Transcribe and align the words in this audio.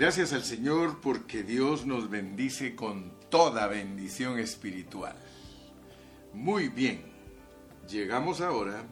Gracias 0.00 0.32
al 0.32 0.44
Señor 0.44 1.02
porque 1.02 1.42
Dios 1.42 1.84
nos 1.84 2.08
bendice 2.08 2.74
con 2.74 3.12
toda 3.28 3.66
bendición 3.66 4.38
espiritual. 4.38 5.14
Muy 6.32 6.70
bien, 6.70 7.02
llegamos 7.86 8.40
ahora 8.40 8.82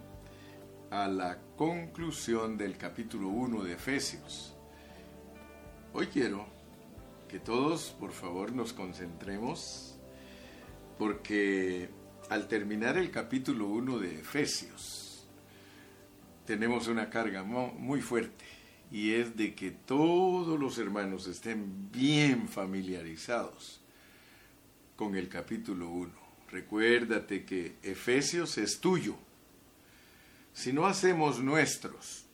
a 0.90 1.08
la 1.08 1.38
conclusión 1.56 2.58
del 2.58 2.76
capítulo 2.76 3.28
1 3.28 3.64
de 3.64 3.72
Efesios. 3.72 4.54
Hoy 5.94 6.08
quiero 6.08 6.44
que 7.26 7.38
todos, 7.38 7.96
por 7.98 8.12
favor, 8.12 8.52
nos 8.52 8.74
concentremos 8.74 9.98
porque 10.98 11.88
al 12.28 12.48
terminar 12.48 12.98
el 12.98 13.10
capítulo 13.10 13.66
1 13.68 13.98
de 13.98 14.20
Efesios, 14.20 15.26
tenemos 16.44 16.86
una 16.86 17.08
carga 17.08 17.44
muy 17.44 18.02
fuerte 18.02 18.57
y 18.90 19.12
es 19.12 19.36
de 19.36 19.54
que 19.54 19.70
todos 19.70 20.58
los 20.58 20.78
hermanos 20.78 21.26
estén 21.26 21.90
bien 21.90 22.48
familiarizados 22.48 23.80
con 24.96 25.14
el 25.14 25.28
capítulo 25.28 25.88
1. 25.90 26.12
Recuérdate 26.50 27.44
que 27.44 27.76
Efesios 27.82 28.56
es 28.58 28.80
tuyo. 28.80 29.16
Si 30.54 30.72
no 30.72 30.86
hacemos 30.86 31.40
nuestros 31.40 32.24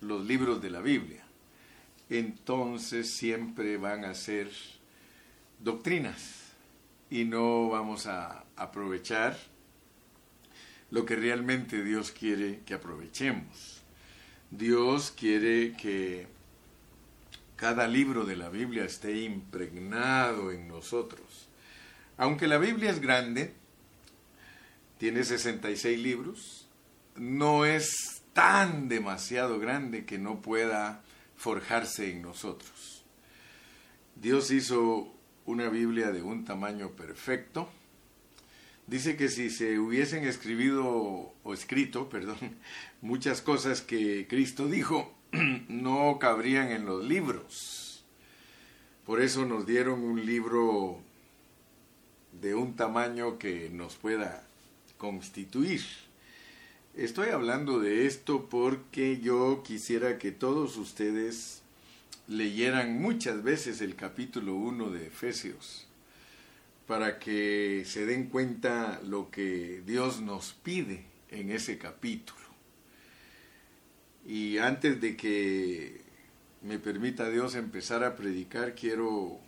los 0.00 0.24
libros 0.26 0.60
de 0.60 0.70
la 0.70 0.80
Biblia, 0.80 1.24
entonces 2.08 3.14
siempre 3.14 3.76
van 3.76 4.04
a 4.04 4.14
ser 4.14 4.50
doctrinas 5.60 6.52
y 7.08 7.24
no 7.24 7.68
vamos 7.68 8.06
a 8.06 8.44
aprovechar 8.56 9.38
lo 10.90 11.04
que 11.04 11.14
realmente 11.14 11.84
Dios 11.84 12.10
quiere 12.10 12.60
que 12.66 12.74
aprovechemos. 12.74 13.79
Dios 14.50 15.12
quiere 15.16 15.76
que 15.76 16.26
cada 17.54 17.86
libro 17.86 18.24
de 18.24 18.36
la 18.36 18.48
Biblia 18.48 18.84
esté 18.84 19.20
impregnado 19.20 20.50
en 20.50 20.66
nosotros. 20.66 21.48
Aunque 22.16 22.48
la 22.48 22.58
Biblia 22.58 22.90
es 22.90 23.00
grande, 23.00 23.52
tiene 24.98 25.24
66 25.24 25.98
libros, 25.98 26.68
no 27.16 27.64
es 27.64 28.22
tan 28.32 28.88
demasiado 28.88 29.58
grande 29.58 30.04
que 30.04 30.18
no 30.18 30.42
pueda 30.42 31.02
forjarse 31.36 32.10
en 32.10 32.22
nosotros. 32.22 33.04
Dios 34.16 34.50
hizo 34.50 35.14
una 35.46 35.68
Biblia 35.68 36.10
de 36.12 36.22
un 36.22 36.44
tamaño 36.44 36.90
perfecto, 36.90 37.70
dice 38.86 39.16
que 39.16 39.28
si 39.28 39.48
se 39.48 39.78
hubiesen 39.78 40.24
escribido 40.24 41.34
o 41.42 41.54
escrito, 41.54 42.08
perdón, 42.10 42.38
muchas 43.02 43.42
cosas 43.42 43.80
que 43.82 44.26
Cristo 44.28 44.66
dijo, 44.66 45.12
no 45.68 46.18
cabrían 46.18 46.70
en 46.70 46.86
los 46.86 47.04
libros. 47.04 48.04
Por 49.06 49.20
eso 49.20 49.44
nos 49.44 49.66
dieron 49.66 50.02
un 50.02 50.24
libro 50.24 51.00
de 52.40 52.54
un 52.54 52.76
tamaño 52.76 53.38
que 53.38 53.70
nos 53.70 53.96
pueda 53.96 54.46
constituir. 54.98 55.82
Estoy 56.94 57.30
hablando 57.30 57.80
de 57.80 58.06
esto 58.06 58.48
porque 58.50 59.20
yo 59.20 59.62
quisiera 59.64 60.18
que 60.18 60.32
todos 60.32 60.76
ustedes 60.76 61.62
leyeran 62.28 63.00
muchas 63.00 63.42
veces 63.42 63.80
el 63.80 63.96
capítulo 63.96 64.54
1 64.54 64.90
de 64.90 65.06
Efesios 65.06 65.86
para 66.86 67.18
que 67.18 67.84
se 67.86 68.06
den 68.06 68.28
cuenta 68.28 69.00
lo 69.04 69.30
que 69.30 69.82
Dios 69.86 70.20
nos 70.20 70.52
pide 70.52 71.04
en 71.30 71.50
ese 71.50 71.78
capítulo. 71.78 72.49
Y 74.26 74.58
antes 74.58 75.00
de 75.00 75.16
que 75.16 76.00
me 76.62 76.78
permita 76.78 77.30
Dios 77.30 77.54
empezar 77.54 78.04
a 78.04 78.16
predicar, 78.16 78.74
quiero 78.74 79.40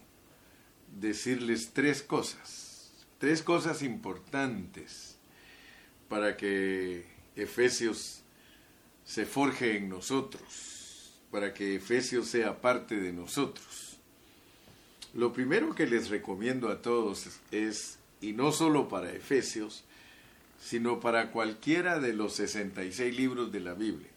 decirles 1.01 1.70
tres 1.73 2.03
cosas, 2.03 2.91
tres 3.19 3.43
cosas 3.43 3.83
importantes 3.83 5.17
para 6.09 6.37
que 6.37 7.05
Efesios 7.37 8.22
se 9.05 9.27
forje 9.27 9.77
en 9.77 9.88
nosotros, 9.88 11.12
para 11.31 11.53
que 11.54 11.77
Efesios 11.77 12.28
sea 12.28 12.60
parte 12.60 12.97
de 12.97 13.12
nosotros. 13.12 13.99
Lo 15.15 15.33
primero 15.33 15.75
que 15.75 15.87
les 15.87 16.09
recomiendo 16.09 16.71
a 16.71 16.81
todos 16.81 17.28
es, 17.50 17.99
y 18.21 18.33
no 18.33 18.53
solo 18.53 18.89
para 18.89 19.12
Efesios, 19.12 19.84
sino 20.60 21.00
para 21.00 21.31
cualquiera 21.31 21.99
de 21.99 22.15
los 22.15 22.34
66 22.34 23.16
libros 23.16 23.53
de 23.53 23.60
la 23.60 23.75
Biblia, 23.75 24.12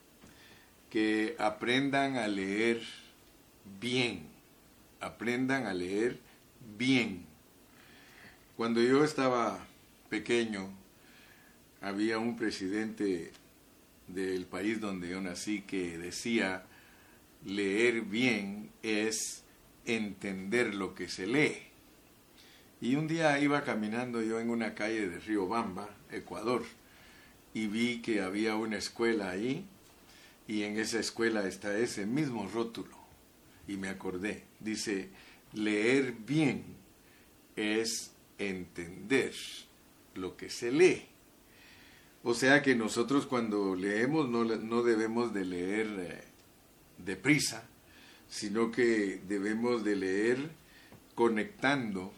que 0.90 1.36
aprendan 1.40 2.18
a 2.18 2.28
leer 2.28 2.82
bien, 3.80 4.28
aprendan 5.00 5.66
a 5.66 5.74
leer 5.74 6.20
bien. 6.78 7.26
Cuando 8.56 8.82
yo 8.82 9.04
estaba 9.04 9.66
pequeño, 10.10 10.70
había 11.82 12.20
un 12.20 12.36
presidente 12.36 13.32
del 14.08 14.46
país 14.46 14.80
donde 14.80 15.10
yo 15.10 15.22
nací 15.22 15.62
que 15.62 15.98
decía, 15.98 16.64
leer 17.46 18.02
bien 18.02 18.72
es 18.82 19.44
entender 19.86 20.74
lo 20.74 20.96
que 20.96 21.10
se 21.10 21.28
lee. 21.28 21.58
Y 22.82 22.96
un 22.96 23.08
día 23.08 23.40
iba 23.40 23.64
caminando 23.64 24.22
yo 24.22 24.40
en 24.40 24.50
una 24.50 24.76
calle 24.76 25.08
de 25.10 25.20
Río 25.20 25.48
Bamba, 25.48 25.90
Ecuador, 26.12 26.64
y 27.54 27.68
vi 27.68 28.02
que 28.02 28.22
había 28.22 28.56
una 28.56 28.78
escuela 28.78 29.30
ahí, 29.30 29.66
y 30.48 30.64
en 30.64 30.78
esa 30.78 31.00
escuela 31.00 31.48
está 31.48 31.78
ese 31.78 32.06
mismo 32.06 32.48
rótulo. 32.48 32.98
Y 33.68 33.78
me 33.78 33.90
acordé, 33.90 34.44
dice, 34.60 35.10
leer 35.54 36.14
bien 36.14 36.64
es 37.56 38.12
entender 38.38 39.34
lo 40.14 40.38
que 40.38 40.50
se 40.50 40.72
lee. 40.72 41.06
O 42.24 42.34
sea 42.34 42.62
que 42.62 42.76
nosotros 42.76 43.26
cuando 43.26 43.76
leemos 43.76 44.30
no, 44.30 44.44
no 44.44 44.84
debemos 44.84 45.34
de 45.34 45.46
leer 45.46 45.88
eh, 46.00 46.24
deprisa, 46.98 47.68
sino 48.28 48.72
que 48.72 49.22
debemos 49.28 49.84
de 49.84 49.96
leer 49.96 50.50
conectando 51.14 52.12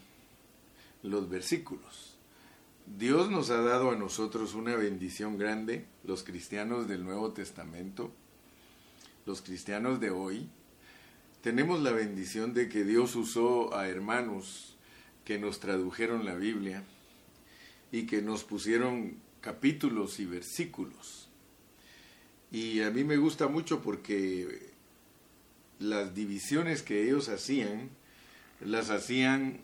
los 1.03 1.29
versículos. 1.29 2.06
Dios 2.95 3.29
nos 3.29 3.49
ha 3.49 3.61
dado 3.61 3.91
a 3.91 3.95
nosotros 3.95 4.53
una 4.53 4.75
bendición 4.75 5.37
grande, 5.37 5.85
los 6.05 6.23
cristianos 6.23 6.87
del 6.87 7.03
Nuevo 7.03 7.33
Testamento, 7.33 8.11
los 9.25 9.41
cristianos 9.41 9.99
de 9.99 10.09
hoy, 10.09 10.49
tenemos 11.41 11.81
la 11.81 11.91
bendición 11.91 12.53
de 12.53 12.69
que 12.69 12.85
Dios 12.85 13.15
usó 13.15 13.75
a 13.75 13.89
hermanos 13.89 14.75
que 15.25 15.37
nos 15.37 15.59
tradujeron 15.59 16.25
la 16.25 16.35
Biblia 16.35 16.83
y 17.91 18.07
que 18.07 18.21
nos 18.21 18.45
pusieron 18.45 19.17
capítulos 19.41 20.19
y 20.19 20.25
versículos. 20.25 21.27
Y 22.51 22.81
a 22.81 22.89
mí 22.89 23.03
me 23.03 23.17
gusta 23.17 23.47
mucho 23.47 23.81
porque 23.81 24.71
las 25.79 26.15
divisiones 26.15 26.81
que 26.81 27.03
ellos 27.03 27.27
hacían, 27.27 27.89
las 28.61 28.89
hacían 28.89 29.59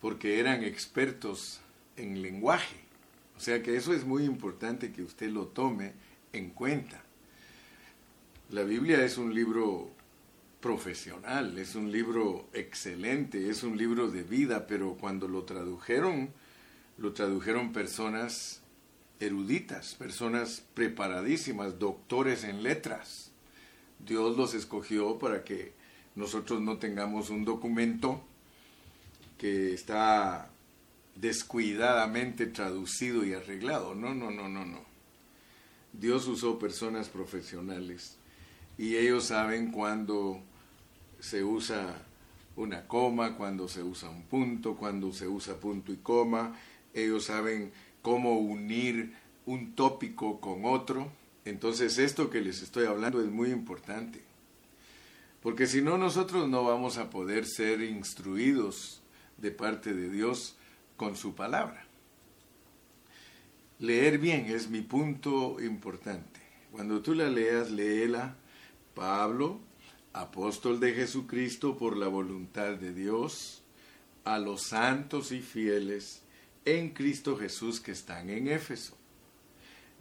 porque 0.00 0.40
eran 0.40 0.64
expertos 0.64 1.60
en 1.96 2.22
lenguaje. 2.22 2.76
O 3.36 3.40
sea 3.40 3.62
que 3.62 3.76
eso 3.76 3.92
es 3.92 4.04
muy 4.04 4.24
importante 4.24 4.92
que 4.92 5.02
usted 5.02 5.30
lo 5.30 5.48
tome 5.48 5.92
en 6.32 6.50
cuenta. 6.50 7.02
La 8.50 8.62
Biblia 8.62 9.04
es 9.04 9.18
un 9.18 9.34
libro 9.34 9.90
profesional, 10.60 11.58
es 11.58 11.74
un 11.74 11.90
libro 11.90 12.48
excelente, 12.52 13.50
es 13.50 13.62
un 13.62 13.76
libro 13.76 14.10
de 14.10 14.22
vida, 14.22 14.66
pero 14.66 14.94
cuando 14.94 15.28
lo 15.28 15.44
tradujeron, 15.44 16.30
lo 16.96 17.12
tradujeron 17.12 17.72
personas 17.72 18.62
eruditas, 19.20 19.94
personas 19.94 20.64
preparadísimas, 20.74 21.78
doctores 21.78 22.44
en 22.44 22.62
letras. 22.62 23.30
Dios 23.98 24.36
los 24.36 24.54
escogió 24.54 25.18
para 25.18 25.44
que 25.44 25.72
nosotros 26.14 26.60
no 26.60 26.78
tengamos 26.78 27.30
un 27.30 27.44
documento 27.44 28.22
que 29.38 29.74
está 29.74 30.50
descuidadamente 31.16 32.46
traducido 32.46 33.24
y 33.24 33.34
arreglado. 33.34 33.94
No, 33.94 34.14
no, 34.14 34.30
no, 34.30 34.48
no, 34.48 34.64
no. 34.64 34.80
Dios 35.92 36.26
usó 36.26 36.58
personas 36.58 37.08
profesionales 37.08 38.16
y 38.76 38.96
ellos 38.96 39.26
saben 39.26 39.70
cuándo 39.70 40.40
se 41.20 41.44
usa 41.44 42.02
una 42.56 42.86
coma, 42.86 43.36
cuando 43.36 43.68
se 43.68 43.82
usa 43.82 44.10
un 44.10 44.22
punto, 44.22 44.76
cuando 44.76 45.12
se 45.12 45.28
usa 45.28 45.54
punto 45.54 45.92
y 45.92 45.96
coma. 45.96 46.56
Ellos 46.92 47.24
saben 47.26 47.72
cómo 48.02 48.38
unir 48.38 49.14
un 49.46 49.74
tópico 49.74 50.40
con 50.40 50.64
otro 50.64 51.10
entonces 51.44 51.98
esto 51.98 52.30
que 52.30 52.40
les 52.40 52.62
estoy 52.62 52.86
hablando 52.86 53.20
es 53.20 53.28
muy 53.28 53.50
importante, 53.50 54.22
porque 55.42 55.66
si 55.66 55.82
no 55.82 55.98
nosotros 55.98 56.48
no 56.48 56.64
vamos 56.64 56.96
a 56.96 57.10
poder 57.10 57.46
ser 57.46 57.82
instruidos 57.82 59.02
de 59.36 59.50
parte 59.50 59.92
de 59.92 60.08
Dios 60.08 60.56
con 60.96 61.16
su 61.16 61.34
palabra. 61.34 61.84
Leer 63.78 64.18
bien 64.18 64.46
es 64.46 64.68
mi 64.68 64.80
punto 64.80 65.60
importante. 65.60 66.40
Cuando 66.72 67.02
tú 67.02 67.14
la 67.14 67.28
leas, 67.28 67.70
léela. 67.70 68.36
Pablo 68.94 69.60
apóstol 70.14 70.78
de 70.78 70.94
Jesucristo 70.94 71.76
por 71.76 71.96
la 71.96 72.06
voluntad 72.06 72.76
de 72.76 72.94
Dios, 72.94 73.62
a 74.24 74.38
los 74.38 74.62
santos 74.62 75.32
y 75.32 75.42
fieles 75.42 76.22
en 76.64 76.90
Cristo 76.90 77.36
Jesús 77.36 77.80
que 77.80 77.90
están 77.90 78.30
en 78.30 78.48
Éfeso. 78.48 78.96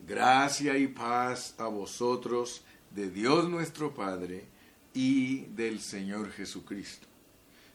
Gracia 0.07 0.77
y 0.77 0.87
paz 0.87 1.55
a 1.57 1.65
vosotros 1.65 2.63
de 2.91 3.09
Dios 3.09 3.49
nuestro 3.49 3.93
Padre 3.93 4.45
y 4.93 5.45
del 5.47 5.81
Señor 5.81 6.31
Jesucristo. 6.31 7.07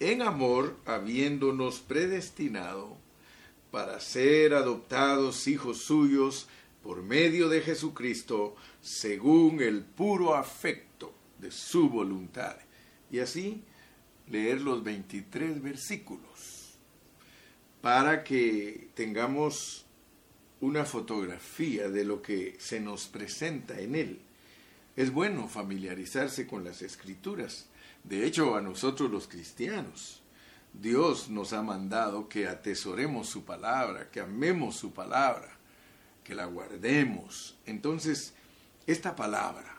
en 0.00 0.22
amor 0.22 0.76
habiéndonos 0.86 1.80
predestinado 1.80 2.96
para 3.70 4.00
ser 4.00 4.54
adoptados 4.54 5.46
hijos 5.46 5.78
suyos 5.78 6.48
por 6.82 7.02
medio 7.02 7.48
de 7.48 7.60
Jesucristo, 7.60 8.56
según 8.80 9.60
el 9.60 9.82
puro 9.82 10.34
afecto 10.34 11.12
de 11.38 11.50
su 11.50 11.90
voluntad. 11.90 12.56
Y 13.10 13.18
así 13.18 13.62
leer 14.28 14.60
los 14.60 14.82
23 14.84 15.62
versículos 15.62 16.78
para 17.80 18.24
que 18.24 18.88
tengamos 18.94 19.86
una 20.60 20.84
fotografía 20.84 21.88
de 21.88 22.04
lo 22.04 22.20
que 22.20 22.56
se 22.58 22.80
nos 22.80 23.06
presenta 23.06 23.80
en 23.80 23.94
él. 23.94 24.18
Es 24.96 25.12
bueno 25.12 25.48
familiarizarse 25.48 26.46
con 26.46 26.64
las 26.64 26.82
escrituras. 26.82 27.67
De 28.04 28.24
hecho, 28.26 28.56
a 28.56 28.60
nosotros 28.60 29.10
los 29.10 29.28
cristianos, 29.28 30.22
Dios 30.72 31.28
nos 31.28 31.52
ha 31.52 31.62
mandado 31.62 32.28
que 32.28 32.46
atesoremos 32.46 33.28
su 33.28 33.44
palabra, 33.44 34.10
que 34.10 34.20
amemos 34.20 34.76
su 34.76 34.92
palabra, 34.92 35.56
que 36.24 36.34
la 36.34 36.46
guardemos. 36.46 37.56
Entonces, 37.66 38.34
esta 38.86 39.16
palabra 39.16 39.76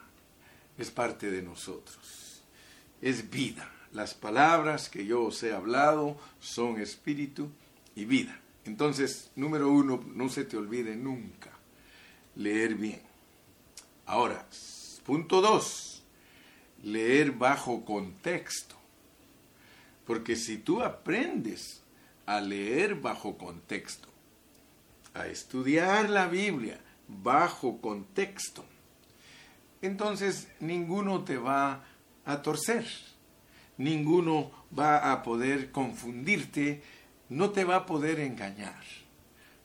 es 0.78 0.92
parte 0.92 1.32
de 1.32 1.42
nosotros. 1.42 2.44
Es 3.02 3.30
vida. 3.30 3.72
Las 3.94 4.14
palabras 4.14 4.90
que 4.90 5.06
yo 5.06 5.24
os 5.24 5.42
he 5.44 5.54
hablado 5.54 6.18
son 6.40 6.80
espíritu 6.80 7.50
y 7.96 8.06
vida. 8.06 8.40
Entonces, 8.66 9.32
número 9.36 9.72
uno, 9.72 10.04
no 10.14 10.30
se 10.30 10.44
te 10.44 10.58
olvide 10.58 10.96
nunca 10.96 11.50
leer 12.36 12.76
bien. 12.76 13.02
Ahora, 14.06 14.48
punto 15.06 15.42
dos, 15.42 15.89
leer 16.84 17.32
bajo 17.32 17.86
contexto. 17.86 18.76
Porque 20.06 20.36
si 20.36 20.58
tú 20.58 20.82
aprendes 20.82 21.82
a 22.26 22.42
leer 22.42 22.96
bajo 22.96 23.38
contexto, 23.38 24.08
a 25.14 25.28
estudiar 25.28 26.10
la 26.10 26.28
Biblia 26.28 26.80
bajo 27.08 27.82
contexto, 27.82 28.66
entonces 29.82 30.48
ninguno 30.60 31.24
te 31.24 31.38
va 31.38 31.84
a 32.26 32.42
torcer, 32.42 32.86
ninguno 33.78 34.52
va 34.78 35.12
a 35.12 35.24
poder 35.24 35.72
confundirte 35.72 36.82
no 37.30 37.52
te 37.52 37.64
va 37.64 37.78
a 37.78 37.86
poder 37.86 38.20
engañar, 38.20 38.82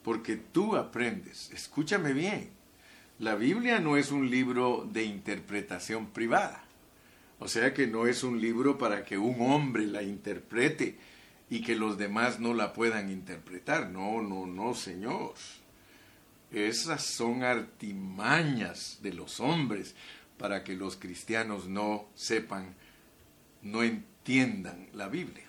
porque 0.03 0.37
tú 0.37 0.77
aprendes. 0.77 1.51
Escúchame 1.51 2.13
bien, 2.13 2.51
la 3.19 3.35
Biblia 3.35 3.81
no 3.81 3.97
es 3.97 4.13
un 4.13 4.31
libro 4.31 4.87
de 4.91 5.05
interpretación 5.05 6.07
privada, 6.07 6.63
o 7.45 7.49
sea 7.49 7.75
que 7.75 7.87
no 7.87 8.07
es 8.07 8.25
un 8.25 8.41
libro 8.41 8.79
para 8.79 9.05
que 9.05 9.19
un 9.19 9.37
hombre 9.43 9.85
la 9.85 10.03
interprete 10.03 10.97
y 11.51 11.61
que 11.61 11.77
los 11.77 11.99
demás 11.99 12.41
no 12.41 12.55
la 12.55 12.73
puedan 12.73 13.11
interpretar. 13.11 13.91
No, 13.91 14.23
no, 14.23 14.47
no, 14.47 14.73
Señor. 14.75 15.35
Esas 16.51 17.05
son 17.05 17.43
artimañas 17.43 19.01
de 19.03 19.13
los 19.13 19.41
hombres 19.41 19.95
para 20.39 20.65
que 20.65 20.75
los 20.75 20.97
cristianos 20.97 21.69
no 21.69 22.07
sepan, 22.15 22.75
no 23.61 23.83
entiendan 23.83 24.89
la 24.95 25.09
Biblia. 25.09 25.45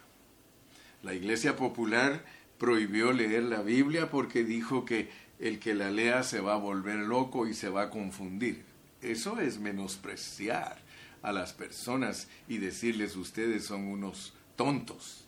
La 1.01 1.13
Iglesia 1.13 1.55
Popular 1.55 2.25
prohibió 2.57 3.13
leer 3.13 3.43
la 3.43 3.61
Biblia 3.61 4.09
porque 4.09 4.43
dijo 4.43 4.83
que 4.83 5.09
el 5.39 5.59
que 5.59 5.73
la 5.73 5.91
lea 5.91 6.23
se 6.23 6.41
va 6.41 6.55
a 6.55 6.57
volver 6.57 6.97
loco 6.97 7.47
y 7.47 7.53
se 7.53 7.69
va 7.69 7.83
a 7.83 7.89
confundir. 7.89 8.65
Eso 9.01 9.39
es 9.39 9.59
menospreciar 9.59 10.83
a 11.25 11.33
las 11.33 11.53
personas 11.53 12.27
y 12.47 12.59
decirles 12.59 13.15
ustedes 13.15 13.65
son 13.65 13.85
unos 13.87 14.33
tontos. 14.55 15.25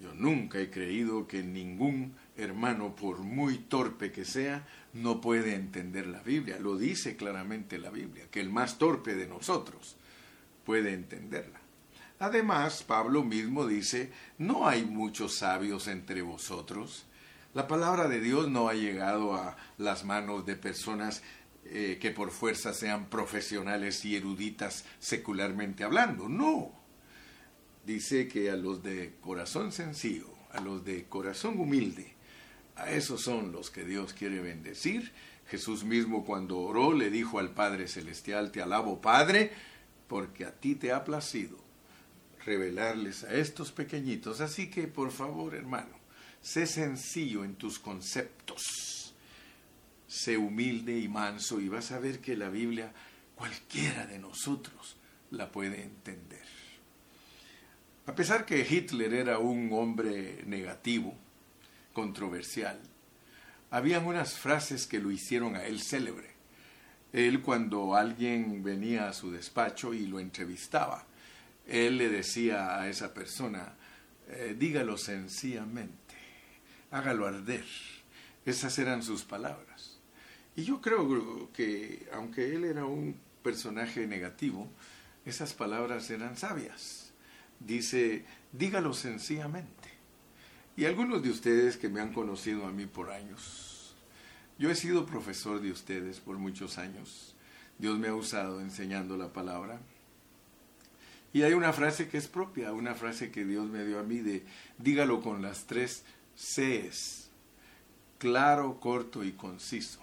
Yo 0.00 0.14
nunca 0.14 0.60
he 0.60 0.70
creído 0.70 1.26
que 1.26 1.42
ningún 1.42 2.14
hermano, 2.36 2.94
por 2.94 3.18
muy 3.18 3.58
torpe 3.58 4.12
que 4.12 4.24
sea, 4.24 4.66
no 4.92 5.20
puede 5.20 5.54
entender 5.54 6.06
la 6.06 6.22
Biblia. 6.22 6.58
Lo 6.58 6.76
dice 6.76 7.16
claramente 7.16 7.78
la 7.78 7.90
Biblia, 7.90 8.26
que 8.30 8.40
el 8.40 8.50
más 8.50 8.78
torpe 8.78 9.14
de 9.14 9.26
nosotros 9.26 9.96
puede 10.64 10.94
entenderla. 10.94 11.60
Además, 12.20 12.84
Pablo 12.84 13.24
mismo 13.24 13.66
dice, 13.66 14.12
no 14.38 14.68
hay 14.68 14.84
muchos 14.84 15.34
sabios 15.34 15.88
entre 15.88 16.22
vosotros. 16.22 17.06
La 17.54 17.66
palabra 17.66 18.08
de 18.08 18.20
Dios 18.20 18.48
no 18.48 18.68
ha 18.68 18.74
llegado 18.74 19.34
a 19.34 19.56
las 19.78 20.04
manos 20.04 20.46
de 20.46 20.54
personas 20.54 21.22
eh, 21.64 21.98
que 22.00 22.10
por 22.10 22.30
fuerza 22.30 22.74
sean 22.74 23.08
profesionales 23.08 24.04
y 24.04 24.16
eruditas 24.16 24.84
secularmente 24.98 25.84
hablando. 25.84 26.28
No. 26.28 26.72
Dice 27.86 28.28
que 28.28 28.50
a 28.50 28.56
los 28.56 28.82
de 28.82 29.14
corazón 29.20 29.72
sencillo, 29.72 30.28
a 30.52 30.60
los 30.60 30.84
de 30.84 31.04
corazón 31.04 31.58
humilde, 31.58 32.14
a 32.76 32.90
esos 32.90 33.22
son 33.22 33.52
los 33.52 33.70
que 33.70 33.84
Dios 33.84 34.12
quiere 34.12 34.40
bendecir. 34.40 35.12
Jesús 35.48 35.84
mismo 35.84 36.24
cuando 36.24 36.58
oró 36.58 36.92
le 36.92 37.10
dijo 37.10 37.38
al 37.38 37.50
Padre 37.50 37.88
Celestial, 37.88 38.52
te 38.52 38.62
alabo 38.62 39.00
Padre, 39.00 39.52
porque 40.08 40.44
a 40.44 40.52
ti 40.52 40.74
te 40.74 40.92
ha 40.92 41.04
placido 41.04 41.58
revelarles 42.44 43.24
a 43.24 43.34
estos 43.34 43.72
pequeñitos. 43.72 44.40
Así 44.40 44.70
que, 44.70 44.88
por 44.88 45.10
favor, 45.10 45.54
hermano, 45.54 45.94
sé 46.40 46.66
sencillo 46.66 47.44
en 47.44 47.54
tus 47.54 47.78
conceptos. 47.78 49.01
Sé 50.12 50.36
humilde 50.36 50.98
y 50.98 51.08
manso 51.08 51.58
y 51.58 51.70
vas 51.70 51.90
a 51.90 51.98
ver 51.98 52.20
que 52.20 52.36
la 52.36 52.50
Biblia 52.50 52.92
cualquiera 53.34 54.06
de 54.06 54.18
nosotros 54.18 54.98
la 55.30 55.50
puede 55.50 55.82
entender. 55.82 56.44
A 58.04 58.14
pesar 58.14 58.44
que 58.44 58.60
Hitler 58.60 59.14
era 59.14 59.38
un 59.38 59.70
hombre 59.72 60.42
negativo, 60.44 61.16
controversial, 61.94 62.78
habían 63.70 64.04
unas 64.04 64.34
frases 64.34 64.86
que 64.86 64.98
lo 64.98 65.10
hicieron 65.10 65.56
a 65.56 65.64
él 65.64 65.80
célebre. 65.80 66.28
Él 67.14 67.40
cuando 67.40 67.96
alguien 67.96 68.62
venía 68.62 69.08
a 69.08 69.14
su 69.14 69.30
despacho 69.30 69.94
y 69.94 70.06
lo 70.06 70.20
entrevistaba, 70.20 71.06
él 71.66 71.96
le 71.96 72.10
decía 72.10 72.78
a 72.78 72.86
esa 72.90 73.14
persona, 73.14 73.76
eh, 74.28 74.54
dígalo 74.58 74.98
sencillamente, 74.98 76.16
hágalo 76.90 77.26
arder. 77.26 77.64
Esas 78.44 78.78
eran 78.78 79.02
sus 79.02 79.24
palabras. 79.24 79.91
Y 80.54 80.64
yo 80.64 80.80
creo 80.80 81.50
que, 81.52 82.08
aunque 82.12 82.54
él 82.54 82.64
era 82.64 82.84
un 82.84 83.16
personaje 83.42 84.06
negativo, 84.06 84.68
esas 85.24 85.54
palabras 85.54 86.10
eran 86.10 86.36
sabias. 86.36 87.12
Dice, 87.60 88.24
dígalo 88.52 88.92
sencillamente. 88.92 89.88
Y 90.76 90.84
algunos 90.84 91.22
de 91.22 91.30
ustedes 91.30 91.76
que 91.76 91.88
me 91.88 92.00
han 92.00 92.12
conocido 92.12 92.66
a 92.66 92.72
mí 92.72 92.86
por 92.86 93.10
años, 93.10 93.94
yo 94.58 94.70
he 94.70 94.74
sido 94.74 95.06
profesor 95.06 95.60
de 95.60 95.70
ustedes 95.70 96.20
por 96.20 96.38
muchos 96.38 96.78
años. 96.78 97.34
Dios 97.78 97.98
me 97.98 98.08
ha 98.08 98.14
usado 98.14 98.60
enseñando 98.60 99.16
la 99.16 99.32
palabra. 99.32 99.80
Y 101.32 101.42
hay 101.42 101.54
una 101.54 101.72
frase 101.72 102.08
que 102.08 102.18
es 102.18 102.28
propia, 102.28 102.72
una 102.72 102.94
frase 102.94 103.30
que 103.30 103.44
Dios 103.44 103.68
me 103.68 103.84
dio 103.84 103.98
a 103.98 104.02
mí 104.02 104.18
de 104.18 104.44
dígalo 104.78 105.22
con 105.22 105.40
las 105.40 105.64
tres 105.64 106.04
Cs, 106.36 107.30
claro, 108.18 108.78
corto 108.80 109.24
y 109.24 109.32
conciso. 109.32 110.01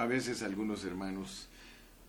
A 0.00 0.06
veces 0.06 0.42
algunos 0.42 0.82
hermanos 0.86 1.46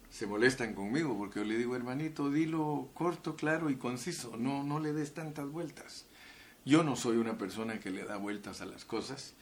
se 0.10 0.26
molestan 0.26 0.74
conmigo 0.74 1.18
porque 1.18 1.42
yo 1.42 1.46
le 1.46 1.58
digo, 1.58 1.76
hermanito, 1.76 2.32
dilo 2.32 2.90
corto, 2.94 3.36
claro 3.36 3.70
y 3.70 3.76
conciso, 3.76 4.38
no, 4.38 4.64
no 4.64 4.80
le 4.80 4.94
des 4.94 5.14
tantas 5.14 5.50
vueltas. 5.50 6.06
Yo 6.64 6.84
no 6.84 6.96
soy 6.96 7.18
una 7.18 7.38
persona 7.38 7.82
que 7.82 7.90
le 7.90 8.06
da 8.06 8.16
vueltas 8.16 8.62
a 8.62 8.66
las 8.66 8.86
cosas 8.86 9.34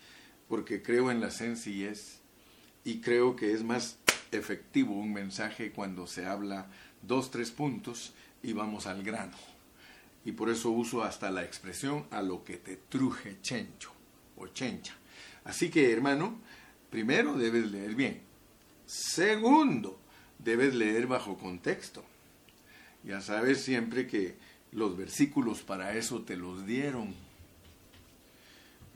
porque 0.48 0.82
creo 0.82 1.12
en 1.12 1.22
la 1.22 1.30
sencillez 1.30 2.22
y 2.84 3.02
creo 3.02 3.36
que 3.36 3.54
es 3.54 3.64
más 3.64 4.00
efectivo 4.32 4.96
un 4.96 5.14
mensaje 5.14 5.72
cuando 5.72 6.08
se 6.08 6.26
habla 6.26 6.72
dos, 7.04 7.30
tres 7.30 7.52
puntos 7.52 8.16
y 8.42 8.54
vamos 8.54 8.88
al 8.88 9.04
grano. 9.04 9.38
Y 10.26 10.32
por 10.32 10.50
eso 10.50 10.72
uso 10.72 11.04
hasta 11.04 11.30
la 11.30 11.44
expresión 11.44 12.08
a 12.10 12.24
lo 12.24 12.44
que 12.44 12.58
te 12.58 12.78
truje 12.78 13.38
chencho 13.44 13.92
o 14.38 14.48
chencha. 14.48 14.96
Así 15.44 15.70
que, 15.70 15.94
hermano, 15.94 16.40
primero 16.90 17.38
debes 17.38 17.70
leer 17.72 17.94
bien. 17.94 18.29
Segundo, 18.90 20.00
debes 20.40 20.74
leer 20.74 21.06
bajo 21.06 21.38
contexto. 21.38 22.04
Ya 23.04 23.22
sabes 23.22 23.62
siempre 23.62 24.08
que 24.08 24.36
los 24.72 24.98
versículos 24.98 25.62
para 25.62 25.96
eso 25.96 26.22
te 26.22 26.36
los 26.36 26.66
dieron. 26.66 27.14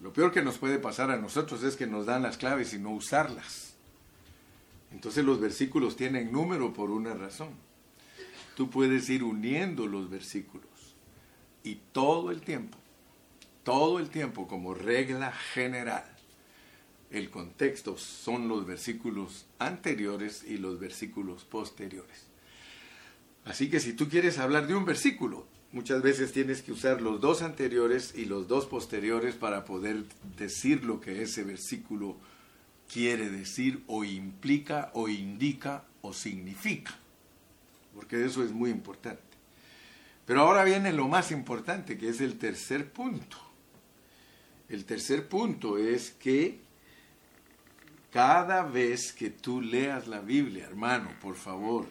Lo 0.02 0.12
peor 0.12 0.32
que 0.32 0.42
nos 0.42 0.58
puede 0.58 0.80
pasar 0.80 1.12
a 1.12 1.18
nosotros 1.18 1.62
es 1.62 1.76
que 1.76 1.86
nos 1.86 2.08
dan 2.08 2.24
las 2.24 2.38
claves 2.38 2.74
y 2.74 2.80
no 2.80 2.90
usarlas. 2.90 3.76
Entonces 4.92 5.24
los 5.24 5.40
versículos 5.40 5.96
tienen 5.96 6.32
número 6.32 6.74
por 6.74 6.90
una 6.90 7.14
razón. 7.14 7.52
Tú 8.56 8.72
puedes 8.72 9.08
ir 9.12 9.24
uniendo 9.24 9.86
los 9.86 10.10
versículos 10.10 10.96
y 11.64 11.76
todo 11.92 12.32
el 12.32 12.42
tiempo, 12.42 12.80
todo 13.64 14.00
el 14.00 14.10
tiempo 14.10 14.48
como 14.48 14.74
regla 14.74 15.32
general, 15.32 16.13
el 17.14 17.30
contexto 17.30 17.96
son 17.96 18.48
los 18.48 18.66
versículos 18.66 19.46
anteriores 19.60 20.44
y 20.44 20.58
los 20.58 20.80
versículos 20.80 21.46
posteriores. 21.46 22.26
Así 23.46 23.70
que 23.70 23.80
si 23.80 23.94
tú 23.94 24.10
quieres 24.10 24.40
hablar 24.40 24.66
de 24.68 24.74
un 24.74 24.84
versículo, 24.84 25.46
muchas 25.72 26.02
veces 26.02 26.34
tienes 26.34 26.64
que 26.64 26.72
usar 26.72 27.02
los 27.02 27.22
dos 27.22 27.44
anteriores 27.44 28.14
y 28.16 28.26
los 28.26 28.48
dos 28.48 28.66
posteriores 28.66 29.36
para 29.36 29.64
poder 29.64 30.06
decir 30.38 30.84
lo 30.84 31.00
que 31.00 31.22
ese 31.22 31.44
versículo 31.44 32.18
quiere 32.92 33.30
decir 33.30 33.84
o 33.86 34.04
implica 34.04 34.90
o 34.96 35.08
indica 35.08 35.84
o 36.02 36.14
significa. 36.14 36.98
Porque 37.94 38.26
eso 38.26 38.44
es 38.44 38.52
muy 38.52 38.72
importante. 38.72 39.22
Pero 40.26 40.42
ahora 40.42 40.64
viene 40.64 40.92
lo 40.94 41.08
más 41.08 41.32
importante, 41.32 41.98
que 41.98 42.10
es 42.10 42.22
el 42.22 42.40
tercer 42.40 42.92
punto. 42.92 43.38
El 44.68 44.86
tercer 44.86 45.28
punto 45.28 45.78
es 45.78 46.10
que 46.10 46.64
cada 48.14 48.62
vez 48.62 49.12
que 49.12 49.32
tú 49.32 49.60
leas 49.60 50.08
la 50.08 50.22
Biblia, 50.22 50.66
hermano, 50.66 51.10
por 51.20 51.36
favor, 51.36 51.88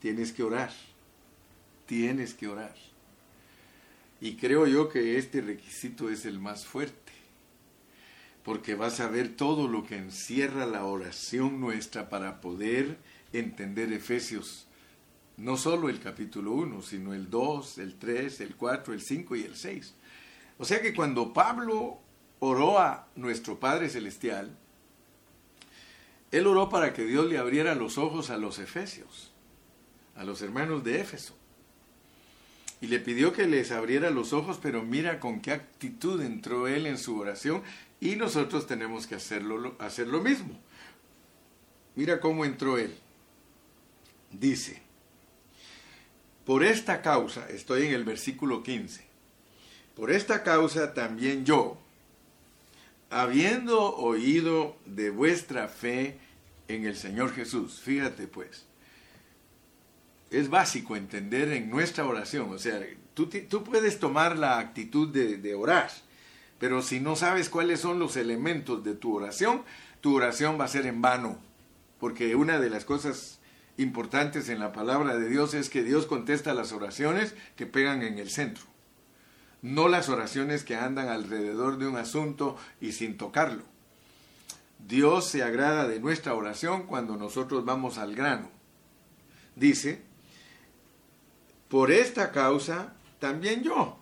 tienes 0.00 0.32
que 0.32 0.42
orar. 0.42 0.72
Tienes 1.86 2.34
que 2.34 2.48
orar. 2.48 2.74
Y 4.20 4.34
creo 4.34 4.66
yo 4.66 4.88
que 4.88 5.18
este 5.18 5.40
requisito 5.40 6.10
es 6.10 6.26
el 6.26 6.40
más 6.40 6.66
fuerte, 6.66 7.12
porque 8.42 8.74
vas 8.74 8.98
a 8.98 9.06
ver 9.06 9.36
todo 9.36 9.68
lo 9.68 9.84
que 9.84 9.96
encierra 9.96 10.66
la 10.66 10.84
oración 10.84 11.60
nuestra 11.60 12.08
para 12.08 12.40
poder 12.40 12.98
entender 13.32 13.92
Efesios, 13.92 14.66
no 15.36 15.56
solo 15.56 15.88
el 15.88 16.00
capítulo 16.00 16.52
1, 16.52 16.82
sino 16.82 17.14
el 17.14 17.30
2, 17.30 17.78
el 17.78 17.94
3, 17.94 18.40
el 18.40 18.56
4, 18.56 18.94
el 18.94 19.00
5 19.00 19.36
y 19.36 19.42
el 19.44 19.54
6. 19.54 19.94
O 20.58 20.64
sea 20.64 20.82
que 20.82 20.92
cuando 20.92 21.32
Pablo 21.32 22.00
oró 22.40 22.80
a 22.80 23.06
nuestro 23.14 23.60
Padre 23.60 23.88
Celestial, 23.88 24.56
él 26.30 26.46
oró 26.46 26.68
para 26.68 26.92
que 26.92 27.04
Dios 27.04 27.26
le 27.28 27.38
abriera 27.38 27.74
los 27.74 27.98
ojos 27.98 28.30
a 28.30 28.38
los 28.38 28.58
efesios 28.58 29.30
a 30.20 30.24
los 30.24 30.42
hermanos 30.42 30.84
de 30.84 31.00
Éfeso. 31.00 31.34
Y 32.82 32.88
le 32.88 32.98
pidió 32.98 33.32
que 33.32 33.46
les 33.46 33.70
abriera 33.70 34.10
los 34.10 34.34
ojos, 34.34 34.58
pero 34.60 34.82
mira 34.82 35.18
con 35.18 35.40
qué 35.40 35.52
actitud 35.52 36.20
entró 36.20 36.68
él 36.68 36.86
en 36.86 36.98
su 36.98 37.18
oración 37.18 37.62
y 38.00 38.16
nosotros 38.16 38.66
tenemos 38.66 39.06
que 39.06 39.14
hacerlo, 39.14 39.76
hacer 39.78 40.08
lo 40.08 40.20
mismo. 40.20 40.58
Mira 41.94 42.20
cómo 42.20 42.44
entró 42.44 42.76
él. 42.76 42.94
Dice, 44.30 44.82
por 46.44 46.64
esta 46.64 47.00
causa, 47.00 47.48
estoy 47.48 47.86
en 47.86 47.94
el 47.94 48.04
versículo 48.04 48.62
15, 48.62 49.06
por 49.96 50.10
esta 50.10 50.42
causa 50.42 50.92
también 50.92 51.46
yo, 51.46 51.78
habiendo 53.10 53.96
oído 53.96 54.76
de 54.86 55.10
vuestra 55.10 55.68
fe 55.68 56.18
en 56.68 56.86
el 56.86 56.96
Señor 56.96 57.34
Jesús, 57.34 57.80
fíjate 57.80 58.28
pues, 58.28 58.64
es 60.30 60.48
básico 60.48 60.96
entender 60.96 61.52
en 61.52 61.68
nuestra 61.68 62.06
oración. 62.06 62.50
O 62.50 62.58
sea, 62.58 62.80
tú, 63.14 63.26
tú 63.26 63.64
puedes 63.64 63.98
tomar 63.98 64.38
la 64.38 64.58
actitud 64.58 65.08
de, 65.08 65.36
de, 65.36 65.54
orar, 65.54 65.90
pero 66.58 66.82
si 66.82 67.00
no 67.00 67.16
sabes 67.16 67.48
cuáles 67.48 67.80
son 67.80 67.98
los 67.98 68.16
elementos 68.16 68.84
de 68.84 68.94
tu 68.94 69.16
oración, 69.16 69.62
tu 70.00 70.16
oración 70.16 70.58
va 70.58 70.64
a 70.64 70.68
ser 70.68 70.86
en 70.86 71.02
vano. 71.02 71.38
Porque 71.98 72.36
una 72.36 72.60
de 72.60 72.70
las 72.70 72.84
cosas 72.84 73.40
importantes 73.76 74.48
en 74.48 74.60
la 74.60 74.72
palabra 74.72 75.16
de 75.16 75.28
Dios 75.28 75.52
es 75.54 75.68
que 75.68 75.82
Dios 75.82 76.06
contesta 76.06 76.54
las 76.54 76.72
oraciones 76.72 77.34
que 77.56 77.66
pegan 77.66 78.02
en 78.02 78.18
el 78.18 78.30
centro. 78.30 78.64
No 79.62 79.88
las 79.88 80.08
oraciones 80.08 80.64
que 80.64 80.76
andan 80.76 81.08
alrededor 81.08 81.78
de 81.78 81.86
un 81.86 81.96
asunto 81.96 82.56
y 82.80 82.92
sin 82.92 83.16
tocarlo. 83.16 83.62
Dios 84.78 85.28
se 85.28 85.42
agrada 85.42 85.86
de 85.86 86.00
nuestra 86.00 86.34
oración 86.34 86.84
cuando 86.86 87.16
nosotros 87.16 87.64
vamos 87.64 87.98
al 87.98 88.14
grano. 88.14 88.50
Dice, 89.54 90.02
por 91.68 91.90
esta 91.90 92.32
causa, 92.32 92.94
también 93.18 93.62
yo, 93.62 93.98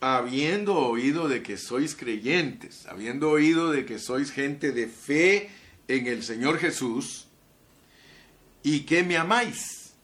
habiendo 0.00 0.76
oído 0.76 1.28
de 1.28 1.42
que 1.42 1.56
sois 1.56 1.94
creyentes, 1.94 2.86
habiendo 2.86 3.30
oído 3.30 3.70
de 3.70 3.86
que 3.86 3.98
sois 3.98 4.32
gente 4.32 4.72
de 4.72 4.88
fe 4.88 5.50
en 5.88 6.06
el 6.06 6.22
Señor 6.24 6.58
Jesús, 6.58 7.28
y 8.62 8.80
que 8.80 9.04
me 9.04 9.16
amáis. 9.16 9.94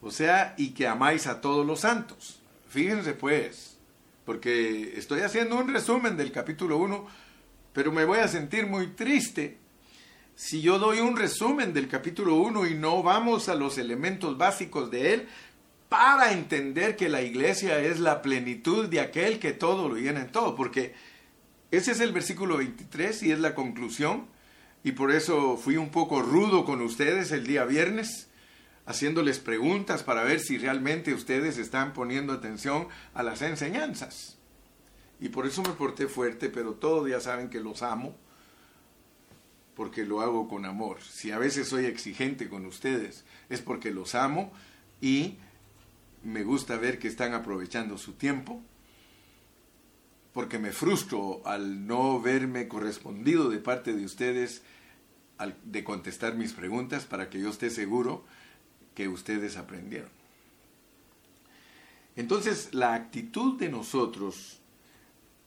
O 0.00 0.10
sea, 0.10 0.54
y 0.58 0.70
que 0.70 0.88
amáis 0.88 1.28
a 1.28 1.40
todos 1.40 1.64
los 1.64 1.80
santos. 1.80 2.41
Fíjense 2.72 3.12
pues, 3.12 3.76
porque 4.24 4.94
estoy 4.96 5.20
haciendo 5.20 5.56
un 5.56 5.70
resumen 5.70 6.16
del 6.16 6.32
capítulo 6.32 6.78
1, 6.78 7.06
pero 7.74 7.92
me 7.92 8.06
voy 8.06 8.20
a 8.20 8.28
sentir 8.28 8.66
muy 8.66 8.86
triste 8.94 9.58
si 10.34 10.62
yo 10.62 10.78
doy 10.78 11.00
un 11.00 11.18
resumen 11.18 11.74
del 11.74 11.86
capítulo 11.86 12.36
1 12.36 12.66
y 12.68 12.74
no 12.74 13.02
vamos 13.02 13.50
a 13.50 13.54
los 13.56 13.76
elementos 13.76 14.38
básicos 14.38 14.90
de 14.90 15.12
él 15.12 15.28
para 15.90 16.32
entender 16.32 16.96
que 16.96 17.10
la 17.10 17.20
iglesia 17.20 17.78
es 17.78 18.00
la 18.00 18.22
plenitud 18.22 18.88
de 18.88 19.00
aquel 19.00 19.38
que 19.38 19.52
todo 19.52 19.90
lo 19.90 19.96
llena 19.96 20.22
en 20.22 20.32
todo, 20.32 20.56
porque 20.56 20.94
ese 21.70 21.92
es 21.92 22.00
el 22.00 22.12
versículo 22.12 22.56
23 22.56 23.22
y 23.24 23.32
es 23.32 23.38
la 23.38 23.54
conclusión, 23.54 24.28
y 24.82 24.92
por 24.92 25.12
eso 25.12 25.58
fui 25.58 25.76
un 25.76 25.90
poco 25.90 26.22
rudo 26.22 26.64
con 26.64 26.80
ustedes 26.80 27.32
el 27.32 27.46
día 27.46 27.66
viernes, 27.66 28.30
haciéndoles 28.92 29.38
preguntas 29.38 30.02
para 30.02 30.22
ver 30.22 30.38
si 30.38 30.58
realmente 30.58 31.14
ustedes 31.14 31.58
están 31.58 31.92
poniendo 31.92 32.32
atención 32.32 32.88
a 33.14 33.22
las 33.22 33.42
enseñanzas. 33.42 34.38
Y 35.18 35.30
por 35.30 35.46
eso 35.46 35.62
me 35.62 35.70
porté 35.70 36.06
fuerte, 36.08 36.48
pero 36.48 36.74
todos 36.74 37.08
ya 37.08 37.20
saben 37.20 37.48
que 37.48 37.60
los 37.60 37.82
amo 37.82 38.16
porque 39.74 40.04
lo 40.04 40.20
hago 40.20 40.48
con 40.48 40.66
amor. 40.66 41.00
Si 41.00 41.30
a 41.30 41.38
veces 41.38 41.68
soy 41.68 41.86
exigente 41.86 42.48
con 42.48 42.66
ustedes, 42.66 43.24
es 43.48 43.60
porque 43.60 43.90
los 43.90 44.14
amo 44.14 44.52
y 45.00 45.38
me 46.22 46.44
gusta 46.44 46.76
ver 46.76 46.98
que 46.98 47.08
están 47.08 47.34
aprovechando 47.34 47.98
su 47.98 48.12
tiempo, 48.12 48.62
porque 50.32 50.58
me 50.58 50.72
frustro 50.72 51.42
al 51.46 51.86
no 51.86 52.20
verme 52.20 52.68
correspondido 52.68 53.48
de 53.48 53.58
parte 53.58 53.92
de 53.94 54.04
ustedes 54.04 54.62
de 55.64 55.82
contestar 55.82 56.36
mis 56.36 56.52
preguntas 56.52 57.04
para 57.04 57.28
que 57.28 57.40
yo 57.40 57.50
esté 57.50 57.70
seguro 57.70 58.24
que 58.94 59.08
ustedes 59.08 59.56
aprendieron. 59.56 60.10
Entonces, 62.16 62.74
la 62.74 62.94
actitud 62.94 63.58
de 63.58 63.68
nosotros 63.68 64.60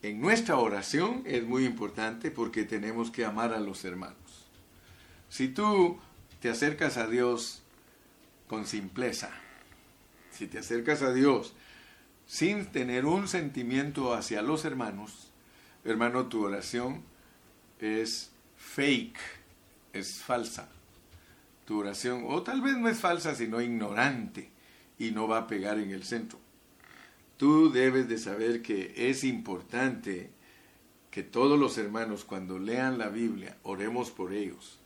en 0.01 0.21
nuestra 0.21 0.57
oración 0.57 1.23
es 1.25 1.43
muy 1.43 1.65
importante 1.65 2.31
porque 2.31 2.63
tenemos 2.63 3.11
que 3.11 3.25
amar 3.25 3.53
a 3.53 3.59
los 3.59 3.85
hermanos. 3.85 4.47
Si 5.29 5.47
tú 5.47 5.99
te 6.39 6.49
acercas 6.49 6.97
a 6.97 7.07
Dios 7.07 7.61
con 8.47 8.65
simpleza, 8.65 9.31
si 10.31 10.47
te 10.47 10.59
acercas 10.59 11.01
a 11.01 11.13
Dios 11.13 11.53
sin 12.27 12.67
tener 12.67 13.05
un 13.05 13.27
sentimiento 13.27 14.13
hacia 14.13 14.41
los 14.41 14.65
hermanos, 14.65 15.31
hermano, 15.83 16.27
tu 16.27 16.43
oración 16.43 17.03
es 17.79 18.31
fake, 18.57 19.17
es 19.93 20.15
falsa. 20.23 20.69
Tu 21.65 21.79
oración, 21.79 22.25
o 22.27 22.43
tal 22.43 22.62
vez 22.62 22.77
no 22.77 22.88
es 22.88 23.00
falsa, 23.00 23.36
sino 23.36 23.60
ignorante 23.60 24.51
y 25.00 25.12
no 25.12 25.27
va 25.27 25.39
a 25.39 25.48
pegar 25.48 25.79
en 25.79 25.91
el 25.91 26.03
centro. 26.03 26.39
Tú 27.38 27.72
debes 27.72 28.07
de 28.07 28.17
saber 28.17 28.62
que 28.62 28.93
es 29.10 29.24
importante 29.24 30.31
que 31.12 31.24
todos 31.24 31.60
los 31.60 31.77
hermanos 31.77 32.24
cuando 32.24 32.60
lean 32.60 32.98
la 32.98 33.10
Biblia 33.10 33.57
oremos 33.63 34.12
por 34.12 34.34
ellos, 34.34 34.79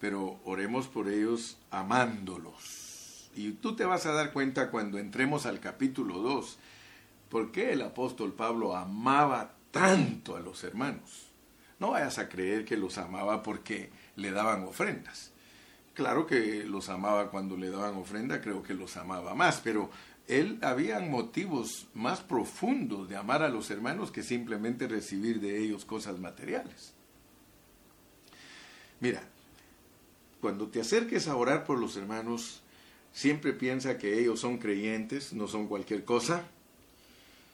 pero 0.00 0.40
oremos 0.44 0.88
por 0.88 1.08
ellos 1.08 1.58
amándolos. 1.70 3.30
Y 3.34 3.52
tú 3.52 3.74
te 3.76 3.84
vas 3.84 4.06
a 4.06 4.12
dar 4.12 4.32
cuenta 4.32 4.70
cuando 4.70 4.98
entremos 4.98 5.46
al 5.46 5.60
capítulo 5.60 6.18
2, 6.18 6.58
por 7.28 7.50
qué 7.50 7.72
el 7.72 7.82
apóstol 7.82 8.32
Pablo 8.32 8.76
amaba 8.76 9.54
tanto 9.70 10.36
a 10.36 10.40
los 10.40 10.62
hermanos. 10.64 11.30
No 11.80 11.90
vayas 11.90 12.18
a 12.18 12.28
creer 12.28 12.64
que 12.64 12.76
los 12.76 12.98
amaba 12.98 13.42
porque 13.42 13.90
le 14.14 14.30
daban 14.30 14.62
ofrendas. 14.64 15.31
Claro 15.94 16.26
que 16.26 16.64
los 16.64 16.88
amaba 16.88 17.30
cuando 17.30 17.56
le 17.56 17.70
daban 17.70 17.96
ofrenda, 17.96 18.40
creo 18.40 18.62
que 18.62 18.74
los 18.74 18.96
amaba 18.96 19.34
más, 19.34 19.60
pero 19.62 19.90
él 20.26 20.58
había 20.62 20.98
motivos 21.00 21.86
más 21.94 22.20
profundos 22.20 23.08
de 23.08 23.16
amar 23.16 23.42
a 23.42 23.50
los 23.50 23.70
hermanos 23.70 24.10
que 24.10 24.22
simplemente 24.22 24.88
recibir 24.88 25.40
de 25.40 25.58
ellos 25.58 25.84
cosas 25.84 26.18
materiales. 26.18 26.94
Mira, 29.00 29.22
cuando 30.40 30.68
te 30.68 30.80
acerques 30.80 31.28
a 31.28 31.36
orar 31.36 31.64
por 31.64 31.78
los 31.78 31.96
hermanos, 31.96 32.62
siempre 33.12 33.52
piensa 33.52 33.98
que 33.98 34.18
ellos 34.18 34.40
son 34.40 34.58
creyentes, 34.58 35.32
no 35.32 35.46
son 35.46 35.66
cualquier 35.66 36.04
cosa, 36.04 36.44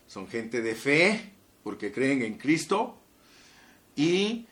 son 0.07 0.29
gente 0.29 0.63
de 0.63 0.75
fe, 0.75 1.33
porque 1.65 1.91
creen 1.91 2.23
en 2.23 2.39
Cristo, 2.39 2.99
y 3.97 4.47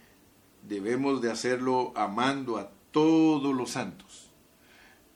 debemos 0.66 1.22
de 1.22 1.30
hacerlo 1.30 1.92
amando 1.96 2.58
a 2.58 2.70
todos 2.96 3.54
los 3.54 3.72
santos. 3.72 4.30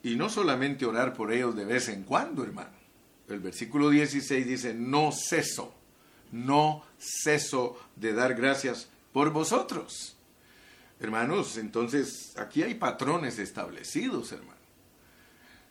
Y 0.03 0.15
no 0.15 0.29
solamente 0.29 0.85
orar 0.85 1.15
por 1.15 1.33
ellos 1.33 1.57
de 1.57 1.65
vez 1.65 1.89
en 1.89 2.03
cuando, 2.03 2.45
hermano. 2.45 2.77
El 3.27 3.41
versículo 3.41 3.89
16 3.89 4.47
dice, 4.47 4.75
no 4.75 5.13
ceso, 5.13 5.73
no 6.31 6.85
ceso 6.99 7.79
de 7.97 8.13
dar 8.13 8.35
gracias 8.35 8.91
por 9.15 9.31
vosotros. 9.33 10.15
Hermanos, 11.01 11.57
entonces 11.57 12.35
aquí 12.37 12.63
hay 12.63 12.75
patrones 12.75 13.39
establecidos, 13.39 14.31
hermano. 14.33 14.61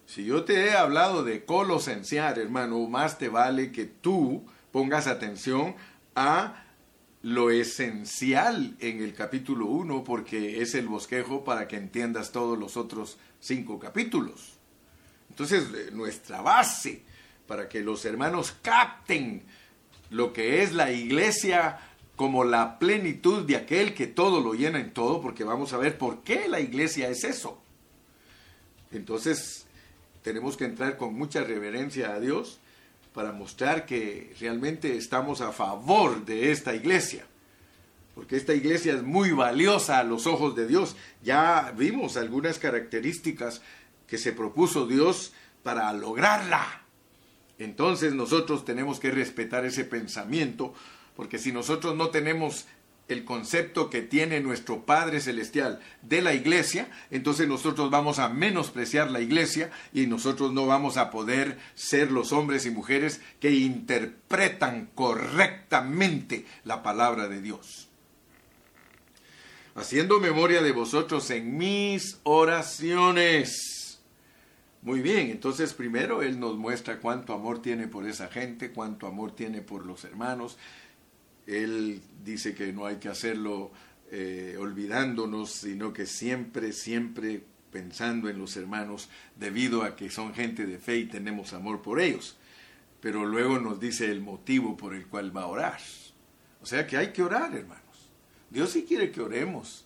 Si 0.07 0.25
yo 0.25 0.45
te 0.45 0.65
he 0.65 0.71
hablado 0.71 1.23
de 1.23 1.45
colosenciar, 1.45 2.39
hermano, 2.39 2.79
más 2.87 3.19
te 3.19 3.29
vale 3.29 3.71
que 3.71 3.85
tú 3.85 4.47
pongas 4.71 5.05
atención 5.05 5.75
a 6.15 6.65
lo 7.21 7.51
esencial 7.51 8.75
en 8.79 9.01
el 9.03 9.13
capítulo 9.13 9.65
1 9.65 10.03
porque 10.03 10.61
es 10.61 10.73
el 10.75 10.87
bosquejo 10.87 11.43
para 11.43 11.67
que 11.67 11.75
entiendas 11.75 12.31
todos 12.31 12.57
los 12.57 12.77
otros 12.77 13.17
cinco 13.39 13.77
capítulos. 13.79 14.57
Entonces, 15.29 15.65
eh, 15.75 15.89
nuestra 15.91 16.41
base 16.41 17.03
para 17.47 17.67
que 17.67 17.81
los 17.81 18.05
hermanos 18.05 18.55
capten 18.61 19.43
lo 20.11 20.33
que 20.33 20.63
es 20.63 20.73
la 20.73 20.91
iglesia 20.91 21.79
como 22.15 22.43
la 22.43 22.79
plenitud 22.79 23.45
de 23.45 23.55
aquel 23.55 23.93
que 23.93 24.07
todo 24.07 24.41
lo 24.41 24.53
llena 24.53 24.79
en 24.79 24.93
todo, 24.93 25.21
porque 25.21 25.43
vamos 25.43 25.71
a 25.73 25.77
ver 25.77 25.97
por 25.97 26.21
qué 26.23 26.47
la 26.47 26.59
iglesia 26.59 27.09
es 27.09 27.23
eso. 27.23 27.61
Entonces, 28.91 29.65
tenemos 30.21 30.57
que 30.57 30.65
entrar 30.65 30.97
con 30.97 31.13
mucha 31.13 31.43
reverencia 31.43 32.11
a 32.11 32.19
Dios 32.19 32.59
para 33.19 33.33
mostrar 33.33 33.85
que 33.85 34.33
realmente 34.39 34.95
estamos 34.95 35.41
a 35.41 35.51
favor 35.51 36.23
de 36.23 36.53
esta 36.53 36.73
iglesia. 36.73 37.25
Porque 38.15 38.37
esta 38.37 38.53
iglesia 38.53 38.93
es 38.93 39.03
muy 39.03 39.33
valiosa 39.33 39.99
a 39.99 40.05
los 40.05 40.25
ojos 40.25 40.55
de 40.55 40.65
Dios. 40.65 40.95
Ya 41.21 41.73
vimos 41.75 42.15
algunas 42.15 42.59
características 42.59 43.61
que 44.07 44.17
se 44.17 44.31
propuso 44.31 44.87
Dios 44.87 45.33
para 45.63 45.91
lograrla. 45.91 46.83
Entonces 47.57 48.13
nosotros 48.13 48.63
tenemos 48.63 49.01
que 49.01 49.11
respetar 49.11 49.65
ese 49.65 49.83
pensamiento, 49.83 50.73
porque 51.17 51.39
si 51.39 51.51
nosotros 51.51 51.97
no 51.97 52.11
tenemos 52.11 52.67
el 53.09 53.25
concepto 53.25 53.89
que 53.89 54.01
tiene 54.01 54.39
nuestro 54.39 54.85
Padre 54.85 55.19
Celestial 55.19 55.79
de 56.03 56.21
la 56.21 56.33
iglesia, 56.33 56.89
entonces 57.09 57.47
nosotros 57.47 57.89
vamos 57.89 58.19
a 58.19 58.29
menospreciar 58.29 59.09
la 59.11 59.19
iglesia 59.19 59.71
y 59.91 60.05
nosotros 60.05 60.53
no 60.53 60.67
vamos 60.67 60.97
a 60.97 61.09
poder 61.09 61.57
ser 61.73 62.11
los 62.11 62.31
hombres 62.31 62.65
y 62.65 62.71
mujeres 62.71 63.19
que 63.39 63.51
interpretan 63.51 64.89
correctamente 64.93 66.45
la 66.63 66.83
palabra 66.83 67.27
de 67.27 67.41
Dios. 67.41 67.89
Haciendo 69.75 70.19
memoria 70.19 70.61
de 70.61 70.71
vosotros 70.71 71.29
en 71.31 71.57
mis 71.57 72.19
oraciones. 72.23 73.99
Muy 74.81 75.01
bien, 75.01 75.29
entonces 75.29 75.73
primero 75.73 76.21
Él 76.21 76.39
nos 76.39 76.57
muestra 76.57 76.99
cuánto 76.99 77.33
amor 77.33 77.61
tiene 77.61 77.87
por 77.87 78.07
esa 78.07 78.27
gente, 78.27 78.71
cuánto 78.71 79.07
amor 79.07 79.35
tiene 79.35 79.61
por 79.61 79.85
los 79.85 80.05
hermanos, 80.05 80.57
él 81.49 82.01
dice 82.23 82.53
que 82.53 82.71
no 82.71 82.85
hay 82.85 82.97
que 82.97 83.09
hacerlo 83.09 83.71
eh, 84.11 84.55
olvidándonos, 84.59 85.51
sino 85.51 85.93
que 85.93 86.05
siempre, 86.05 86.73
siempre 86.73 87.43
pensando 87.71 88.29
en 88.29 88.39
los 88.39 88.57
hermanos, 88.57 89.09
debido 89.35 89.83
a 89.83 89.95
que 89.95 90.09
son 90.09 90.33
gente 90.33 90.65
de 90.65 90.79
fe 90.79 90.97
y 90.97 91.05
tenemos 91.05 91.53
amor 91.53 91.81
por 91.81 91.99
ellos. 91.99 92.37
Pero 93.01 93.25
luego 93.25 93.59
nos 93.59 93.79
dice 93.79 94.11
el 94.11 94.21
motivo 94.21 94.75
por 94.75 94.93
el 94.93 95.07
cual 95.07 95.35
va 95.35 95.43
a 95.43 95.47
orar. 95.47 95.79
O 96.61 96.65
sea 96.65 96.85
que 96.85 96.97
hay 96.97 97.13
que 97.13 97.23
orar, 97.23 97.55
hermanos. 97.55 97.83
Dios 98.49 98.71
sí 98.71 98.85
quiere 98.87 99.11
que 99.11 99.21
oremos, 99.21 99.85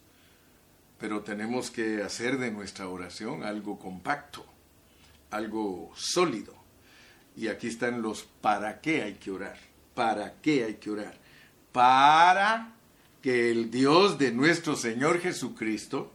pero 0.97 1.21
tenemos 1.21 1.69
que 1.69 2.01
hacer 2.01 2.37
de 2.37 2.51
nuestra 2.51 2.87
oración 2.87 3.43
algo 3.43 3.77
compacto, 3.77 4.45
algo 5.31 5.91
sólido. 5.95 6.55
Y 7.35 7.47
aquí 7.47 7.67
están 7.67 8.01
los 8.01 8.23
para 8.23 8.79
qué 8.79 9.03
hay 9.03 9.15
que 9.15 9.31
orar. 9.31 9.57
¿Para 9.93 10.35
qué 10.41 10.63
hay 10.63 10.75
que 10.75 10.89
orar? 10.89 11.22
Para 11.73 12.73
que 13.21 13.51
el 13.51 13.69
Dios 13.69 14.17
de 14.17 14.31
nuestro 14.31 14.77
Señor 14.77 15.19
Jesucristo, 15.19 16.13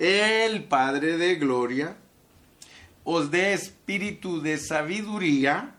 el 0.00 0.64
Padre 0.64 1.16
de 1.18 1.36
Gloria, 1.36 1.96
os 3.04 3.30
dé 3.30 3.52
espíritu 3.52 4.40
de 4.40 4.58
sabiduría 4.58 5.74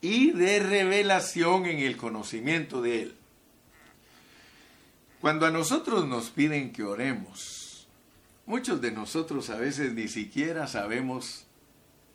y 0.00 0.30
de 0.30 0.60
revelación 0.60 1.66
en 1.66 1.80
el 1.80 1.96
conocimiento 1.96 2.80
de 2.80 3.02
Él. 3.02 3.14
Cuando 5.20 5.44
a 5.44 5.50
nosotros 5.50 6.06
nos 6.06 6.30
piden 6.30 6.72
que 6.72 6.82
oremos, 6.82 7.88
muchos 8.46 8.80
de 8.80 8.92
nosotros 8.92 9.50
a 9.50 9.56
veces 9.56 9.92
ni 9.92 10.08
siquiera 10.08 10.66
sabemos 10.66 11.46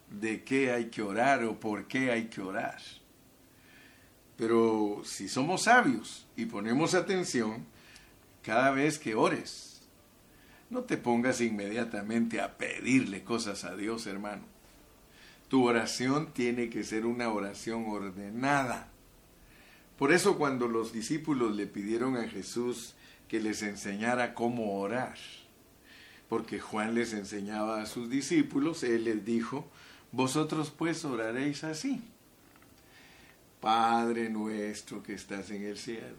de 0.09 0.43
qué 0.43 0.71
hay 0.71 0.85
que 0.85 1.01
orar 1.01 1.43
o 1.43 1.59
por 1.59 1.87
qué 1.87 2.11
hay 2.11 2.25
que 2.25 2.41
orar. 2.41 2.81
Pero 4.37 5.01
si 5.05 5.29
somos 5.29 5.63
sabios 5.63 6.27
y 6.35 6.45
ponemos 6.45 6.93
atención, 6.93 7.65
cada 8.41 8.71
vez 8.71 8.99
que 8.99 9.15
ores, 9.15 9.81
no 10.69 10.81
te 10.81 10.97
pongas 10.97 11.41
inmediatamente 11.41 12.41
a 12.41 12.57
pedirle 12.57 13.23
cosas 13.23 13.63
a 13.63 13.75
Dios, 13.75 14.07
hermano. 14.07 14.43
Tu 15.47 15.63
oración 15.63 16.33
tiene 16.33 16.69
que 16.69 16.83
ser 16.83 17.05
una 17.05 17.29
oración 17.29 17.85
ordenada. 17.87 18.89
Por 19.97 20.11
eso 20.11 20.37
cuando 20.37 20.67
los 20.67 20.91
discípulos 20.91 21.55
le 21.55 21.67
pidieron 21.67 22.17
a 22.17 22.27
Jesús 22.27 22.95
que 23.29 23.39
les 23.39 23.61
enseñara 23.61 24.33
cómo 24.33 24.79
orar, 24.79 25.15
porque 26.27 26.59
Juan 26.59 26.95
les 26.95 27.13
enseñaba 27.13 27.81
a 27.81 27.85
sus 27.85 28.09
discípulos, 28.09 28.83
él 28.83 29.05
les 29.05 29.23
dijo, 29.23 29.69
vosotros 30.11 30.73
pues 30.75 31.05
oraréis 31.05 31.63
así. 31.63 32.01
Padre 33.65 34.29
nuestro 34.29 35.01
que 35.01 35.15
estás 35.15 35.49
en 35.49 35.63
el 35.63 35.79
cielo, 35.79 36.17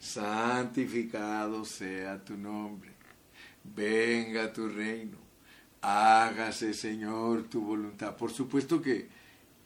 santificado 0.00 1.64
sea 1.64 2.24
tu 2.24 2.36
nombre, 2.36 2.90
venga 3.62 4.52
tu 4.52 4.68
reino, 4.68 5.16
hágase 5.80 6.74
Señor 6.74 7.44
tu 7.44 7.60
voluntad. 7.60 8.16
Por 8.16 8.32
supuesto 8.32 8.82
que 8.82 9.06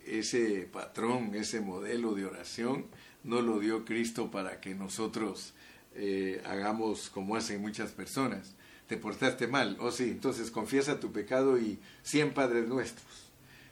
ese 0.05 0.69
patrón, 0.71 1.35
ese 1.35 1.63
modelo 1.63 2.15
de 2.15 2.27
oración, 2.27 2.85
no 3.25 3.41
lo 3.41 3.61
dio 3.61 3.87
Cristo 3.87 4.31
para 4.31 4.61
que 4.61 4.75
nosotros 4.75 5.55
eh, 5.95 6.43
hagamos 6.45 7.09
como 7.09 7.35
hacen 7.35 7.63
muchas 7.63 7.93
personas. 7.93 8.55
Te 8.89 8.99
portaste 8.99 9.47
mal, 9.47 9.79
oh 9.81 9.91
sí, 9.91 10.11
entonces 10.11 10.51
confiesa 10.51 11.01
tu 11.01 11.11
pecado 11.13 11.59
y 11.59 11.79
cien 12.03 12.35
padres 12.35 12.69
nuestros 12.69 13.30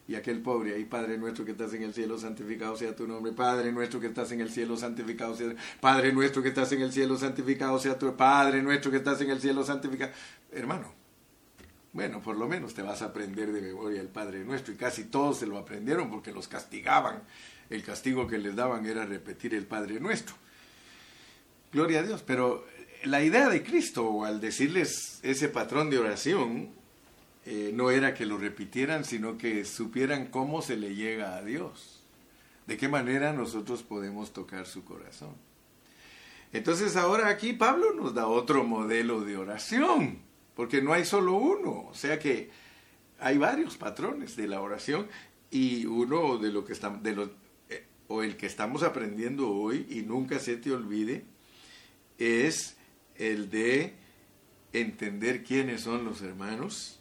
y 0.08 0.14
aquel 0.14 0.40
pobre 0.40 0.74
ahí, 0.74 0.86
Padre 0.86 1.18
nuestro 1.18 1.44
que 1.44 1.50
estás 1.52 1.74
en 1.74 1.82
el 1.82 1.92
cielo, 1.92 2.18
santificado 2.18 2.74
sea 2.78 2.96
tu 2.96 3.06
nombre, 3.06 3.32
Padre 3.32 3.70
nuestro 3.70 4.00
que 4.00 4.06
estás 4.06 4.32
en 4.32 4.40
el 4.40 4.50
cielo, 4.50 4.74
santificado 4.78 5.36
sea, 5.36 5.54
Padre 5.80 6.14
nuestro 6.14 6.42
que 6.42 6.48
estás 6.48 6.72
en 6.72 6.80
el 6.80 6.90
cielo, 6.90 7.18
santificado 7.18 7.78
sea 7.78 7.98
tu, 7.98 8.16
Padre 8.16 8.62
nuestro 8.62 8.90
que 8.90 8.96
estás 8.96 9.20
en 9.20 9.28
el 9.28 9.38
cielo, 9.38 9.64
santificado. 9.64 10.10
Hermano, 10.50 10.94
bueno, 11.92 12.22
por 12.22 12.38
lo 12.38 12.48
menos 12.48 12.72
te 12.72 12.80
vas 12.80 13.02
a 13.02 13.06
aprender 13.06 13.52
de 13.52 13.60
memoria 13.60 14.00
el 14.00 14.08
Padre 14.08 14.44
nuestro, 14.44 14.72
y 14.72 14.78
casi 14.78 15.04
todos 15.04 15.40
se 15.40 15.46
lo 15.46 15.58
aprendieron 15.58 16.10
porque 16.10 16.32
los 16.32 16.48
castigaban. 16.48 17.22
El 17.68 17.82
castigo 17.82 18.26
que 18.26 18.38
les 18.38 18.56
daban 18.56 18.86
era 18.86 19.04
repetir 19.04 19.54
el 19.54 19.66
Padre 19.66 20.00
nuestro. 20.00 20.34
Gloria 21.70 22.00
a 22.00 22.02
Dios, 22.02 22.22
pero 22.26 22.66
la 23.04 23.22
idea 23.22 23.50
de 23.50 23.62
Cristo 23.62 24.24
al 24.24 24.40
decirles 24.40 25.20
ese 25.22 25.50
patrón 25.50 25.90
de 25.90 25.98
oración 25.98 26.77
eh, 27.50 27.70
no 27.72 27.90
era 27.90 28.12
que 28.12 28.26
lo 28.26 28.36
repitieran, 28.36 29.06
sino 29.06 29.38
que 29.38 29.64
supieran 29.64 30.26
cómo 30.26 30.60
se 30.60 30.76
le 30.76 30.94
llega 30.94 31.34
a 31.34 31.42
Dios, 31.42 32.04
de 32.66 32.76
qué 32.76 32.88
manera 32.88 33.32
nosotros 33.32 33.82
podemos 33.82 34.34
tocar 34.34 34.66
su 34.66 34.84
corazón. 34.84 35.34
Entonces 36.52 36.94
ahora 36.94 37.28
aquí 37.28 37.54
Pablo 37.54 37.94
nos 37.94 38.12
da 38.12 38.26
otro 38.26 38.64
modelo 38.64 39.22
de 39.22 39.38
oración, 39.38 40.18
porque 40.54 40.82
no 40.82 40.92
hay 40.92 41.06
solo 41.06 41.36
uno, 41.36 41.86
o 41.88 41.94
sea 41.94 42.18
que 42.18 42.50
hay 43.18 43.38
varios 43.38 43.78
patrones 43.78 44.36
de 44.36 44.46
la 44.46 44.60
oración 44.60 45.08
y 45.50 45.86
uno 45.86 46.36
de 46.36 46.52
lo 46.52 46.66
que 46.66 46.74
estamos, 46.74 47.02
de 47.02 47.16
lo, 47.16 47.30
eh, 47.70 47.86
o 48.08 48.22
el 48.22 48.36
que 48.36 48.44
estamos 48.44 48.82
aprendiendo 48.82 49.48
hoy 49.48 49.86
y 49.88 50.02
nunca 50.02 50.38
se 50.38 50.58
te 50.58 50.70
olvide, 50.70 51.24
es 52.18 52.76
el 53.14 53.48
de 53.48 53.94
entender 54.74 55.44
quiénes 55.44 55.80
son 55.80 56.04
los 56.04 56.20
hermanos, 56.20 56.98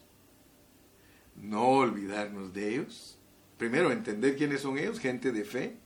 no 1.40 1.68
olvidarnos 1.68 2.52
de 2.52 2.74
ellos 2.74 3.18
primero 3.58 3.90
entender 3.92 4.36
quiénes 4.36 4.62
son 4.62 4.78
ellos, 4.78 5.00
gente 5.00 5.32
de 5.32 5.44
fe 5.44 5.76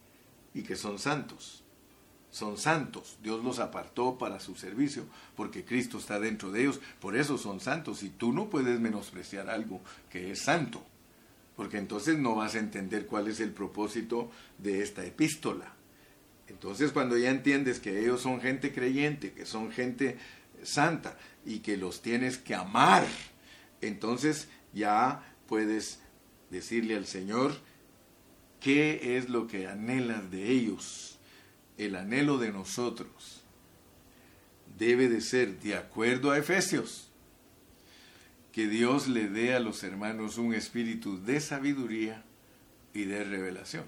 y 0.55 0.63
que 0.63 0.77
son 0.77 0.99
santos. 0.99 1.65
Son 2.31 2.57
santos, 2.57 3.19
Dios 3.23 3.45
los 3.45 3.59
apartó 3.59 4.17
para 4.17 4.41
su 4.41 4.55
servicio, 4.55 5.05
porque 5.37 5.65
Cristo 5.65 5.99
está 5.99 6.19
dentro 6.19 6.51
de 6.51 6.63
ellos, 6.63 6.81
por 6.99 7.15
eso 7.15 7.37
son 7.37 7.61
santos, 7.61 8.03
y 8.03 8.09
tú 8.09 8.33
no 8.33 8.49
puedes 8.49 8.81
menospreciar 8.81 9.51
algo 9.51 9.83
que 10.09 10.31
es 10.31 10.41
santo, 10.41 10.83
porque 11.57 11.77
entonces 11.77 12.17
no 12.17 12.35
vas 12.35 12.55
a 12.55 12.59
entender 12.59 13.07
cuál 13.07 13.29
es 13.29 13.41
el 13.41 13.51
propósito 13.51 14.31
de 14.57 14.83
esta 14.83 15.05
epístola. 15.05 15.75
Entonces 16.49 16.93
cuando 16.93 17.19
ya 17.19 17.31
entiendes 17.31 17.81
que 17.81 18.01
ellos 18.01 18.23
son 18.23 18.41
gente 18.41 18.73
creyente, 18.73 19.33
que 19.33 19.45
son 19.45 19.71
gente 19.71 20.17
santa 20.63 21.19
y 21.45 21.59
que 21.59 21.77
los 21.77 22.01
tienes 22.01 22.39
que 22.39 22.55
amar, 22.55 23.07
entonces 23.83 24.49
ya 24.73 25.32
puedes 25.53 26.01
decirle 26.49 26.97
al 26.97 27.05
Señor 27.05 27.53
qué 28.59 29.19
es 29.19 29.29
lo 29.29 29.47
que 29.47 29.69
anhelas 29.69 30.31
de 30.31 30.51
ellos. 30.51 31.19
El 31.77 31.95
anhelo 31.95 32.39
de 32.39 32.51
nosotros 32.51 33.43
debe 34.79 35.11
de 35.11 35.21
ser 35.21 35.61
de 35.61 35.77
acuerdo 35.77 36.31
a 36.31 36.39
Efesios, 36.39 37.11
que 38.51 38.67
Dios 38.67 39.09
le 39.09 39.29
dé 39.29 39.53
a 39.53 39.61
los 39.61 39.83
hermanos 39.83 40.39
un 40.39 40.55
espíritu 40.55 41.23
de 41.23 41.39
sabiduría 41.39 42.25
y 42.95 43.05
de 43.05 43.23
revelación. 43.23 43.85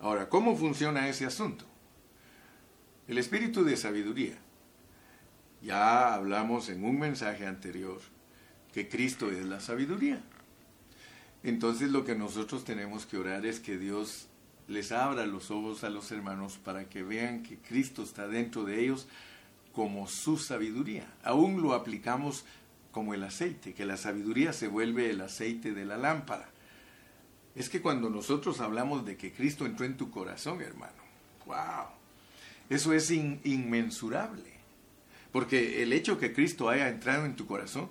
Ahora, 0.00 0.30
¿cómo 0.30 0.56
funciona 0.56 1.10
ese 1.10 1.26
asunto? 1.26 1.66
El 3.06 3.18
espíritu 3.18 3.64
de 3.64 3.76
sabiduría. 3.76 4.38
Ya 5.60 6.14
hablamos 6.14 6.70
en 6.70 6.84
un 6.84 6.98
mensaje 6.98 7.46
anterior 7.46 8.00
que 8.72 8.88
Cristo 8.88 9.30
es 9.30 9.44
la 9.44 9.60
sabiduría. 9.60 10.22
Entonces 11.42 11.90
lo 11.90 12.04
que 12.04 12.14
nosotros 12.14 12.64
tenemos 12.64 13.06
que 13.06 13.16
orar 13.16 13.46
es 13.46 13.60
que 13.60 13.78
Dios 13.78 14.26
les 14.66 14.92
abra 14.92 15.26
los 15.26 15.50
ojos 15.50 15.84
a 15.84 15.90
los 15.90 16.10
hermanos 16.12 16.58
para 16.62 16.88
que 16.88 17.02
vean 17.02 17.42
que 17.42 17.56
Cristo 17.56 18.02
está 18.02 18.28
dentro 18.28 18.64
de 18.64 18.82
ellos 18.82 19.06
como 19.72 20.08
su 20.08 20.36
sabiduría. 20.36 21.06
Aún 21.22 21.62
lo 21.62 21.72
aplicamos 21.72 22.44
como 22.90 23.14
el 23.14 23.22
aceite, 23.22 23.74
que 23.74 23.86
la 23.86 23.96
sabiduría 23.96 24.52
se 24.52 24.68
vuelve 24.68 25.10
el 25.10 25.20
aceite 25.20 25.72
de 25.72 25.84
la 25.84 25.96
lámpara. 25.96 26.48
Es 27.54 27.68
que 27.68 27.80
cuando 27.80 28.10
nosotros 28.10 28.60
hablamos 28.60 29.06
de 29.06 29.16
que 29.16 29.32
Cristo 29.32 29.66
entró 29.66 29.86
en 29.86 29.96
tu 29.96 30.10
corazón, 30.10 30.60
hermano, 30.60 31.02
wow, 31.46 31.86
eso 32.68 32.92
es 32.92 33.10
inmensurable. 33.10 34.58
Porque 35.32 35.82
el 35.82 35.92
hecho 35.92 36.18
que 36.18 36.32
Cristo 36.32 36.68
haya 36.68 36.88
entrado 36.88 37.24
en 37.24 37.36
tu 37.36 37.46
corazón, 37.46 37.88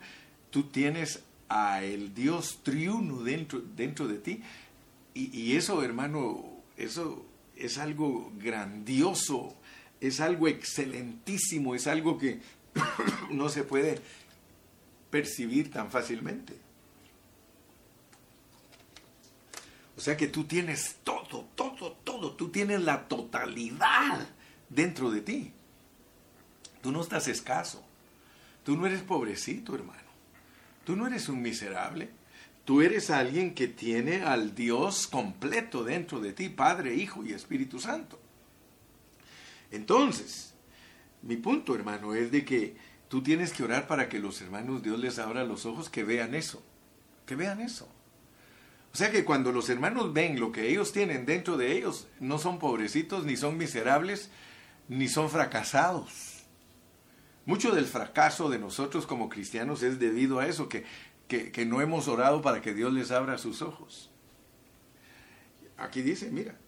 tú 0.50 0.64
tienes 0.64 1.24
a 1.50 1.84
el 1.84 2.14
Dios 2.14 2.60
triuno 2.64 3.24
dentro, 3.24 3.62
dentro 3.62 4.08
de 4.08 4.18
ti. 4.18 4.42
Y, 5.14 5.56
eso, 5.56 5.82
hermano, 5.82 6.46
eso 6.78 7.26
es 7.56 7.80
algo 7.80 8.32
grandioso, 8.38 9.56
es 10.00 10.20
algo 10.20 10.48
excelentísimo, 10.48 11.74
es 11.74 11.88
algo 11.88 12.20
que 12.20 12.40
no 13.32 13.50
se 13.50 13.64
puede 13.64 14.00
percibir 15.10 15.72
tan 15.72 15.90
fácilmente. 15.90 16.54
O 19.98 20.02
sea 20.02 20.16
que 20.16 20.28
tú 20.28 20.44
tienes 20.44 20.98
todo, 21.04 21.48
todo, 21.56 21.94
todo, 22.04 22.34
tú 22.34 22.50
tienes 22.50 22.82
la 22.82 23.08
totalidad 23.08 24.28
dentro 24.70 25.10
de 25.10 25.22
ti. 25.22 25.52
Tú 26.84 26.92
no 26.92 27.02
estás 27.02 27.28
escaso, 27.28 27.84
tú 28.64 28.78
no 28.78 28.86
eres 28.86 29.02
pobrecito, 29.02 29.74
hermano. 29.74 30.07
Tú 30.88 30.96
no 30.96 31.06
eres 31.06 31.28
un 31.28 31.42
miserable. 31.42 32.08
Tú 32.64 32.82
eres 32.82 33.10
alguien 33.10 33.54
que 33.54 33.68
tiene 33.68 34.22
al 34.22 34.56
Dios 34.56 35.08
completo 35.08 35.84
dentro 35.84 36.22
de 36.22 36.32
ti, 36.32 36.48
Padre, 36.48 36.96
Hijo 36.96 37.26
y 37.26 37.34
Espíritu 37.34 37.78
Santo. 37.78 38.18
Entonces, 39.70 40.54
mi 41.24 41.36
punto, 41.36 41.76
hermano, 41.76 42.16
es 42.16 42.32
de 42.32 42.46
que 42.46 42.78
tú 43.10 43.22
tienes 43.22 43.52
que 43.52 43.66
orar 43.66 43.86
para 43.86 44.08
que 44.08 44.20
los 44.20 44.40
hermanos 44.40 44.82
Dios 44.82 44.98
les 44.98 45.20
abra 45.20 45.44
los 45.44 45.66
ojos, 45.66 45.90
que 45.90 46.06
vean 46.06 46.34
eso, 46.34 46.64
que 47.26 47.36
vean 47.36 47.60
eso. 47.60 47.90
O 48.94 48.96
sea 48.96 49.12
que 49.12 49.26
cuando 49.26 49.52
los 49.52 49.70
hermanos 49.70 50.14
ven 50.14 50.40
lo 50.40 50.54
que 50.54 50.70
ellos 50.70 50.94
tienen 50.94 51.26
dentro 51.26 51.58
de 51.58 51.74
ellos, 51.74 52.08
no 52.22 52.40
son 52.40 52.60
pobrecitos, 52.60 53.26
ni 53.26 53.36
son 53.36 53.58
miserables, 53.58 54.30
ni 54.88 55.10
son 55.10 55.30
fracasados. 55.30 56.37
Mucho 57.48 57.72
del 57.72 57.86
fracaso 57.86 58.50
de 58.50 58.60
nosotros 58.60 59.08
como 59.08 59.30
cristianos 59.30 59.82
es 59.82 60.00
debido 60.00 60.40
a 60.40 60.48
eso, 60.48 60.68
que, 60.68 60.84
que, 61.30 61.66
no 61.66 61.80
hemos 61.80 62.10
orado 62.10 62.42
para 62.42 62.62
que 62.62 62.74
Dios 62.74 62.92
les 62.92 63.10
abra 63.10 63.38
sus 63.38 63.62
ojos. 63.62 64.12
Aquí 65.78 66.02
dice, 66.02 66.30
mira, 66.30 66.60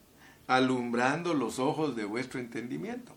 alumbrando 0.48 1.34
los 1.34 1.60
ojos 1.60 1.98
de 1.98 2.06
vuestro 2.06 2.40
entendimiento. 2.40 3.14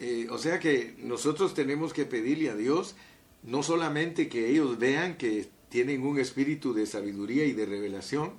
Eh, 0.00 0.26
o 0.28 0.36
sea 0.36 0.60
que 0.60 0.96
nosotros 0.98 1.54
tenemos 1.54 1.94
que 1.94 2.04
pedirle 2.04 2.50
a 2.50 2.54
Dios 2.54 2.94
no 3.42 3.62
solamente 3.62 4.28
que 4.28 4.50
ellos 4.50 4.78
vean 4.78 5.16
que 5.16 5.48
tienen 5.70 6.02
un 6.02 6.18
espíritu 6.18 6.74
de 6.74 6.84
sabiduría 6.84 7.46
y 7.46 7.54
de 7.54 7.64
revelación, 7.64 8.34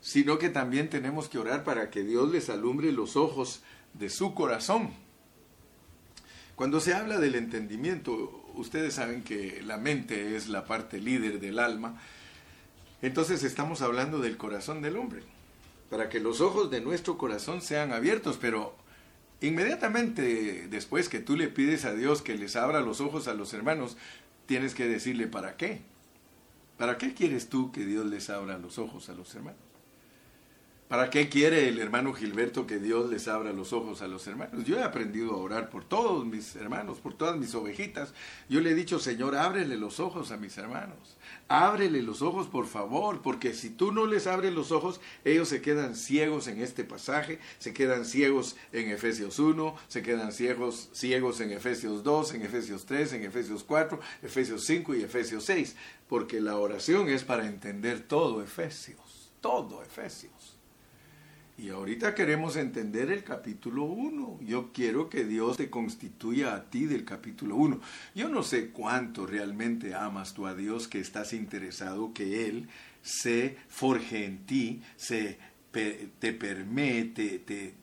sino 0.00 0.38
que 0.38 0.48
también 0.48 0.88
tenemos 0.88 1.28
que 1.28 1.38
orar 1.38 1.64
para 1.64 1.90
que 1.90 2.02
Dios 2.02 2.32
les 2.32 2.48
alumbre 2.48 2.92
los 2.92 3.14
ojos 3.14 3.62
de 3.92 4.08
su 4.08 4.32
corazón 4.32 5.01
cuando 6.54 6.80
se 6.80 6.94
habla 6.94 7.18
del 7.18 7.34
entendimiento, 7.34 8.44
ustedes 8.54 8.94
saben 8.94 9.22
que 9.22 9.62
la 9.62 9.78
mente 9.78 10.36
es 10.36 10.48
la 10.48 10.64
parte 10.64 10.98
líder 10.98 11.40
del 11.40 11.58
alma, 11.58 12.00
entonces 13.00 13.42
estamos 13.42 13.82
hablando 13.82 14.18
del 14.18 14.36
corazón 14.36 14.82
del 14.82 14.96
hombre, 14.96 15.22
para 15.90 16.08
que 16.08 16.20
los 16.20 16.40
ojos 16.40 16.70
de 16.70 16.80
nuestro 16.80 17.18
corazón 17.18 17.62
sean 17.62 17.92
abiertos, 17.92 18.38
pero 18.40 18.76
inmediatamente 19.40 20.68
después 20.68 21.08
que 21.08 21.18
tú 21.18 21.36
le 21.36 21.48
pides 21.48 21.84
a 21.84 21.94
Dios 21.94 22.22
que 22.22 22.36
les 22.36 22.54
abra 22.54 22.80
los 22.80 23.00
ojos 23.00 23.28
a 23.28 23.34
los 23.34 23.54
hermanos, 23.54 23.96
tienes 24.46 24.74
que 24.74 24.86
decirle, 24.86 25.26
¿para 25.26 25.56
qué? 25.56 25.80
¿Para 26.78 26.98
qué 26.98 27.14
quieres 27.14 27.48
tú 27.48 27.72
que 27.72 27.84
Dios 27.84 28.06
les 28.06 28.30
abra 28.30 28.58
los 28.58 28.78
ojos 28.78 29.08
a 29.08 29.14
los 29.14 29.34
hermanos? 29.34 29.71
¿Para 30.92 31.08
qué 31.08 31.30
quiere 31.30 31.70
el 31.70 31.78
hermano 31.78 32.12
Gilberto 32.12 32.66
que 32.66 32.78
Dios 32.78 33.08
les 33.08 33.26
abra 33.26 33.54
los 33.54 33.72
ojos 33.72 34.02
a 34.02 34.08
los 34.08 34.26
hermanos? 34.26 34.66
Yo 34.66 34.76
he 34.76 34.82
aprendido 34.82 35.32
a 35.32 35.38
orar 35.38 35.70
por 35.70 35.86
todos 35.86 36.26
mis 36.26 36.54
hermanos, 36.54 36.98
por 36.98 37.14
todas 37.14 37.38
mis 37.38 37.54
ovejitas. 37.54 38.12
Yo 38.50 38.60
le 38.60 38.72
he 38.72 38.74
dicho, 38.74 38.98
Señor, 38.98 39.34
ábrele 39.34 39.78
los 39.78 40.00
ojos 40.00 40.32
a 40.32 40.36
mis 40.36 40.58
hermanos. 40.58 41.16
Ábrele 41.48 42.02
los 42.02 42.20
ojos, 42.20 42.46
por 42.46 42.66
favor, 42.66 43.22
porque 43.22 43.54
si 43.54 43.70
tú 43.70 43.90
no 43.90 44.04
les 44.04 44.26
abres 44.26 44.52
los 44.52 44.70
ojos, 44.70 45.00
ellos 45.24 45.48
se 45.48 45.62
quedan 45.62 45.96
ciegos 45.96 46.46
en 46.46 46.60
este 46.60 46.84
pasaje, 46.84 47.38
se 47.58 47.72
quedan 47.72 48.04
ciegos 48.04 48.56
en 48.72 48.90
Efesios 48.90 49.38
1, 49.38 49.74
se 49.88 50.02
quedan 50.02 50.30
ciegos, 50.30 50.90
ciegos 50.92 51.40
en 51.40 51.52
Efesios 51.52 52.04
2, 52.04 52.34
en 52.34 52.42
Efesios 52.42 52.84
3, 52.84 53.14
en 53.14 53.24
Efesios 53.24 53.64
4, 53.64 53.98
Efesios 54.24 54.62
5 54.66 54.94
y 54.96 55.04
Efesios 55.04 55.44
6, 55.44 55.74
porque 56.06 56.42
la 56.42 56.58
oración 56.58 57.08
es 57.08 57.24
para 57.24 57.46
entender 57.46 58.00
todo 58.00 58.42
Efesios, 58.42 59.32
todo 59.40 59.82
Efesios. 59.82 60.58
Y 61.58 61.68
ahorita 61.68 62.14
queremos 62.14 62.56
entender 62.56 63.10
el 63.10 63.24
capítulo 63.24 63.84
1. 63.84 64.40
Yo 64.42 64.72
quiero 64.72 65.10
que 65.10 65.24
Dios 65.24 65.58
te 65.58 65.68
constituya 65.68 66.54
a 66.54 66.70
ti 66.70 66.86
del 66.86 67.04
capítulo 67.04 67.56
1. 67.56 67.80
Yo 68.14 68.28
no 68.28 68.42
sé 68.42 68.70
cuánto 68.70 69.26
realmente 69.26 69.94
amas 69.94 70.32
tú 70.32 70.46
a 70.46 70.54
Dios 70.54 70.88
que 70.88 70.98
estás 70.98 71.32
interesado 71.32 72.14
que 72.14 72.48
Él 72.48 72.68
se 73.02 73.58
forje 73.68 74.24
en 74.24 74.46
ti, 74.46 74.82
se 74.96 75.38
te 75.70 76.32
permite, 76.32 77.38
te, 77.40 77.74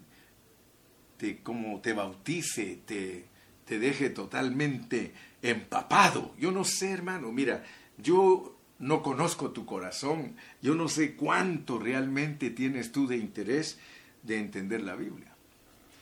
te, 1.17 1.37
como 1.43 1.79
te 1.79 1.93
bautice, 1.93 2.79
te 2.85 3.79
deje 3.79 4.09
totalmente 4.09 5.13
empapado. 5.41 6.33
Yo 6.39 6.51
no 6.51 6.63
sé, 6.63 6.91
hermano, 6.91 7.31
mira, 7.31 7.63
yo 7.97 8.58
no 8.79 9.03
conozco 9.03 9.51
tu 9.51 9.65
corazón, 9.65 10.35
yo 10.61 10.73
no 10.73 10.87
sé 10.87 11.15
cuánto 11.15 11.79
realmente 11.79 12.49
tienes 12.49 12.91
tú 12.91 13.07
de 13.07 13.17
interés 13.17 13.77
de 14.23 14.39
entender 14.39 14.81
la 14.81 14.95
Biblia. 14.95 15.29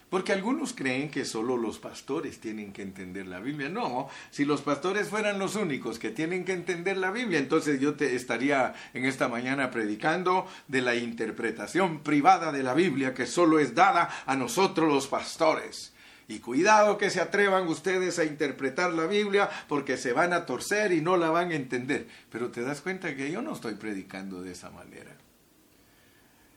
Porque 0.10 0.32
algunos 0.32 0.72
creen 0.72 1.10
que 1.10 1.26
solo 1.26 1.58
los 1.58 1.80
pastores 1.80 2.40
tienen 2.40 2.72
que 2.72 2.82
entender 2.82 3.28
la 3.28 3.42
Biblia. 3.42 3.68
No, 3.68 4.08
si 4.32 4.46
los 4.46 4.62
pastores 4.62 5.10
fueran 5.10 5.38
los 5.38 5.56
únicos 5.56 6.00
que 6.00 6.12
tienen 6.12 6.46
que 6.46 6.54
entender 6.54 6.96
la 6.96 7.12
Biblia, 7.12 7.40
entonces 7.40 7.82
yo 7.82 7.96
te 7.96 8.16
estaría 8.16 8.74
en 8.94 9.04
esta 9.04 9.28
mañana 9.28 9.70
predicando 9.70 10.48
de 10.70 10.82
la 10.82 10.96
interpretación 10.96 12.04
privada 12.04 12.54
de 12.54 12.64
la 12.64 12.74
Biblia 12.74 13.14
que 13.14 13.26
solo 13.26 13.60
es 13.60 13.76
dada 13.76 14.10
a 14.26 14.38
nosotros 14.38 14.88
los 14.88 15.08
pastores. 15.08 15.94
Y 16.28 16.40
cuidado 16.40 16.98
que 16.98 17.10
se 17.10 17.22
atrevan 17.22 17.68
ustedes 17.68 18.20
a 18.20 18.26
interpretar 18.26 18.92
la 18.94 19.08
Biblia 19.08 19.50
porque 19.70 19.96
se 19.96 20.12
van 20.12 20.34
a 20.34 20.46
torcer 20.46 20.92
y 20.92 21.00
no 21.00 21.16
la 21.16 21.30
van 21.30 21.52
a 21.52 21.56
entender. 21.56 22.08
Pero 22.30 22.52
te 22.52 22.62
das 22.62 22.82
cuenta 22.82 23.16
que 23.16 23.32
yo 23.32 23.42
no 23.42 23.54
estoy 23.54 23.76
predicando 23.76 24.42
de 24.42 24.52
esa 24.52 24.70
manera. 24.70 25.16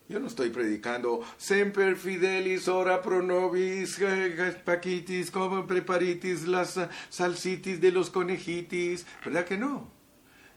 Yo 0.09 0.19
no 0.19 0.27
estoy 0.27 0.51
predicando 0.51 1.23
semper 1.39 1.95
fidelis 1.95 2.67
ora 2.67 3.01
pro 3.01 3.23
nobis 3.23 3.97
paquitis 4.65 5.31
como 5.31 5.69
preparitis 5.69 6.49
las 6.49 6.81
salsitis 7.11 7.81
de 7.81 7.93
los 7.93 8.11
conejitis, 8.11 9.07
¿verdad 9.25 9.45
que 9.45 9.57
no? 9.57 9.89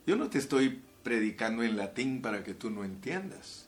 Yo 0.08 0.16
no 0.16 0.28
te 0.32 0.40
estoy 0.40 0.82
predicando 1.04 1.62
en 1.62 1.78
latín 1.78 2.20
para 2.24 2.44
que 2.44 2.56
tú 2.56 2.72
no 2.72 2.84
entiendas. 2.84 3.63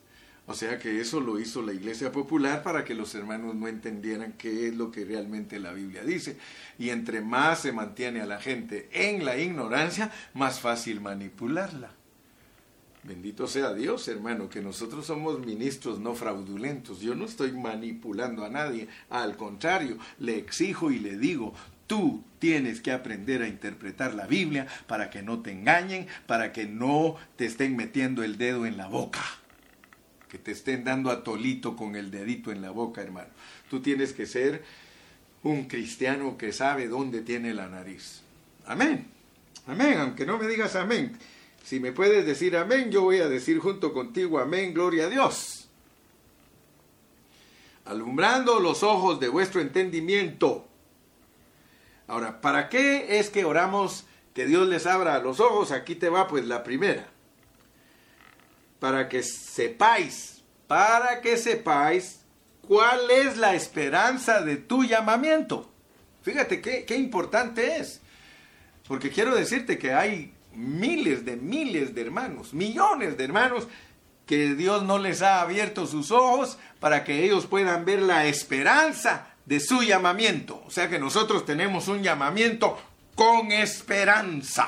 O 0.48 0.54
sea 0.54 0.78
que 0.78 1.02
eso 1.02 1.20
lo 1.22 1.40
hizo 1.40 1.64
la 1.64 1.74
Iglesia 1.74 2.12
Popular 2.12 2.62
para 2.62 2.86
que 2.86 2.94
los 2.94 3.16
hermanos 3.16 3.56
no 3.56 3.68
entendieran 3.68 4.34
qué 4.34 4.68
es 4.68 4.76
lo 4.76 4.92
que 4.92 5.04
realmente 5.04 5.60
la 5.60 5.74
Biblia 5.74 6.04
dice. 6.04 6.38
Y 6.78 6.90
entre 6.90 7.22
más 7.22 7.62
se 7.62 7.72
mantiene 7.72 8.22
a 8.22 8.28
la 8.28 8.40
gente 8.40 8.88
en 8.92 9.26
la 9.26 9.38
ignorancia, 9.38 10.12
más 10.36 10.60
fácil 10.60 11.02
manipularla. 11.02 11.92
Bendito 13.04 13.48
sea 13.48 13.74
Dios, 13.74 14.08
hermano, 14.08 14.50
que 14.50 14.62
nosotros 14.62 15.08
somos 15.08 15.40
ministros 15.40 16.00
no 16.00 16.14
fraudulentos. 16.14 17.02
Yo 17.02 17.16
no 17.16 17.26
estoy 17.26 17.52
manipulando 17.52 18.46
a 18.46 18.50
nadie. 18.50 18.88
Al 19.10 19.38
contrario, 19.38 19.98
le 20.20 20.38
exijo 20.38 20.92
y 20.92 21.00
le 21.00 21.18
digo, 21.18 21.54
Tú 21.88 22.24
tienes 22.40 22.82
que 22.82 22.92
aprender 22.92 23.44
a 23.44 23.48
interpretar 23.48 24.16
la 24.16 24.26
Biblia 24.26 24.66
para 24.88 25.12
que 25.12 25.22
no 25.22 25.42
te 25.42 25.52
engañen, 25.52 26.08
para 26.26 26.52
que 26.52 26.66
no 26.66 27.16
te 27.36 27.46
estén 27.46 27.76
metiendo 27.76 28.24
el 28.24 28.40
dedo 28.40 28.66
en 28.66 28.76
la 28.76 28.88
boca 28.88 29.22
que 30.30 30.38
te 30.38 30.52
estén 30.52 30.84
dando 30.84 31.12
a 31.12 31.24
tolito 31.24 31.76
con 31.76 31.96
el 31.96 32.12
dedito 32.12 32.52
en 32.52 32.62
la 32.62 32.72
boca, 32.72 33.02
hermano. 33.02 33.30
Tú 33.70 33.82
tienes 33.82 34.14
que 34.14 34.26
ser 34.26 34.64
un 35.44 35.66
cristiano 35.66 36.38
que 36.38 36.52
sabe 36.52 36.88
dónde 36.88 37.22
tiene 37.22 37.54
la 37.54 37.68
nariz. 37.68 38.22
Amén. 38.66 39.08
Amén, 39.68 39.98
aunque 40.00 40.26
no 40.26 40.38
me 40.38 40.48
digas 40.48 40.76
amén. 40.76 41.18
Si 41.64 41.80
me 41.80 41.92
puedes 41.92 42.26
decir 42.26 42.56
amén, 42.58 42.92
yo 42.92 43.02
voy 43.02 43.20
a 43.20 43.28
decir 43.28 43.60
junto 43.60 43.94
contigo 43.94 44.40
amén, 44.40 44.74
gloria 44.74 45.06
a 45.06 45.10
Dios. 45.10 45.68
Alumbrando 47.86 48.60
los 48.60 48.84
ojos 48.84 49.20
de 49.20 49.30
vuestro 49.30 49.62
entendimiento. 49.62 50.68
Ahora, 52.08 52.42
¿para 52.42 52.70
qué 52.70 53.20
es 53.20 53.30
que 53.30 53.46
oramos 53.46 54.06
que 54.34 54.46
Dios 54.46 54.68
les 54.68 54.86
abra 54.86 55.20
los 55.20 55.40
ojos? 55.40 55.72
Aquí 55.72 55.96
te 55.96 56.10
va 56.10 56.28
pues 56.28 56.46
la 56.46 56.64
primera 56.64 57.15
para 58.86 59.10
que 59.10 59.24
sepáis, 59.24 60.44
para 60.68 61.20
que 61.20 61.38
sepáis 61.38 62.20
cuál 62.62 63.10
es 63.10 63.36
la 63.36 63.56
esperanza 63.56 64.42
de 64.42 64.58
tu 64.58 64.84
llamamiento. 64.84 65.72
Fíjate 66.22 66.62
qué, 66.62 66.86
qué 66.86 66.96
importante 66.96 67.78
es. 67.78 68.00
Porque 68.88 69.10
quiero 69.10 69.36
decirte 69.36 69.80
que 69.80 69.92
hay 69.92 70.36
miles 70.54 71.26
de 71.26 71.36
miles 71.36 71.96
de 71.96 72.02
hermanos, 72.04 72.54
millones 72.54 73.18
de 73.18 73.24
hermanos 73.24 73.68
que 74.28 74.54
Dios 74.54 74.84
no 74.84 75.00
les 75.00 75.24
ha 75.24 75.42
abierto 75.42 75.88
sus 75.88 76.12
ojos 76.12 76.60
para 76.80 77.04
que 77.04 77.26
ellos 77.26 77.48
puedan 77.48 77.86
ver 77.86 78.04
la 78.04 78.28
esperanza 78.28 79.34
de 79.48 79.62
su 79.62 79.82
llamamiento. 79.82 80.62
O 80.64 80.70
sea 80.70 80.92
que 80.92 81.00
nosotros 81.00 81.44
tenemos 81.44 81.88
un 81.88 82.04
llamamiento 82.04 82.80
con 83.16 83.52
esperanza. 83.52 84.68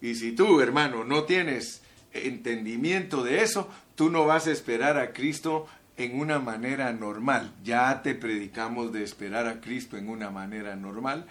Y 0.00 0.14
si 0.14 0.30
tú, 0.30 0.60
hermano, 0.60 1.02
no 1.02 1.24
tienes 1.24 1.82
entendimiento 2.12 3.22
de 3.22 3.42
eso, 3.42 3.68
tú 3.94 4.10
no 4.10 4.26
vas 4.26 4.46
a 4.46 4.52
esperar 4.52 4.98
a 4.98 5.12
Cristo 5.12 5.66
en 5.96 6.18
una 6.18 6.38
manera 6.38 6.92
normal. 6.92 7.54
Ya 7.62 8.02
te 8.02 8.14
predicamos 8.14 8.92
de 8.92 9.02
esperar 9.02 9.46
a 9.46 9.60
Cristo 9.60 9.96
en 9.96 10.08
una 10.08 10.30
manera 10.30 10.76
normal, 10.76 11.26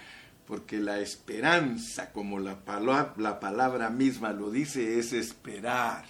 porque 0.46 0.78
la 0.78 1.00
esperanza, 1.00 2.12
como 2.12 2.38
la 2.38 2.64
palabra, 2.64 3.14
la 3.16 3.40
palabra 3.40 3.90
misma 3.90 4.32
lo 4.32 4.50
dice, 4.50 4.98
es 4.98 5.12
esperar. 5.12 6.04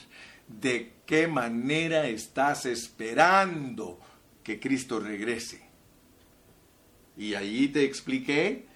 ¿De 0.46 0.92
qué 1.06 1.28
manera 1.28 2.06
estás 2.06 2.66
esperando 2.66 4.00
que 4.42 4.59
Cristo 4.59 5.00
regrese? 5.00 5.62
Y 7.16 7.35
allí 7.35 7.68
te 7.68 7.85
expliqué 7.85 8.66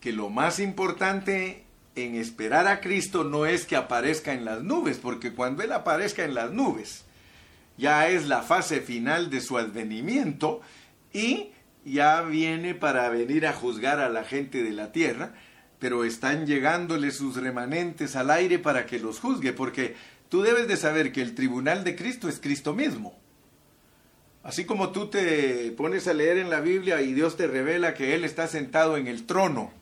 que 0.00 0.12
lo 0.12 0.30
más 0.30 0.58
importante 0.58 1.64
en 1.94 2.14
esperar 2.14 2.66
a 2.66 2.80
Cristo 2.80 3.24
no 3.24 3.46
es 3.46 3.66
que 3.66 3.76
aparezca 3.76 4.32
en 4.32 4.44
las 4.44 4.62
nubes, 4.62 4.98
porque 4.98 5.32
cuando 5.32 5.62
Él 5.62 5.72
aparezca 5.72 6.24
en 6.24 6.34
las 6.34 6.50
nubes, 6.52 7.04
ya 7.76 8.08
es 8.08 8.26
la 8.26 8.42
fase 8.42 8.80
final 8.80 9.30
de 9.30 9.40
su 9.40 9.58
advenimiento 9.58 10.60
y 11.12 11.50
ya 11.84 12.22
viene 12.22 12.74
para 12.74 13.08
venir 13.08 13.46
a 13.46 13.52
juzgar 13.52 14.00
a 14.00 14.08
la 14.08 14.24
gente 14.24 14.62
de 14.62 14.70
la 14.70 14.92
tierra, 14.92 15.34
pero 15.78 16.04
están 16.04 16.46
llegándole 16.46 17.10
sus 17.10 17.36
remanentes 17.36 18.16
al 18.16 18.30
aire 18.30 18.58
para 18.58 18.86
que 18.86 18.98
los 18.98 19.18
juzgue, 19.18 19.52
porque 19.52 19.96
tú 20.28 20.42
debes 20.42 20.68
de 20.68 20.76
saber 20.76 21.10
que 21.10 21.22
el 21.22 21.34
tribunal 21.34 21.84
de 21.84 21.96
Cristo 21.96 22.28
es 22.28 22.38
Cristo 22.38 22.74
mismo. 22.74 23.18
Así 24.42 24.64
como 24.64 24.90
tú 24.90 25.08
te 25.08 25.72
pones 25.72 26.06
a 26.06 26.14
leer 26.14 26.38
en 26.38 26.50
la 26.50 26.60
Biblia 26.60 27.02
y 27.02 27.12
Dios 27.12 27.36
te 27.36 27.46
revela 27.46 27.94
que 27.94 28.14
Él 28.14 28.24
está 28.24 28.46
sentado 28.46 28.96
en 28.96 29.06
el 29.06 29.26
trono, 29.26 29.72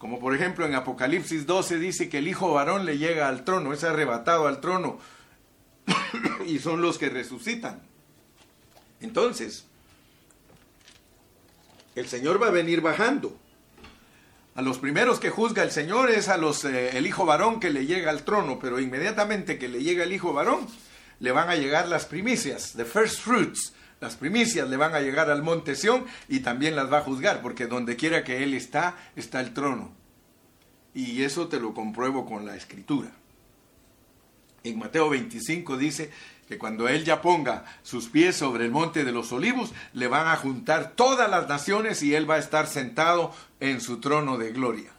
como 0.00 0.18
por 0.18 0.34
ejemplo 0.34 0.64
en 0.64 0.74
Apocalipsis 0.74 1.46
12 1.46 1.78
dice 1.78 2.08
que 2.08 2.18
el 2.18 2.26
hijo 2.26 2.54
varón 2.54 2.86
le 2.86 2.96
llega 2.96 3.28
al 3.28 3.44
trono, 3.44 3.74
es 3.74 3.84
arrebatado 3.84 4.46
al 4.46 4.62
trono 4.62 4.98
y 6.46 6.58
son 6.58 6.80
los 6.80 6.96
que 6.96 7.10
resucitan. 7.10 7.82
Entonces, 9.02 9.66
el 11.94 12.08
Señor 12.08 12.42
va 12.42 12.46
a 12.46 12.50
venir 12.50 12.80
bajando. 12.80 13.36
A 14.54 14.62
los 14.62 14.78
primeros 14.78 15.20
que 15.20 15.28
juzga 15.28 15.62
el 15.62 15.70
Señor 15.70 16.10
es 16.10 16.30
a 16.30 16.38
los 16.38 16.64
eh, 16.64 16.96
el 16.96 17.06
hijo 17.06 17.26
varón 17.26 17.60
que 17.60 17.68
le 17.68 17.84
llega 17.84 18.10
al 18.10 18.24
trono, 18.24 18.58
pero 18.58 18.80
inmediatamente 18.80 19.58
que 19.58 19.68
le 19.68 19.82
llega 19.82 20.04
el 20.04 20.14
hijo 20.14 20.32
varón, 20.32 20.66
le 21.18 21.30
van 21.30 21.50
a 21.50 21.56
llegar 21.56 21.88
las 21.88 22.06
primicias, 22.06 22.72
the 22.72 22.86
first 22.86 23.20
fruits, 23.20 23.74
las 24.00 24.16
primicias 24.16 24.68
le 24.68 24.76
van 24.76 24.94
a 24.94 25.00
llegar 25.00 25.30
al 25.30 25.42
monte 25.42 25.76
Sión 25.76 26.06
y 26.28 26.40
también 26.40 26.74
las 26.74 26.90
va 26.90 26.98
a 26.98 27.02
juzgar, 27.02 27.42
porque 27.42 27.66
donde 27.66 27.96
quiera 27.96 28.24
que 28.24 28.42
Él 28.42 28.54
está, 28.54 28.96
está 29.14 29.40
el 29.40 29.52
trono. 29.52 29.92
Y 30.94 31.22
eso 31.22 31.48
te 31.48 31.60
lo 31.60 31.74
compruebo 31.74 32.26
con 32.26 32.46
la 32.46 32.56
escritura. 32.56 33.10
En 34.64 34.78
Mateo 34.78 35.08
25 35.10 35.76
dice 35.76 36.10
que 36.48 36.58
cuando 36.58 36.88
Él 36.88 37.04
ya 37.04 37.22
ponga 37.22 37.64
sus 37.82 38.08
pies 38.08 38.36
sobre 38.36 38.64
el 38.64 38.70
monte 38.70 39.04
de 39.04 39.12
los 39.12 39.32
olivos, 39.32 39.72
le 39.92 40.08
van 40.08 40.26
a 40.26 40.36
juntar 40.36 40.92
todas 40.96 41.30
las 41.30 41.48
naciones 41.48 42.02
y 42.02 42.14
Él 42.14 42.28
va 42.28 42.36
a 42.36 42.40
estar 42.40 42.66
sentado 42.66 43.32
en 43.60 43.80
su 43.80 44.00
trono 44.00 44.36
de 44.36 44.52
gloria. 44.52 44.90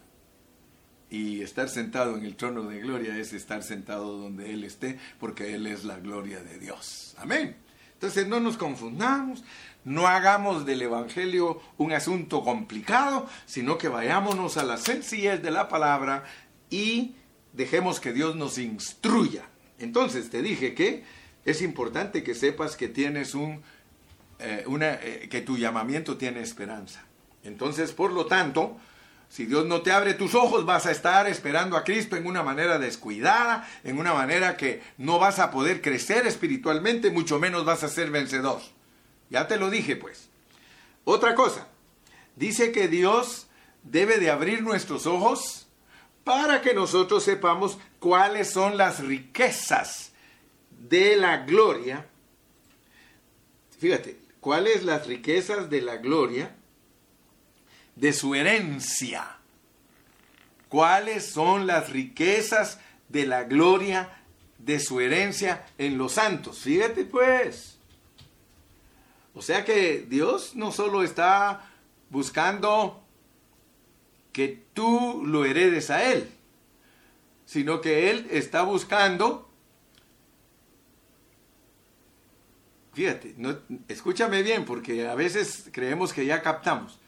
Y 1.10 1.42
estar 1.42 1.68
sentado 1.68 2.16
en 2.16 2.24
el 2.24 2.36
trono 2.36 2.62
de 2.62 2.80
gloria 2.80 3.18
es 3.18 3.34
estar 3.34 3.62
sentado 3.62 4.16
donde 4.16 4.52
Él 4.52 4.64
esté, 4.64 4.98
porque 5.20 5.54
Él 5.54 5.66
es 5.66 5.84
la 5.84 5.98
gloria 5.98 6.40
de 6.40 6.58
Dios. 6.58 7.14
Amén. 7.18 7.61
Entonces 8.02 8.26
no 8.26 8.40
nos 8.40 8.56
confundamos, 8.56 9.44
no 9.84 10.08
hagamos 10.08 10.66
del 10.66 10.82
Evangelio 10.82 11.62
un 11.78 11.92
asunto 11.92 12.42
complicado, 12.42 13.28
sino 13.46 13.78
que 13.78 13.86
vayámonos 13.86 14.56
a 14.56 14.64
la 14.64 14.76
sencillez 14.76 15.40
de 15.40 15.52
la 15.52 15.68
palabra 15.68 16.24
y 16.68 17.14
dejemos 17.52 18.00
que 18.00 18.12
Dios 18.12 18.34
nos 18.34 18.58
instruya. 18.58 19.44
Entonces 19.78 20.30
te 20.30 20.42
dije 20.42 20.74
que 20.74 21.04
es 21.44 21.62
importante 21.62 22.24
que 22.24 22.34
sepas 22.34 22.76
que 22.76 22.88
tienes 22.88 23.36
un, 23.36 23.62
eh, 24.40 24.64
una, 24.66 24.94
eh, 24.94 25.28
que 25.30 25.40
tu 25.40 25.56
llamamiento 25.56 26.16
tiene 26.16 26.40
esperanza. 26.40 27.04
Entonces, 27.44 27.92
por 27.92 28.12
lo 28.12 28.26
tanto, 28.26 28.78
si 29.32 29.46
Dios 29.46 29.64
no 29.64 29.80
te 29.80 29.92
abre 29.92 30.12
tus 30.12 30.34
ojos, 30.34 30.66
vas 30.66 30.84
a 30.84 30.90
estar 30.90 31.26
esperando 31.26 31.78
a 31.78 31.84
Cristo 31.84 32.16
en 32.16 32.26
una 32.26 32.42
manera 32.42 32.78
descuidada, 32.78 33.66
en 33.82 33.98
una 33.98 34.12
manera 34.12 34.58
que 34.58 34.82
no 34.98 35.18
vas 35.18 35.38
a 35.38 35.50
poder 35.50 35.80
crecer 35.80 36.26
espiritualmente, 36.26 37.10
mucho 37.10 37.38
menos 37.38 37.64
vas 37.64 37.82
a 37.82 37.88
ser 37.88 38.10
vencedor. 38.10 38.60
Ya 39.30 39.48
te 39.48 39.56
lo 39.56 39.70
dije, 39.70 39.96
pues. 39.96 40.28
Otra 41.04 41.34
cosa, 41.34 41.66
dice 42.36 42.72
que 42.72 42.88
Dios 42.88 43.46
debe 43.84 44.18
de 44.18 44.30
abrir 44.30 44.60
nuestros 44.60 45.06
ojos 45.06 45.66
para 46.24 46.60
que 46.60 46.74
nosotros 46.74 47.24
sepamos 47.24 47.78
cuáles 48.00 48.50
son 48.50 48.76
las 48.76 49.00
riquezas 49.00 50.12
de 50.78 51.16
la 51.16 51.38
gloria. 51.38 52.04
Fíjate, 53.78 54.18
cuáles 54.40 54.84
las 54.84 55.06
riquezas 55.06 55.70
de 55.70 55.80
la 55.80 55.96
gloria 55.96 56.54
de 57.96 58.12
su 58.12 58.34
herencia. 58.34 59.36
¿Cuáles 60.68 61.26
son 61.26 61.66
las 61.66 61.90
riquezas 61.90 62.78
de 63.08 63.26
la 63.26 63.44
gloria 63.44 64.22
de 64.58 64.80
su 64.80 65.00
herencia 65.00 65.66
en 65.78 65.98
los 65.98 66.12
santos? 66.12 66.60
Fíjate 66.60 67.04
pues. 67.04 67.78
O 69.34 69.42
sea 69.42 69.64
que 69.64 70.06
Dios 70.08 70.54
no 70.54 70.72
solo 70.72 71.02
está 71.02 71.70
buscando 72.10 73.02
que 74.32 74.64
tú 74.72 75.22
lo 75.26 75.44
heredes 75.44 75.90
a 75.90 76.10
Él, 76.10 76.30
sino 77.44 77.80
que 77.80 78.10
Él 78.10 78.26
está 78.30 78.62
buscando, 78.62 79.50
fíjate, 82.94 83.34
no, 83.36 83.58
escúchame 83.88 84.42
bien, 84.42 84.64
porque 84.64 85.06
a 85.06 85.14
veces 85.14 85.68
creemos 85.72 86.12
que 86.12 86.24
ya 86.24 86.42
captamos. 86.42 86.98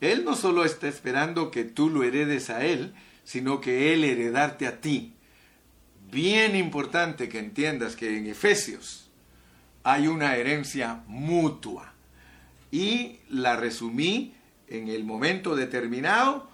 Él 0.00 0.24
no 0.24 0.36
solo 0.36 0.64
está 0.64 0.88
esperando 0.88 1.50
que 1.50 1.64
tú 1.64 1.90
lo 1.90 2.02
heredes 2.04 2.50
a 2.50 2.64
Él, 2.64 2.94
sino 3.24 3.60
que 3.60 3.92
Él 3.92 4.04
heredarte 4.04 4.66
a 4.66 4.80
ti. 4.80 5.14
Bien 6.10 6.56
importante 6.56 7.28
que 7.28 7.38
entiendas 7.38 7.96
que 7.96 8.16
en 8.16 8.26
Efesios 8.26 9.10
hay 9.82 10.06
una 10.06 10.36
herencia 10.36 11.02
mutua. 11.06 11.92
Y 12.70 13.20
la 13.28 13.56
resumí 13.56 14.34
en 14.68 14.88
el 14.88 15.04
momento 15.04 15.56
determinado 15.56 16.48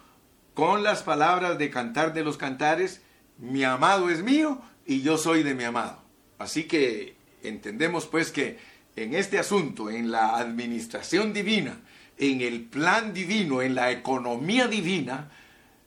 con 0.54 0.84
las 0.84 1.02
palabras 1.02 1.58
de 1.58 1.70
Cantar 1.70 2.14
de 2.14 2.22
los 2.22 2.36
Cantares, 2.36 3.02
mi 3.38 3.64
amado 3.64 4.08
es 4.08 4.22
mío 4.22 4.62
y 4.86 5.02
yo 5.02 5.18
soy 5.18 5.42
de 5.42 5.54
mi 5.54 5.64
amado. 5.64 5.98
Así 6.38 6.64
que 6.64 7.16
entendemos 7.42 8.06
pues 8.06 8.30
que 8.30 8.58
en 8.96 9.14
este 9.14 9.38
asunto, 9.38 9.90
en 9.90 10.12
la 10.12 10.36
administración 10.36 11.32
divina, 11.32 11.80
en 12.18 12.40
el 12.40 12.62
plan 12.62 13.12
divino, 13.12 13.62
en 13.62 13.74
la 13.74 13.90
economía 13.90 14.68
divina, 14.68 15.30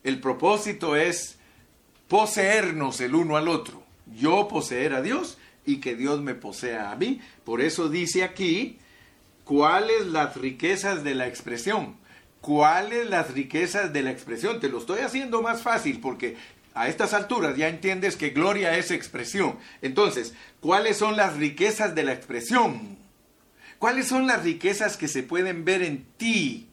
el 0.04 0.20
propósito 0.20 0.96
es 0.96 1.38
poseernos 2.08 3.02
el 3.02 3.16
uno 3.16 3.38
al 3.38 3.48
otro. 3.48 3.84
Yo 4.16 4.48
poseer 4.48 4.94
a 4.94 5.02
Dios 5.02 5.38
y 5.66 5.78
que 5.78 5.96
Dios 5.96 6.22
me 6.22 6.34
posea 6.34 6.92
a 6.92 6.96
mí. 6.96 7.20
Por 7.44 7.62
eso 7.62 7.90
dice 7.90 8.24
aquí, 8.24 8.78
¿cuáles 9.44 10.08
las 10.08 10.38
riquezas 10.38 11.04
de 11.04 11.16
la 11.16 11.28
expresión? 11.28 11.98
¿Cuáles 12.42 13.10
las 13.10 13.32
riquezas 13.34 13.92
de 13.92 14.04
la 14.04 14.12
expresión? 14.12 14.60
Te 14.60 14.70
lo 14.70 14.78
estoy 14.78 15.02
haciendo 15.02 15.42
más 15.42 15.62
fácil 15.62 16.00
porque 16.00 16.38
a 16.74 16.88
estas 16.88 17.14
alturas 17.14 17.58
ya 17.58 17.68
entiendes 17.68 18.16
que 18.16 18.30
gloria 18.30 18.78
es 18.78 18.92
expresión. 18.92 19.58
Entonces, 19.82 20.34
¿cuáles 20.62 20.98
son 20.98 21.18
las 21.18 21.36
riquezas 21.36 21.96
de 21.96 22.04
la 22.04 22.14
expresión? 22.14 22.98
¿Cuáles 23.80 24.08
son 24.08 24.28
las 24.28 24.44
riquezas 24.44 24.98
que 24.98 25.08
se 25.08 25.24
pueden 25.24 25.66
ver 25.66 25.82
en 25.82 26.06
ti? 26.18 26.68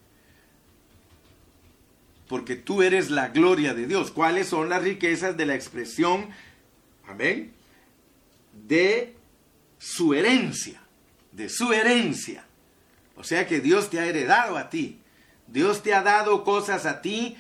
Porque 2.29 2.57
tú 2.57 2.83
eres 2.83 3.11
la 3.11 3.29
gloria 3.29 3.75
de 3.75 3.87
Dios. 3.87 4.11
¿Cuáles 4.11 4.49
son 4.49 4.69
las 4.69 4.83
riquezas 4.83 5.37
de 5.37 5.47
la 5.47 5.55
expresión? 5.55 6.29
Amén. 7.07 7.53
De 8.67 9.15
su 9.79 10.15
herencia. 10.15 10.81
De 11.33 11.49
su 11.49 11.73
herencia. 11.73 12.47
O 13.17 13.25
sea 13.25 13.47
que 13.47 13.61
Dios 13.61 13.91
te 13.91 14.01
ha 14.01 14.07
heredado 14.07 14.57
a 14.57 14.71
ti. 14.71 15.01
Dios 15.47 15.83
te 15.83 15.95
ha 15.95 16.03
dado 16.03 16.45
cosas 16.45 16.87
a 16.87 17.03
ti 17.03 17.37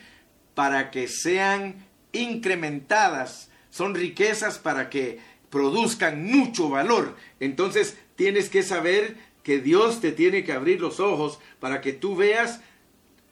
para 0.54 0.90
que 0.90 1.08
sean 1.08 1.84
incrementadas, 2.12 3.50
son 3.70 3.94
riquezas 3.94 4.58
para 4.58 4.88
que 4.88 5.18
produzcan 5.50 6.24
mucho 6.24 6.68
valor. 6.68 7.16
Entonces 7.40 7.96
tienes 8.16 8.48
que 8.48 8.62
saber 8.62 9.16
que 9.44 9.60
Dios 9.60 10.00
te 10.00 10.10
tiene 10.10 10.42
que 10.42 10.52
abrir 10.52 10.80
los 10.80 10.98
ojos 10.98 11.38
para 11.60 11.80
que 11.80 11.92
tú 11.92 12.16
veas 12.16 12.60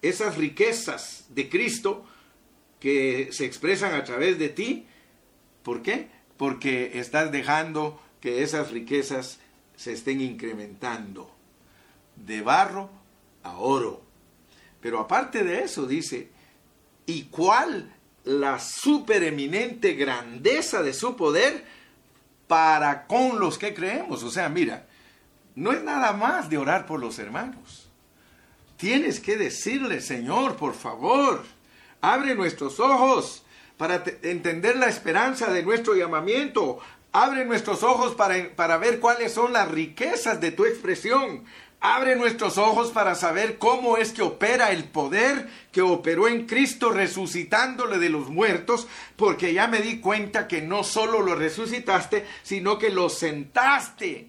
esas 0.02 0.36
riquezas 0.36 1.24
de 1.30 1.48
Cristo 1.48 2.04
que 2.78 3.30
se 3.32 3.46
expresan 3.46 3.94
a 3.94 4.04
través 4.04 4.38
de 4.38 4.50
ti. 4.50 4.86
¿Por 5.62 5.82
qué? 5.82 6.10
Porque 6.36 6.98
estás 6.98 7.32
dejando 7.32 8.00
que 8.20 8.42
esas 8.42 8.70
riquezas 8.70 9.40
se 9.74 9.92
estén 9.92 10.20
incrementando 10.20 11.34
de 12.14 12.42
barro 12.42 12.90
a 13.42 13.56
oro. 13.56 14.02
Pero 14.82 15.00
aparte 15.00 15.44
de 15.44 15.62
eso, 15.62 15.86
dice, 15.86 16.28
¿y 17.06 17.24
cuál 17.24 17.90
la 18.24 18.58
supereminente 18.58 19.94
grandeza 19.94 20.82
de 20.82 20.92
su 20.92 21.16
poder 21.16 21.64
para 22.48 23.06
con 23.06 23.40
los 23.40 23.56
que 23.56 23.72
creemos? 23.72 24.22
O 24.24 24.30
sea, 24.30 24.48
mira, 24.48 24.88
no 25.54 25.72
es 25.72 25.82
nada 25.82 26.12
más 26.12 26.48
de 26.48 26.58
orar 26.58 26.86
por 26.86 27.00
los 27.00 27.18
hermanos. 27.18 27.88
Tienes 28.76 29.20
que 29.20 29.36
decirle, 29.36 30.00
Señor, 30.00 30.56
por 30.56 30.74
favor, 30.74 31.44
abre 32.00 32.34
nuestros 32.34 32.80
ojos 32.80 33.44
para 33.76 34.02
entender 34.22 34.76
la 34.76 34.86
esperanza 34.86 35.52
de 35.52 35.62
nuestro 35.62 35.94
llamamiento. 35.94 36.78
Abre 37.12 37.44
nuestros 37.44 37.82
ojos 37.82 38.14
para, 38.14 38.54
para 38.56 38.78
ver 38.78 38.98
cuáles 38.98 39.32
son 39.32 39.52
las 39.52 39.70
riquezas 39.70 40.40
de 40.40 40.50
tu 40.50 40.64
expresión. 40.64 41.44
Abre 41.80 42.16
nuestros 42.16 42.58
ojos 42.58 42.90
para 42.90 43.14
saber 43.14 43.58
cómo 43.58 43.96
es 43.96 44.12
que 44.12 44.22
opera 44.22 44.70
el 44.70 44.84
poder 44.84 45.48
que 45.72 45.82
operó 45.82 46.28
en 46.28 46.46
Cristo 46.46 46.90
resucitándole 46.90 47.98
de 47.98 48.08
los 48.08 48.30
muertos, 48.30 48.86
porque 49.16 49.52
ya 49.52 49.66
me 49.66 49.80
di 49.80 49.98
cuenta 49.98 50.46
que 50.46 50.62
no 50.62 50.84
solo 50.84 51.20
lo 51.20 51.34
resucitaste, 51.34 52.24
sino 52.42 52.78
que 52.78 52.90
lo 52.90 53.08
sentaste 53.08 54.28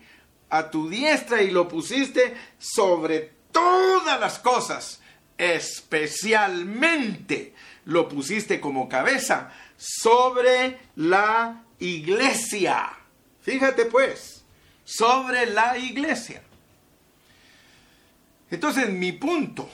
a 0.54 0.70
tu 0.70 0.88
diestra 0.88 1.42
y 1.42 1.50
lo 1.50 1.68
pusiste 1.68 2.38
sobre 2.60 3.32
todas 3.52 4.20
las 4.20 4.38
cosas, 4.38 5.02
especialmente 5.36 7.56
lo 7.86 8.08
pusiste 8.08 8.62
como 8.62 8.88
cabeza 8.88 9.52
sobre 9.78 10.78
la 10.96 11.64
iglesia. 11.80 12.88
Fíjate 13.42 13.86
pues, 13.86 14.44
sobre 14.86 15.48
la 15.48 15.76
iglesia. 15.76 16.44
Entonces 18.52 18.92
mi 18.92 19.12
punto, 19.12 19.68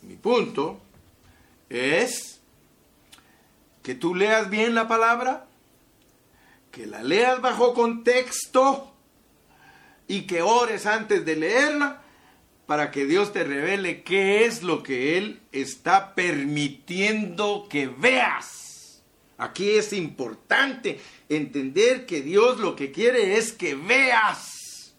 mi 0.00 0.16
punto 0.16 0.80
es 1.68 2.40
que 3.82 3.94
tú 3.94 4.14
leas 4.14 4.48
bien 4.48 4.74
la 4.74 4.88
palabra, 4.88 5.44
que 6.72 6.86
la 6.86 7.02
leas 7.02 7.42
bajo 7.42 7.74
contexto 7.74 8.94
y 10.08 10.22
que 10.22 10.42
ores 10.42 10.86
antes 10.86 11.24
de 11.24 11.36
leerla 11.36 12.02
para 12.66 12.90
que 12.90 13.06
Dios 13.06 13.32
te 13.32 13.44
revele 13.44 14.02
qué 14.02 14.44
es 14.44 14.62
lo 14.62 14.82
que 14.82 15.16
Él 15.16 15.40
está 15.52 16.14
permitiendo 16.14 17.66
que 17.70 17.86
veas. 17.86 19.02
Aquí 19.38 19.70
es 19.70 19.92
importante 19.92 21.00
entender 21.28 22.04
que 22.06 22.22
Dios 22.22 22.58
lo 22.58 22.74
que 22.74 22.90
quiere 22.90 23.36
es 23.38 23.52
que 23.52 23.74
veas, 23.74 24.94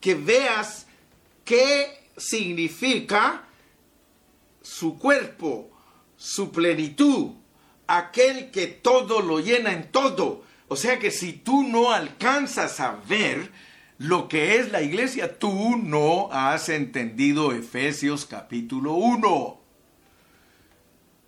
que 0.00 0.14
veas 0.14 0.86
qué 1.44 2.08
significa 2.16 3.44
su 4.62 4.98
cuerpo, 4.98 5.70
su 6.16 6.50
plenitud, 6.50 7.32
aquel 7.86 8.50
que 8.50 8.66
todo 8.66 9.20
lo 9.20 9.40
llena 9.40 9.72
en 9.72 9.90
todo. 9.92 10.44
O 10.68 10.76
sea 10.76 10.98
que 10.98 11.10
si 11.10 11.34
tú 11.34 11.62
no 11.62 11.92
alcanzas 11.92 12.80
a 12.80 13.00
ver 13.06 13.52
lo 13.98 14.28
que 14.28 14.56
es 14.56 14.70
la 14.70 14.82
iglesia, 14.82 15.38
tú 15.38 15.76
no 15.76 16.30
has 16.30 16.68
entendido 16.68 17.52
Efesios 17.52 18.26
capítulo 18.26 18.92
1. 18.94 19.60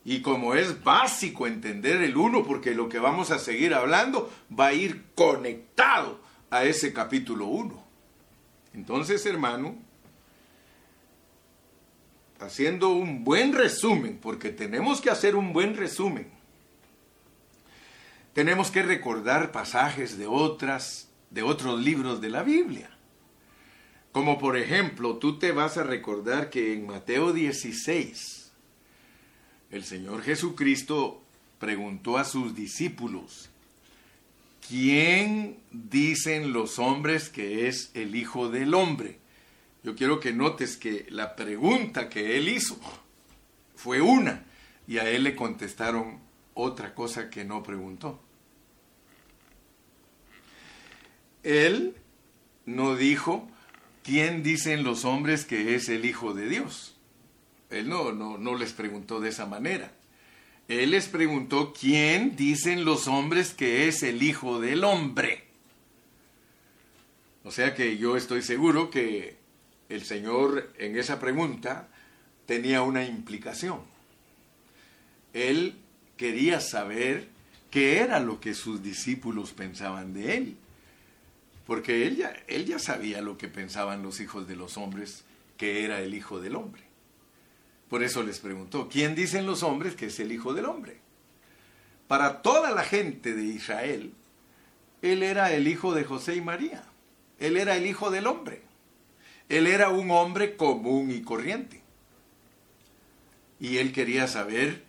Y 0.05 0.21
como 0.21 0.55
es 0.55 0.83
básico 0.83 1.47
entender 1.47 2.03
el 2.03 2.17
1, 2.17 2.45
porque 2.45 2.75
lo 2.75 2.89
que 2.89 2.99
vamos 2.99 3.31
a 3.31 3.39
seguir 3.39 3.75
hablando 3.75 4.33
va 4.59 4.69
a 4.69 4.73
ir 4.75 5.05
conectado 5.15 6.21
a 6.51 6.65
ese 6.65 6.93
capítulo 6.93 7.47
1. 7.47 7.85
Entonces, 8.75 9.25
hermano, 9.27 9.77
haciendo 12.41 12.91
un 12.91 13.25
buen 13.25 13.55
resumen, 13.55 14.19
porque 14.21 14.51
tenemos 14.51 15.01
que 15.01 15.11
hacer 15.11 15.37
un 15.37 15.53
buen 15.53 15.77
resumen. 15.77 16.31
Tenemos 18.35 18.71
que 18.71 18.83
recordar 18.83 19.53
pasajes 19.53 20.17
de 20.17 20.27
otras 20.27 21.08
de 21.31 21.43
otros 21.43 21.81
libros 21.81 22.21
de 22.21 22.31
la 22.31 22.43
Biblia. 22.43 22.91
Como 24.13 24.39
por 24.39 24.57
ejemplo, 24.57 25.17
tú 25.17 25.39
te 25.39 25.53
vas 25.53 25.77
a 25.77 25.83
recordar 25.83 26.51
que 26.51 26.73
en 26.73 26.87
Mateo 26.87 27.33
16 27.33 28.53
el 29.71 29.85
Señor 29.85 30.23
Jesucristo 30.23 31.23
preguntó 31.59 32.17
a 32.19 32.25
sus 32.25 32.55
discípulos, 32.55 33.51
¿quién 34.67 35.59
dicen 35.71 36.53
los 36.53 36.79
hombres 36.79 37.29
que 37.29 37.69
es 37.69 37.91
el 37.95 38.17
Hijo 38.17 38.49
del 38.49 38.75
Hombre? 38.75 39.19
yo 39.83 39.95
quiero 39.95 40.21
que 40.21 40.33
notes 40.33 40.77
que 40.77 41.07
la 41.11 41.37
pregunta 41.37 42.09
que 42.09 42.37
él 42.37 42.49
hizo 42.49 42.79
fue 43.75 44.01
una 44.01 44.45
y 44.87 44.99
a 44.99 45.09
él 45.09 45.25
le 45.25 45.37
contestaron 45.37 46.19
otra 46.53 46.95
cosa 46.95 47.31
que 47.31 47.45
no 47.45 47.63
preguntó. 47.63 48.21
Él 51.43 51.95
no 52.67 52.97
dijo, 52.97 53.49
¿quién 54.03 54.43
dicen 54.43 54.85
los 54.85 55.05
hombres 55.05 55.45
que 55.45 55.75
es 55.75 55.89
el 55.89 56.05
Hijo 56.05 56.35
de 56.35 56.49
Dios? 56.49 56.97
Él 57.71 57.89
no, 57.89 58.13
no, 58.13 58.39
no 58.39 58.55
les 58.55 58.73
preguntó 58.73 59.21
de 59.21 59.29
esa 59.29 59.47
manera. 59.47 59.93
Él 60.69 60.91
les 60.91 61.09
preguntó, 61.09 61.73
¿quién 61.73 62.37
dicen 62.37 62.85
los 62.85 63.09
hombres 63.09 63.55
que 63.55 63.89
es 63.89 64.03
el 64.03 64.23
Hijo 64.23 64.61
del 64.61 64.85
Hombre? 64.85 65.45
O 67.45 67.51
sea 67.51 67.75
que 67.75 67.97
yo 67.97 68.17
estoy 68.17 68.43
seguro 68.43 68.91
que 68.91 69.37
el 69.89 70.05
Señor 70.05 70.71
en 70.79 70.99
esa 70.99 71.19
pregunta 71.19 71.89
tenía 72.45 72.83
una 72.83 73.05
implicación. 73.05 73.81
Él 75.33 75.77
quería 76.17 76.61
saber 76.61 77.29
qué 77.71 78.01
era 78.01 78.21
lo 78.21 78.41
que 78.41 78.55
sus 78.55 78.83
discípulos 78.83 79.53
pensaban 79.53 80.13
de 80.13 80.37
él. 80.37 80.57
Porque 81.69 82.07
él 82.07 82.17
ya, 82.17 82.35
él 82.47 82.65
ya 82.65 82.79
sabía 82.79 83.21
lo 83.21 83.37
que 83.37 83.47
pensaban 83.47 84.03
los 84.03 84.21
hijos 84.21 84.49
de 84.49 84.57
los 84.57 84.79
hombres, 84.79 85.25
que 85.59 85.85
era 85.85 86.01
el 86.01 86.15
Hijo 86.15 86.41
del 86.41 86.57
Hombre. 86.57 86.81
Por 87.91 88.03
eso 88.03 88.23
les 88.23 88.39
preguntó, 88.39 88.89
¿quién 88.89 89.15
dicen 89.15 89.45
los 89.45 89.63
hombres 89.63 89.95
que 89.95 90.07
es 90.07 90.19
el 90.19 90.33
Hijo 90.33 90.55
del 90.55 90.65
Hombre? 90.65 90.97
Para 92.07 92.41
toda 92.41 92.71
la 92.71 92.85
gente 92.85 93.35
de 93.35 93.45
Israel, 93.45 94.15
él 95.03 95.23
era 95.23 95.53
el 95.53 95.69
hijo 95.69 95.93
de 95.95 96.05
José 96.05 96.37
y 96.37 96.41
María. 96.41 96.85
Él 97.39 97.59
era 97.59 97.77
el 97.77 97.85
Hijo 97.85 98.11
del 98.11 98.29
Hombre. 98.29 98.63
Él 99.51 99.67
era 99.67 99.91
un 99.91 100.11
hombre 100.11 100.57
común 100.57 101.11
y 101.11 101.21
corriente. 101.21 101.83
Y 103.61 103.77
él 103.77 103.93
quería 103.93 104.27
saber 104.27 104.85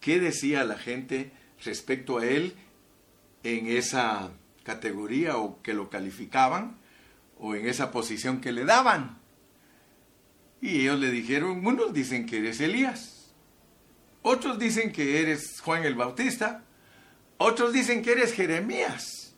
qué 0.00 0.18
decía 0.18 0.64
la 0.64 0.78
gente 0.78 1.30
respecto 1.64 2.18
a 2.18 2.26
él 2.26 2.54
en 3.44 3.68
esa 3.68 4.32
categoría 4.62 5.36
o 5.36 5.62
que 5.62 5.74
lo 5.74 5.90
calificaban 5.90 6.76
o 7.38 7.54
en 7.54 7.66
esa 7.66 7.90
posición 7.90 8.40
que 8.40 8.52
le 8.52 8.64
daban. 8.64 9.18
Y 10.60 10.82
ellos 10.82 11.00
le 11.00 11.10
dijeron, 11.10 11.66
unos 11.66 11.92
dicen 11.92 12.26
que 12.26 12.38
eres 12.38 12.60
Elías, 12.60 13.34
otros 14.22 14.58
dicen 14.58 14.92
que 14.92 15.20
eres 15.20 15.60
Juan 15.60 15.84
el 15.84 15.96
Bautista, 15.96 16.62
otros 17.38 17.72
dicen 17.72 18.02
que 18.02 18.12
eres 18.12 18.32
Jeremías, 18.32 19.34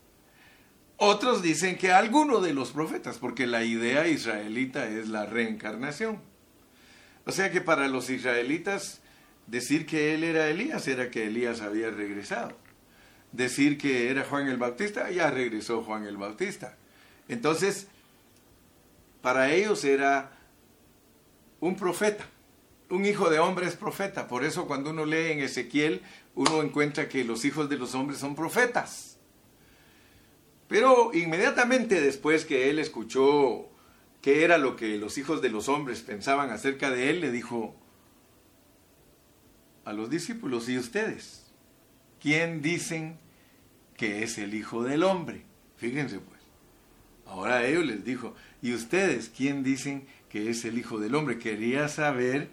otros 0.99 1.43
dicen 1.43 1.77
que 1.77 1.93
alguno 1.93 2.41
de 2.41 2.53
los 2.53 2.73
profetas, 2.73 3.19
porque 3.19 3.47
la 3.47 3.65
idea 3.65 4.07
israelita 4.07 4.87
es 4.87 5.09
la 5.09 5.25
reencarnación. 5.25 6.21
O 7.25 7.33
sea 7.33 7.51
que 7.51 7.63
para 7.63 7.89
los 7.89 8.11
israelitas 8.11 9.01
decir 9.47 9.87
que 9.87 10.15
él 10.15 10.25
era 10.25 10.49
Elías 10.49 10.87
era 10.87 11.11
que 11.11 11.27
Elías 11.27 11.63
había 11.63 11.91
regresado. 11.91 12.57
Decir 13.35 13.79
que 13.79 14.11
era 14.11 14.23
Juan 14.23 14.47
el 14.47 14.59
Bautista, 14.59 15.11
ya 15.11 15.29
regresó 15.29 15.83
Juan 15.83 16.07
el 16.07 16.17
Bautista. 16.17 16.77
Entonces, 17.27 17.89
para 19.23 19.53
ellos 19.53 19.83
era 19.83 20.39
un 21.59 21.75
profeta. 21.75 22.25
Un 22.91 23.05
hijo 23.07 23.31
de 23.31 23.41
hombre 23.41 23.67
es 23.67 23.75
profeta. 23.75 24.29
Por 24.29 24.45
eso 24.45 24.69
cuando 24.69 24.91
uno 24.91 25.05
lee 25.05 25.33
en 25.33 25.41
Ezequiel, 25.41 26.03
uno 26.37 26.63
encuentra 26.63 27.09
que 27.09 27.25
los 27.25 27.45
hijos 27.45 27.69
de 27.69 27.77
los 27.77 27.97
hombres 27.97 28.21
son 28.21 28.37
profetas. 28.37 29.19
Pero 30.69 31.13
inmediatamente 31.13 32.01
después 32.01 32.45
que 32.45 32.71
él 32.71 32.79
escuchó 32.79 33.69
qué 34.23 34.45
era 34.45 34.59
lo 34.59 34.77
que 34.77 34.97
los 34.97 35.19
hijos 35.19 35.43
de 35.43 35.49
los 35.49 35.69
hombres 35.69 36.03
pensaban 36.03 36.51
acerca 36.51 36.93
de 36.93 37.11
él, 37.11 37.21
le 37.21 37.33
dijo 37.33 37.75
a 39.85 39.93
los 39.93 40.09
discípulos, 40.09 40.69
¿y 40.69 40.79
ustedes? 40.79 41.47
¿Quién 42.21 42.63
dicen 42.63 43.19
que 43.97 44.23
es 44.23 44.39
el 44.39 44.55
Hijo 44.55 44.83
del 44.83 45.03
Hombre? 45.03 45.43
Fíjense 45.77 46.19
pues. 46.19 46.41
Ahora 47.27 47.67
ellos 47.67 47.85
les 47.85 48.05
dijo, 48.05 48.35
¿y 48.63 48.75
ustedes 48.75 49.31
quién 49.35 49.63
dicen 49.63 50.07
que 50.29 50.51
es 50.51 50.65
el 50.65 50.79
Hijo 50.79 50.99
del 50.99 51.15
Hombre? 51.15 51.39
Quería 51.39 51.89
saber 51.89 52.51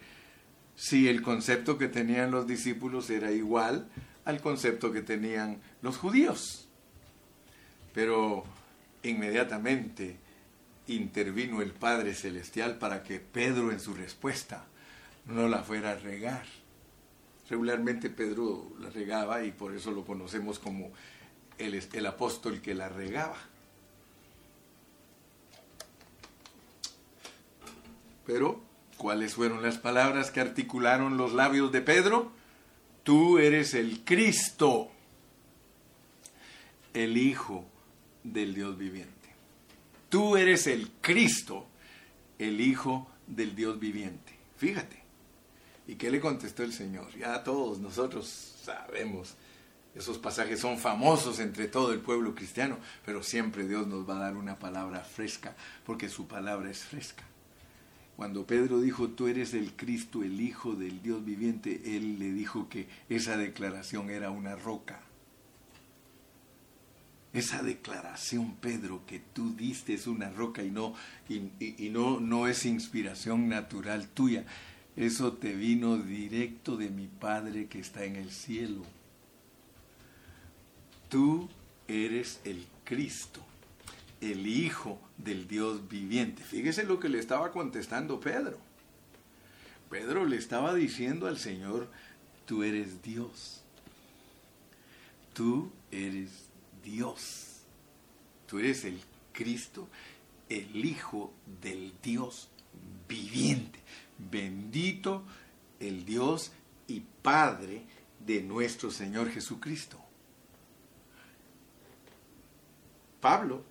si 0.76 1.08
el 1.08 1.22
concepto 1.22 1.78
que 1.78 1.88
tenían 1.88 2.32
los 2.32 2.48
discípulos 2.48 3.10
era 3.10 3.32
igual 3.32 3.89
al 4.26 4.42
concepto 4.42 4.92
que 4.92 5.02
tenían 5.02 5.62
los 5.82 5.98
judíos. 5.98 6.68
Pero 7.94 8.44
inmediatamente 9.04 10.18
intervino 10.88 11.62
el 11.62 11.72
Padre 11.72 12.14
Celestial 12.14 12.78
para 12.78 13.04
que 13.04 13.20
Pedro 13.20 13.72
en 13.72 13.80
su 13.80 13.94
respuesta 13.94 14.66
no 15.26 15.48
la 15.48 15.64
fuera 15.64 15.92
a 15.92 15.96
regar. 15.96 16.46
Regularmente 17.50 18.10
Pedro 18.10 18.72
la 18.80 18.89
regaba 18.89 19.44
y 19.44 19.52
por 19.52 19.76
eso 19.76 19.92
lo 19.92 20.06
conocemos 20.06 20.58
como 20.58 20.92
el, 21.66 22.05
apóstol 22.05 22.62
que 22.62 22.74
la 22.74 22.89
regaba. 22.89 23.38
Pero, 28.26 28.62
¿cuáles 28.97 29.34
fueron 29.34 29.62
las 29.62 29.78
palabras 29.78 30.32
que 30.32 30.39
articularon 30.39 31.18
los 31.18 31.34
labios 31.34 31.72
de 31.72 31.82
Pedro? 31.82 32.32
Tú 33.03 33.39
eres 33.39 33.74
el 33.74 34.03
Cristo, 34.03 34.91
el 36.93 37.18
Hijo 37.18 37.66
del 38.24 38.53
Dios 38.53 38.78
viviente. 38.78 39.12
Tú 40.09 40.38
eres 40.38 40.68
el 40.68 40.91
Cristo, 41.01 41.66
el 42.38 42.62
Hijo 42.62 43.09
del 43.28 43.55
Dios 43.55 43.80
viviente. 43.80 44.34
Fíjate. 44.57 45.01
¿Y 45.88 45.95
qué 45.95 46.09
le 46.09 46.20
contestó 46.20 46.64
el 46.64 46.74
Señor? 46.74 47.14
Ya 47.18 47.43
todos 47.43 47.80
nosotros 47.80 48.55
sabemos. 48.64 49.36
Esos 49.94 50.18
pasajes 50.18 50.60
son 50.60 50.78
famosos 50.78 51.39
entre 51.39 51.68
todo 51.68 51.92
el 51.92 52.00
pueblo 52.00 52.34
cristiano, 52.34 52.78
pero 53.06 53.24
siempre 53.24 53.68
Dios 53.68 53.88
nos 53.88 54.10
va 54.10 54.16
a 54.16 54.22
dar 54.22 54.38
una 54.38 54.58
palabra 54.58 55.02
fresca, 55.02 55.56
porque 55.86 56.08
su 56.08 56.28
palabra 56.28 56.70
es 56.70 56.84
fresca. 56.84 57.24
Cuando 58.16 58.46
Pedro 58.46 58.80
dijo, 58.80 59.10
tú 59.10 59.28
eres 59.28 59.54
el 59.54 59.74
Cristo, 59.74 60.24
el 60.24 60.39
Hijo 60.39 60.74
del 60.74 61.02
Dios 61.02 61.26
viviente, 61.26 61.98
él 61.98 62.20
le 62.20 62.32
dijo 62.32 62.70
que 62.70 62.88
esa 63.10 63.36
declaración 63.36 64.10
era 64.10 64.30
una 64.30 64.56
roca. 64.56 65.02
Esa 67.34 67.64
declaración, 67.64 68.56
Pedro, 68.56 69.06
que 69.06 69.20
tú 69.20 69.56
diste 69.56 69.94
es 69.94 70.06
una 70.06 70.30
roca 70.30 70.64
y 70.64 70.70
no, 70.70 70.94
y, 71.30 71.89
no, 71.89 72.20
no 72.20 72.48
es 72.48 72.66
inspiración 72.66 73.50
natural 73.50 74.08
tuya. 74.10 74.46
Eso 74.98 75.34
te 75.34 75.54
vino 75.54 75.98
directo 75.98 76.76
de 76.76 76.89
mi 76.89 77.08
Padre 77.08 77.68
que 77.68 77.80
está 77.80 78.04
en 78.04 78.18
el 78.18 78.32
cielo. 78.32 78.84
Tú 81.12 81.47
eres 81.88 82.39
el 82.45 82.66
Cristo 82.86 83.45
el 84.22 84.45
Hijo 84.45 84.99
del 85.18 85.47
Dios 85.47 85.89
viviente. 85.89 86.43
Fíjese 86.43 86.84
lo 86.84 86.99
que 86.99 87.09
le 87.09 87.20
estaba 87.20 87.51
contestando 87.51 88.20
Pedro. 88.20 88.57
Pedro 89.89 90.26
le 90.26 90.38
estaba 90.38 90.74
diciendo 90.74 91.28
al 91.28 91.38
Señor, 91.38 91.89
tú 92.45 92.64
eres 92.64 93.01
Dios. 93.01 93.62
Tú 95.34 95.72
eres 95.89 96.30
Dios. 96.84 97.47
Tú 98.47 98.59
eres 98.59 98.86
el 98.86 99.01
Cristo, 99.34 99.89
el 100.49 100.86
Hijo 100.86 101.34
del 101.62 101.93
Dios 102.01 102.49
viviente. 103.09 103.80
Bendito 104.18 105.24
el 105.80 106.05
Dios 106.05 106.51
y 106.88 107.01
Padre 107.22 107.82
de 108.20 108.43
nuestro 108.43 108.91
Señor 108.91 109.32
Jesucristo. 109.32 110.01
Pablo 113.22 113.63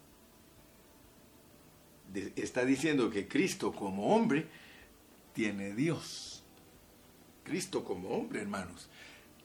está 2.37 2.65
diciendo 2.65 3.11
que 3.11 3.29
Cristo 3.29 3.73
como 3.73 4.15
hombre 4.15 4.47
tiene 5.35 5.75
Dios. 5.75 6.43
Cristo 7.45 7.85
como 7.85 8.11
hombre, 8.11 8.41
hermanos, 8.41 8.89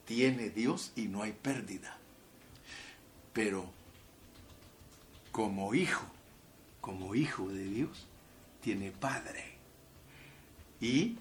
tiene 0.05 0.49
Dios 0.51 0.91
y 0.95 1.07
no 1.07 1.23
hay 1.23 1.33
pérdida. 1.33 1.97
Pero 3.33 3.69
como 5.31 5.73
hijo, 5.73 6.05
como 6.81 7.15
hijo 7.15 7.49
de 7.49 7.63
Dios, 7.63 8.05
tiene 8.61 8.91
padre. 8.91 9.55
Y 10.79 11.17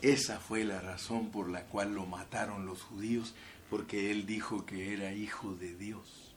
esa 0.00 0.40
fue 0.40 0.64
la 0.64 0.80
razón 0.80 1.30
por 1.30 1.50
la 1.50 1.64
cual 1.64 1.94
lo 1.94 2.06
mataron 2.06 2.64
los 2.66 2.82
judíos, 2.82 3.34
porque 3.68 4.10
él 4.10 4.26
dijo 4.26 4.64
que 4.64 4.94
era 4.94 5.12
hijo 5.12 5.54
de 5.54 5.74
Dios 5.76 6.33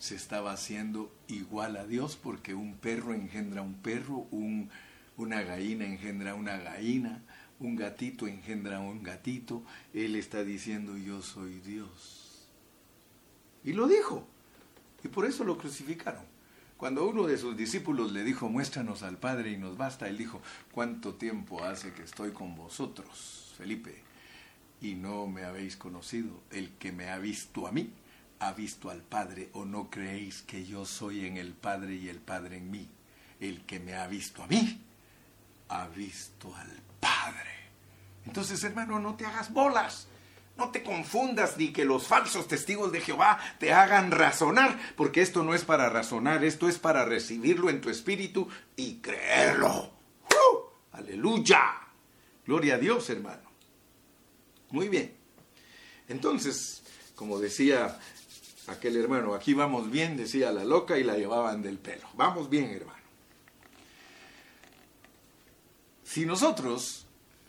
se 0.00 0.14
estaba 0.16 0.52
haciendo 0.52 1.14
igual 1.28 1.76
a 1.76 1.86
Dios 1.86 2.16
porque 2.16 2.54
un 2.54 2.74
perro 2.74 3.12
engendra 3.12 3.60
un 3.60 3.74
perro, 3.74 4.26
un, 4.30 4.70
una 5.18 5.42
gallina 5.42 5.84
engendra 5.84 6.34
una 6.34 6.56
gallina, 6.56 7.22
un 7.60 7.76
gatito 7.76 8.26
engendra 8.26 8.80
un 8.80 9.02
gatito. 9.02 9.62
Él 9.92 10.16
está 10.16 10.42
diciendo 10.42 10.96
yo 10.96 11.20
soy 11.20 11.60
Dios. 11.60 12.48
Y 13.62 13.74
lo 13.74 13.86
dijo. 13.86 14.26
Y 15.04 15.08
por 15.08 15.26
eso 15.26 15.44
lo 15.44 15.58
crucificaron. 15.58 16.24
Cuando 16.78 17.06
uno 17.06 17.26
de 17.26 17.36
sus 17.36 17.54
discípulos 17.54 18.10
le 18.12 18.24
dijo, 18.24 18.48
muéstranos 18.48 19.02
al 19.02 19.18
Padre 19.18 19.50
y 19.50 19.58
nos 19.58 19.76
basta, 19.76 20.08
él 20.08 20.16
dijo, 20.16 20.40
¿cuánto 20.72 21.14
tiempo 21.14 21.62
hace 21.62 21.92
que 21.92 22.04
estoy 22.04 22.30
con 22.30 22.56
vosotros, 22.56 23.54
Felipe? 23.58 24.02
Y 24.80 24.94
no 24.94 25.26
me 25.26 25.44
habéis 25.44 25.76
conocido. 25.76 26.40
El 26.50 26.70
que 26.78 26.90
me 26.90 27.10
ha 27.10 27.18
visto 27.18 27.66
a 27.66 27.72
mí, 27.72 27.92
ha 28.40 28.52
visto 28.52 28.90
al 28.90 29.02
Padre 29.02 29.50
o 29.52 29.64
no 29.64 29.90
creéis 29.90 30.42
que 30.42 30.64
yo 30.64 30.84
soy 30.84 31.26
en 31.26 31.36
el 31.36 31.52
Padre 31.52 31.94
y 31.94 32.08
el 32.08 32.18
Padre 32.18 32.56
en 32.56 32.70
mí. 32.70 32.88
El 33.38 33.64
que 33.64 33.78
me 33.80 33.94
ha 33.94 34.06
visto 34.06 34.42
a 34.42 34.46
mí, 34.46 34.82
ha 35.68 35.86
visto 35.88 36.54
al 36.54 36.70
Padre. 36.98 37.50
Entonces, 38.26 38.62
hermano, 38.64 38.98
no 38.98 39.14
te 39.14 39.24
hagas 39.26 39.52
bolas. 39.52 40.08
No 40.56 40.70
te 40.70 40.82
confundas 40.82 41.56
ni 41.56 41.72
que 41.72 41.86
los 41.86 42.06
falsos 42.06 42.46
testigos 42.46 42.92
de 42.92 43.00
Jehová 43.00 43.38
te 43.58 43.72
hagan 43.72 44.10
razonar, 44.10 44.78
porque 44.94 45.22
esto 45.22 45.42
no 45.42 45.54
es 45.54 45.64
para 45.64 45.88
razonar, 45.88 46.44
esto 46.44 46.68
es 46.68 46.78
para 46.78 47.06
recibirlo 47.06 47.70
en 47.70 47.80
tu 47.80 47.88
espíritu 47.88 48.46
y 48.76 48.96
creerlo. 48.96 49.90
Aleluya. 50.92 51.62
Gloria 52.46 52.74
a 52.74 52.78
Dios, 52.78 53.08
hermano. 53.08 53.50
Muy 54.70 54.88
bien. 54.88 55.14
Entonces, 56.08 56.82
como 57.14 57.38
decía 57.38 57.98
aquel 58.70 58.96
hermano, 58.96 59.34
aquí 59.34 59.54
vamos 59.54 59.90
bien, 59.90 60.16
decía 60.16 60.52
la 60.52 60.64
loca 60.64 60.98
y 60.98 61.04
la 61.04 61.16
llevaban 61.16 61.62
del 61.62 61.78
pelo. 61.78 62.06
Vamos 62.14 62.48
bien, 62.48 62.70
hermano. 62.70 63.00
Si 66.04 66.26
nosotros 66.26 67.06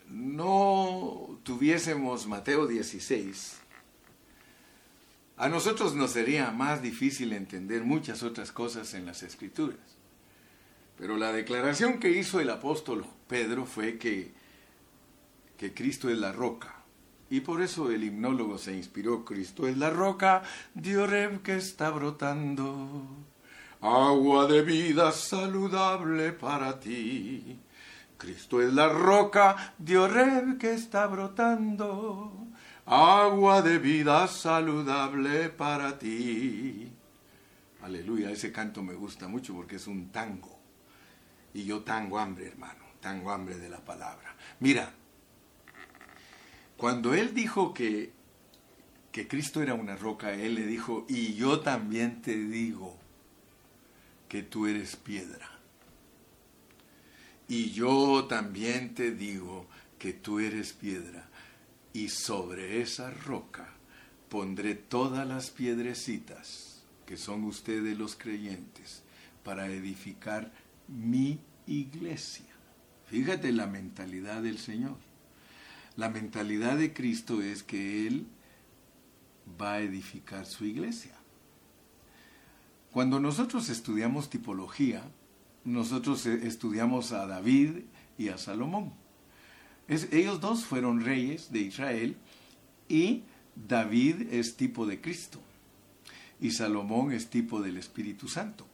no 0.08 1.40
tuviésemos 1.42 2.26
Mateo 2.26 2.66
16, 2.66 3.58
a 5.36 5.48
nosotros 5.48 5.94
nos 5.94 6.12
sería 6.12 6.50
más 6.50 6.82
difícil 6.82 7.32
entender 7.32 7.82
muchas 7.82 8.22
otras 8.22 8.52
cosas 8.52 8.94
en 8.94 9.06
las 9.06 9.22
escrituras. 9.22 9.80
Pero 10.96 11.16
la 11.16 11.32
declaración 11.32 11.98
que 11.98 12.10
hizo 12.10 12.38
el 12.38 12.50
apóstol 12.50 13.04
Pedro 13.26 13.66
fue 13.66 13.98
que, 13.98 14.32
que 15.56 15.74
Cristo 15.74 16.10
es 16.10 16.18
la 16.18 16.30
roca 16.30 16.81
Y 17.32 17.40
por 17.40 17.62
eso 17.62 17.90
el 17.90 18.04
himnólogo 18.04 18.58
se 18.58 18.76
inspiró, 18.76 19.24
Cristo 19.24 19.66
es 19.66 19.78
la 19.78 19.88
roca 19.88 20.42
de 20.74 21.40
que 21.42 21.56
está 21.56 21.88
brotando, 21.88 23.06
agua 23.80 24.46
de 24.46 24.60
vida 24.60 25.10
saludable 25.12 26.32
para 26.32 26.78
ti. 26.78 27.58
Cristo 28.18 28.60
es 28.60 28.74
la 28.74 28.90
roca 28.90 29.72
de 29.78 30.58
que 30.58 30.74
está 30.74 31.06
brotando, 31.06 32.48
agua 32.84 33.62
de 33.62 33.78
vida 33.78 34.28
saludable 34.28 35.48
para 35.48 35.98
ti. 35.98 36.92
Aleluya, 37.80 38.30
ese 38.30 38.52
canto 38.52 38.82
me 38.82 38.92
gusta 38.92 39.26
mucho 39.26 39.54
porque 39.54 39.76
es 39.76 39.86
un 39.86 40.10
tango. 40.10 40.58
Y 41.54 41.64
yo 41.64 41.80
tango 41.80 42.18
hambre, 42.18 42.48
hermano, 42.48 42.84
tango 43.00 43.30
hambre 43.30 43.56
de 43.56 43.70
la 43.70 43.78
palabra. 43.78 44.36
Mira, 44.60 44.92
cuando 46.82 47.14
él 47.14 47.32
dijo 47.32 47.72
que, 47.72 48.10
que 49.12 49.28
Cristo 49.28 49.62
era 49.62 49.74
una 49.74 49.94
roca, 49.94 50.34
él 50.34 50.56
le 50.56 50.66
dijo, 50.66 51.06
y 51.08 51.34
yo 51.34 51.60
también 51.60 52.20
te 52.22 52.34
digo 52.34 52.96
que 54.28 54.42
tú 54.42 54.66
eres 54.66 54.96
piedra. 54.96 55.48
Y 57.46 57.70
yo 57.70 58.24
también 58.24 58.96
te 58.96 59.12
digo 59.12 59.68
que 59.96 60.12
tú 60.12 60.40
eres 60.40 60.72
piedra. 60.72 61.28
Y 61.92 62.08
sobre 62.08 62.82
esa 62.82 63.12
roca 63.12 63.68
pondré 64.28 64.74
todas 64.74 65.24
las 65.24 65.50
piedrecitas 65.50 66.82
que 67.06 67.16
son 67.16 67.44
ustedes 67.44 67.96
los 67.96 68.16
creyentes 68.16 69.04
para 69.44 69.68
edificar 69.68 70.50
mi 70.88 71.38
iglesia. 71.68 72.52
Fíjate 73.06 73.52
la 73.52 73.68
mentalidad 73.68 74.42
del 74.42 74.58
Señor. 74.58 75.11
La 75.96 76.08
mentalidad 76.08 76.78
de 76.78 76.94
Cristo 76.94 77.42
es 77.42 77.62
que 77.62 78.06
Él 78.06 78.26
va 79.60 79.74
a 79.74 79.80
edificar 79.80 80.46
su 80.46 80.64
iglesia. 80.64 81.12
Cuando 82.92 83.20
nosotros 83.20 83.68
estudiamos 83.68 84.30
tipología, 84.30 85.02
nosotros 85.64 86.24
e, 86.26 86.46
estudiamos 86.46 87.12
a 87.12 87.26
David 87.26 87.84
y 88.16 88.28
a 88.28 88.38
Salomón. 88.38 88.94
ellos 89.88 90.40
dos 90.40 90.64
fueron 90.64 91.04
reyes 91.04 91.52
de 91.52 91.60
Israel 91.60 92.16
y 92.88 93.24
David 93.54 94.32
es 94.32 94.56
tipo 94.56 94.86
de 94.86 95.00
Cristo 95.00 95.40
y 96.40 96.52
Salomón 96.52 97.12
es 97.12 97.28
tipo 97.28 97.60
del 97.60 97.76
Espíritu 97.76 98.28
Santo. 98.28 98.66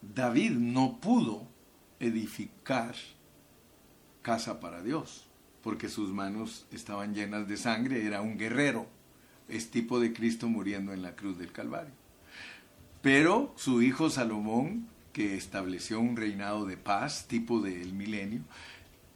David 0.00 0.52
no 0.52 1.00
pudo 1.00 1.48
edificar 1.98 2.94
casa 4.22 4.60
para 4.60 4.82
Dios 4.82 5.25
porque 5.66 5.88
sus 5.88 6.10
manos 6.10 6.64
estaban 6.70 7.12
llenas 7.12 7.48
de 7.48 7.56
sangre, 7.56 8.06
era 8.06 8.20
un 8.20 8.38
guerrero, 8.38 8.86
es 9.48 9.68
tipo 9.72 9.98
de 9.98 10.12
Cristo 10.12 10.48
muriendo 10.48 10.92
en 10.92 11.02
la 11.02 11.16
cruz 11.16 11.38
del 11.38 11.50
Calvario. 11.50 11.90
Pero 13.02 13.52
su 13.56 13.82
hijo 13.82 14.08
Salomón, 14.08 14.86
que 15.12 15.34
estableció 15.36 15.98
un 15.98 16.16
reinado 16.16 16.66
de 16.66 16.76
paz, 16.76 17.26
tipo 17.26 17.60
del 17.60 17.94
milenio, 17.94 18.42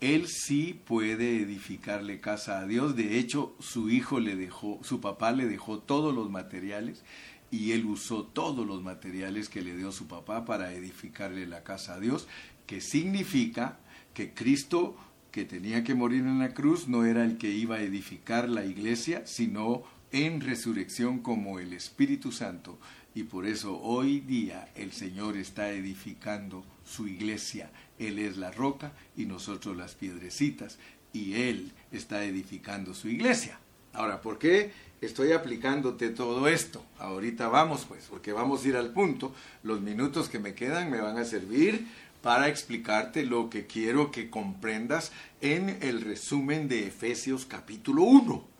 él 0.01 0.26
sí 0.26 0.80
puede 0.84 1.40
edificarle 1.40 2.18
casa 2.18 2.59
a 2.59 2.66
Dios. 2.66 2.96
De 2.96 3.20
hecho, 3.20 3.55
su 3.61 3.88
hijo 3.88 4.18
le 4.18 4.34
dejó, 4.34 4.80
su 4.82 5.01
papá 5.01 5.30
le 5.30 5.46
dejó 5.46 5.78
todos 5.78 6.12
los 6.12 6.32
materiales 6.32 7.05
y 7.53 7.70
él 7.70 7.84
usó 7.84 8.24
todos 8.24 8.66
los 8.66 8.82
materiales 8.82 9.48
que 9.48 9.62
le 9.62 9.76
dio 9.76 9.92
su 9.92 10.09
papá 10.09 10.44
para 10.44 10.72
edificarle 10.72 11.46
la 11.46 11.62
casa 11.62 11.94
a 11.94 12.01
Dios, 12.01 12.26
que 12.66 12.80
significa 12.80 13.78
que 14.14 14.34
Cristo 14.34 14.96
que 15.31 15.45
tenía 15.45 15.85
que 15.85 15.95
morir 15.95 16.20
en 16.20 16.39
la 16.39 16.55
cruz 16.55 16.89
no 16.89 17.05
era 17.05 17.24
el 17.24 17.39
que 17.39 17.51
iba 17.51 17.76
a 17.76 17.83
edificar 17.83 18.49
la 18.49 18.64
iglesia, 18.64 19.26
sino 19.26 19.85
en 20.12 20.41
resurrección 20.41 21.20
como 21.20 21.59
el 21.59 21.72
Espíritu 21.72 22.33
Santo. 22.33 22.78
Y 23.14 23.24
por 23.24 23.47
eso 23.47 23.81
hoy 23.81 24.20
día 24.20 24.68
el 24.74 24.93
Señor 24.93 25.37
está 25.37 25.70
edificando 25.70 26.64
su 26.85 27.09
iglesia. 27.09 27.70
Él 27.99 28.18
es 28.18 28.37
la 28.37 28.51
roca 28.51 28.93
y 29.16 29.26
nosotros 29.26 29.76
las 29.76 29.95
piedrecitas. 29.95 30.78
Y 31.12 31.35
Él 31.35 31.72
está 31.91 32.24
edificando 32.24 32.95
su 32.95 33.09
iglesia. 33.09 33.59
Ahora, 33.93 34.20
¿por 34.20 34.39
qué 34.39 34.72
estoy 35.01 35.33
aplicándote 35.33 36.11
todo 36.11 36.47
esto? 36.47 36.85
Ahorita 36.99 37.49
vamos 37.49 37.85
pues, 37.89 38.07
porque 38.09 38.33
vamos 38.33 38.64
a 38.64 38.68
ir 38.68 38.76
al 38.76 38.93
punto. 38.93 39.35
Los 39.64 39.81
minutos 39.81 40.28
que 40.28 40.39
me 40.39 40.55
quedan 40.55 40.91
me 40.91 41.01
van 41.01 41.18
a 41.18 41.24
servir 41.24 41.87
para 42.23 42.49
explicarte 42.49 43.25
lo 43.25 43.49
que 43.49 43.66
quiero 43.66 44.11
que 44.11 44.31
comprendas 44.31 45.12
en 45.41 45.79
el 45.81 46.03
resumen 46.03 46.68
de 46.68 46.87
Efesios 46.87 47.47
capítulo 47.47 48.03
1. 48.03 48.51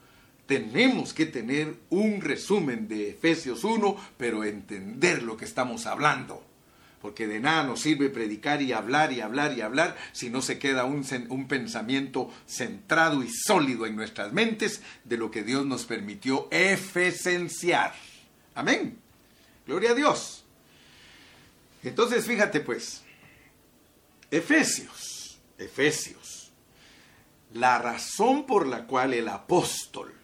Tenemos 0.47 1.15
que 1.15 1.27
tener 1.27 1.77
un 1.91 2.21
resumen 2.21 2.89
de 2.89 3.11
Efesios 3.11 3.63
1, 3.63 3.97
pero 4.17 4.43
entender 4.43 5.23
lo 5.23 5.37
que 5.37 5.45
estamos 5.45 5.87
hablando. 5.87 6.43
Porque 7.01 7.27
de 7.27 7.41
nada 7.41 7.65
nos 7.65 7.81
sirve 7.81 8.11
predicar 8.11 8.61
y 8.61 8.73
hablar 8.73 9.13
y 9.13 9.21
hablar 9.21 9.57
y 9.57 9.63
hablar 9.63 9.97
si 10.13 10.29
no 10.29 10.43
se 10.43 10.59
queda 10.59 10.85
un, 10.85 11.47
pensamiento 11.49 12.31
centrado 12.47 13.23
y 13.23 13.31
sólido 13.31 13.87
en 13.87 13.97
nuestras 13.97 14.33
mentes 14.33 14.83
de 15.05 15.17
lo 15.17 15.31
que 15.31 15.43
Dios 15.43 15.65
nos 15.65 15.85
permitió 15.85 16.49
efesenciar. 16.51 17.95
Amén. 18.55 18.99
Gloria 19.67 19.93
a 19.93 19.95
Dios. 19.95 20.45
Entonces, 21.83 22.27
fíjate 22.27 22.61
pues, 22.61 23.03
Efesios, 24.31 25.41
Efesios, 25.59 26.53
la 27.53 27.79
razón 27.79 28.47
por 28.47 28.67
la 28.67 28.87
cual 28.87 29.13
el 29.15 29.29
apóstol 29.29 30.15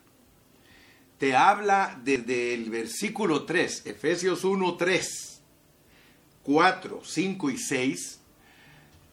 te 1.18 1.34
habla 1.34 2.00
desde 2.04 2.54
el 2.54 2.70
versículo 2.70 3.44
3, 3.44 3.86
Efesios 3.86 4.44
1, 4.44 4.76
3, 4.76 5.40
4, 6.42 7.02
5 7.04 7.50
y 7.50 7.58
6, 7.58 8.20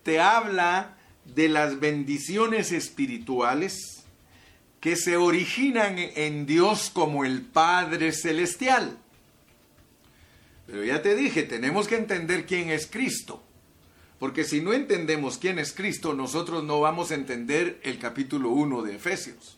te 0.03 0.19
habla 0.19 0.97
de 1.25 1.47
las 1.49 1.79
bendiciones 1.79 2.71
espirituales 2.71 4.03
que 4.81 4.97
se 4.97 5.15
originan 5.15 5.95
en 5.97 6.45
Dios 6.45 6.89
como 6.91 7.23
el 7.23 7.41
Padre 7.41 8.11
Celestial. 8.11 8.97
Pero 10.67 10.83
ya 10.83 11.01
te 11.01 11.15
dije, 11.15 11.43
tenemos 11.43 11.87
que 11.87 11.95
entender 11.95 12.45
quién 12.45 12.69
es 12.69 12.87
Cristo. 12.87 13.42
Porque 14.23 14.45
si 14.45 14.61
no 14.61 14.71
entendemos 14.71 15.37
quién 15.37 15.59
es 15.59 15.73
Cristo, 15.73 16.13
nosotros 16.13 16.63
no 16.63 16.79
vamos 16.79 17.11
a 17.11 17.15
entender 17.15 17.81
el 17.83 17.99
capítulo 17.99 18.51
1 18.51 18.83
de 18.83 18.95
Efesios. 18.95 19.57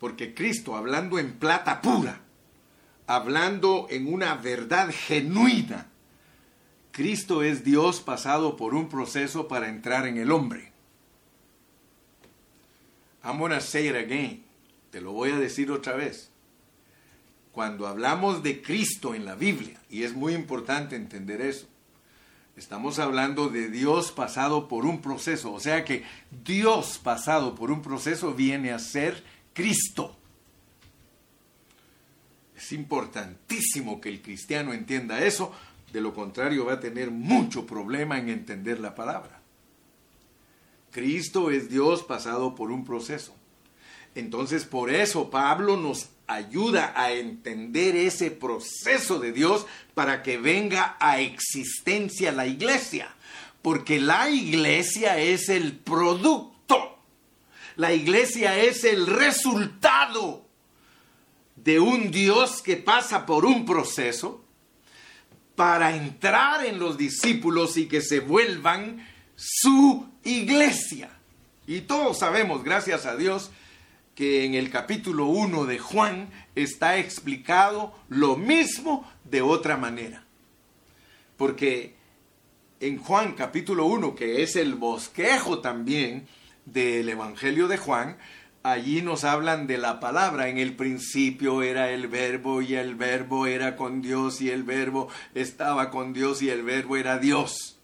Porque 0.00 0.34
Cristo, 0.34 0.74
hablando 0.74 1.20
en 1.20 1.34
plata 1.34 1.80
pura, 1.80 2.22
hablando 3.06 3.86
en 3.88 4.12
una 4.12 4.34
verdad 4.34 4.90
genuina, 4.92 5.86
Cristo 6.90 7.44
es 7.44 7.62
Dios 7.62 8.00
pasado 8.00 8.56
por 8.56 8.74
un 8.74 8.88
proceso 8.88 9.46
para 9.46 9.68
entrar 9.68 10.08
en 10.08 10.16
el 10.16 10.32
hombre. 10.32 10.72
I'm 13.22 13.38
gonna 13.38 13.60
say 13.60 13.86
it 13.86 13.94
again. 13.94 14.42
Te 14.90 15.00
lo 15.00 15.12
voy 15.12 15.30
a 15.30 15.38
decir 15.38 15.70
otra 15.70 15.94
vez. 15.94 16.32
Cuando 17.52 17.86
hablamos 17.86 18.42
de 18.42 18.60
Cristo 18.60 19.14
en 19.14 19.24
la 19.24 19.36
Biblia, 19.36 19.80
y 19.88 20.02
es 20.02 20.14
muy 20.14 20.34
importante 20.34 20.96
entender 20.96 21.40
eso, 21.40 21.68
Estamos 22.56 22.98
hablando 22.98 23.50
de 23.50 23.68
Dios 23.68 24.12
pasado 24.12 24.66
por 24.66 24.86
un 24.86 25.02
proceso, 25.02 25.52
o 25.52 25.60
sea 25.60 25.84
que 25.84 26.04
Dios 26.42 26.98
pasado 27.02 27.54
por 27.54 27.70
un 27.70 27.82
proceso 27.82 28.32
viene 28.32 28.72
a 28.72 28.78
ser 28.78 29.22
Cristo. 29.52 30.16
Es 32.56 32.72
importantísimo 32.72 34.00
que 34.00 34.08
el 34.08 34.22
cristiano 34.22 34.72
entienda 34.72 35.22
eso, 35.22 35.52
de 35.92 36.00
lo 36.00 36.14
contrario 36.14 36.64
va 36.64 36.74
a 36.74 36.80
tener 36.80 37.10
mucho 37.10 37.66
problema 37.66 38.18
en 38.18 38.30
entender 38.30 38.80
la 38.80 38.94
palabra. 38.94 39.42
Cristo 40.90 41.50
es 41.50 41.68
Dios 41.68 42.04
pasado 42.04 42.54
por 42.54 42.70
un 42.70 42.86
proceso. 42.86 43.34
Entonces 44.14 44.64
por 44.64 44.90
eso 44.90 45.28
Pablo 45.28 45.76
nos 45.76 46.08
ayuda 46.26 46.92
a 46.96 47.12
entender 47.12 47.96
ese 47.96 48.30
proceso 48.30 49.18
de 49.18 49.32
Dios 49.32 49.66
para 49.94 50.22
que 50.22 50.38
venga 50.38 50.96
a 51.00 51.20
existencia 51.20 52.32
la 52.32 52.46
iglesia. 52.46 53.14
Porque 53.62 54.00
la 54.00 54.28
iglesia 54.30 55.18
es 55.18 55.48
el 55.48 55.76
producto. 55.76 56.98
La 57.76 57.92
iglesia 57.92 58.58
es 58.58 58.84
el 58.84 59.06
resultado 59.06 60.46
de 61.56 61.80
un 61.80 62.10
Dios 62.10 62.62
que 62.62 62.76
pasa 62.76 63.26
por 63.26 63.44
un 63.44 63.66
proceso 63.66 64.44
para 65.56 65.96
entrar 65.96 66.64
en 66.64 66.78
los 66.78 66.96
discípulos 66.96 67.76
y 67.76 67.86
que 67.86 68.02
se 68.02 68.20
vuelvan 68.20 69.06
su 69.34 70.06
iglesia. 70.22 71.10
Y 71.66 71.82
todos 71.82 72.18
sabemos, 72.18 72.62
gracias 72.62 73.06
a 73.06 73.16
Dios, 73.16 73.50
que 74.16 74.46
en 74.46 74.54
el 74.54 74.70
capítulo 74.70 75.26
1 75.26 75.66
de 75.66 75.78
Juan 75.78 76.30
está 76.54 76.96
explicado 76.96 77.94
lo 78.08 78.36
mismo 78.36 79.08
de 79.24 79.42
otra 79.42 79.76
manera. 79.76 80.24
Porque 81.36 81.94
en 82.80 82.96
Juan 82.96 83.34
capítulo 83.34 83.84
1, 83.84 84.14
que 84.14 84.42
es 84.42 84.56
el 84.56 84.74
bosquejo 84.74 85.58
también 85.58 86.26
del 86.64 87.10
Evangelio 87.10 87.68
de 87.68 87.76
Juan, 87.76 88.16
allí 88.62 89.02
nos 89.02 89.24
hablan 89.24 89.66
de 89.66 89.76
la 89.76 90.00
palabra. 90.00 90.48
En 90.48 90.56
el 90.56 90.74
principio 90.76 91.60
era 91.60 91.90
el 91.90 92.08
verbo 92.08 92.62
y 92.62 92.74
el 92.74 92.94
verbo 92.94 93.46
era 93.46 93.76
con 93.76 94.00
Dios 94.00 94.40
y 94.40 94.48
el 94.48 94.62
verbo 94.62 95.08
estaba 95.34 95.90
con 95.90 96.14
Dios 96.14 96.40
y 96.40 96.48
el 96.48 96.62
verbo 96.62 96.96
era 96.96 97.18
Dios. 97.18 97.75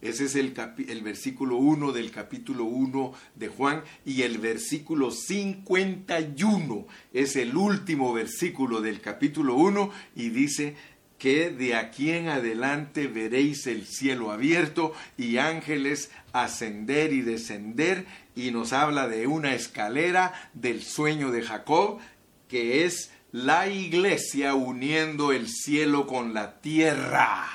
Ese 0.00 0.26
es 0.26 0.36
el, 0.36 0.54
el, 0.88 1.02
versículo 1.02 1.56
1 1.56 1.90
del 1.90 2.12
capítulo 2.12 2.64
1 2.64 3.12
de 3.34 3.48
Juan 3.48 3.82
y 4.06 4.22
el 4.22 4.38
versículo 4.38 5.10
51 5.10 6.86
es 7.12 7.34
el 7.34 7.56
último 7.56 8.12
versículo 8.12 8.80
del 8.80 9.00
capítulo 9.00 9.56
1 9.56 9.90
y 10.14 10.28
dice 10.28 10.76
que 11.18 11.50
de 11.50 11.74
aquí 11.74 12.10
en 12.10 12.28
adelante 12.28 13.08
veréis 13.08 13.66
el 13.66 13.86
cielo 13.86 14.30
abierto 14.30 14.94
y 15.16 15.38
ángeles 15.38 16.12
ascender 16.32 17.12
y 17.12 17.22
descender 17.22 18.06
y 18.36 18.52
nos 18.52 18.72
habla 18.72 19.08
de 19.08 19.26
una 19.26 19.54
escalera 19.54 20.32
del 20.54 20.84
sueño 20.84 21.32
de 21.32 21.42
Jacob 21.42 21.98
que 22.46 22.84
es 22.84 23.10
la 23.32 23.68
iglesia 23.68 24.54
uniendo 24.54 25.32
el 25.32 25.48
cielo 25.48 26.06
con 26.06 26.34
la 26.34 26.60
tierra. 26.60 27.46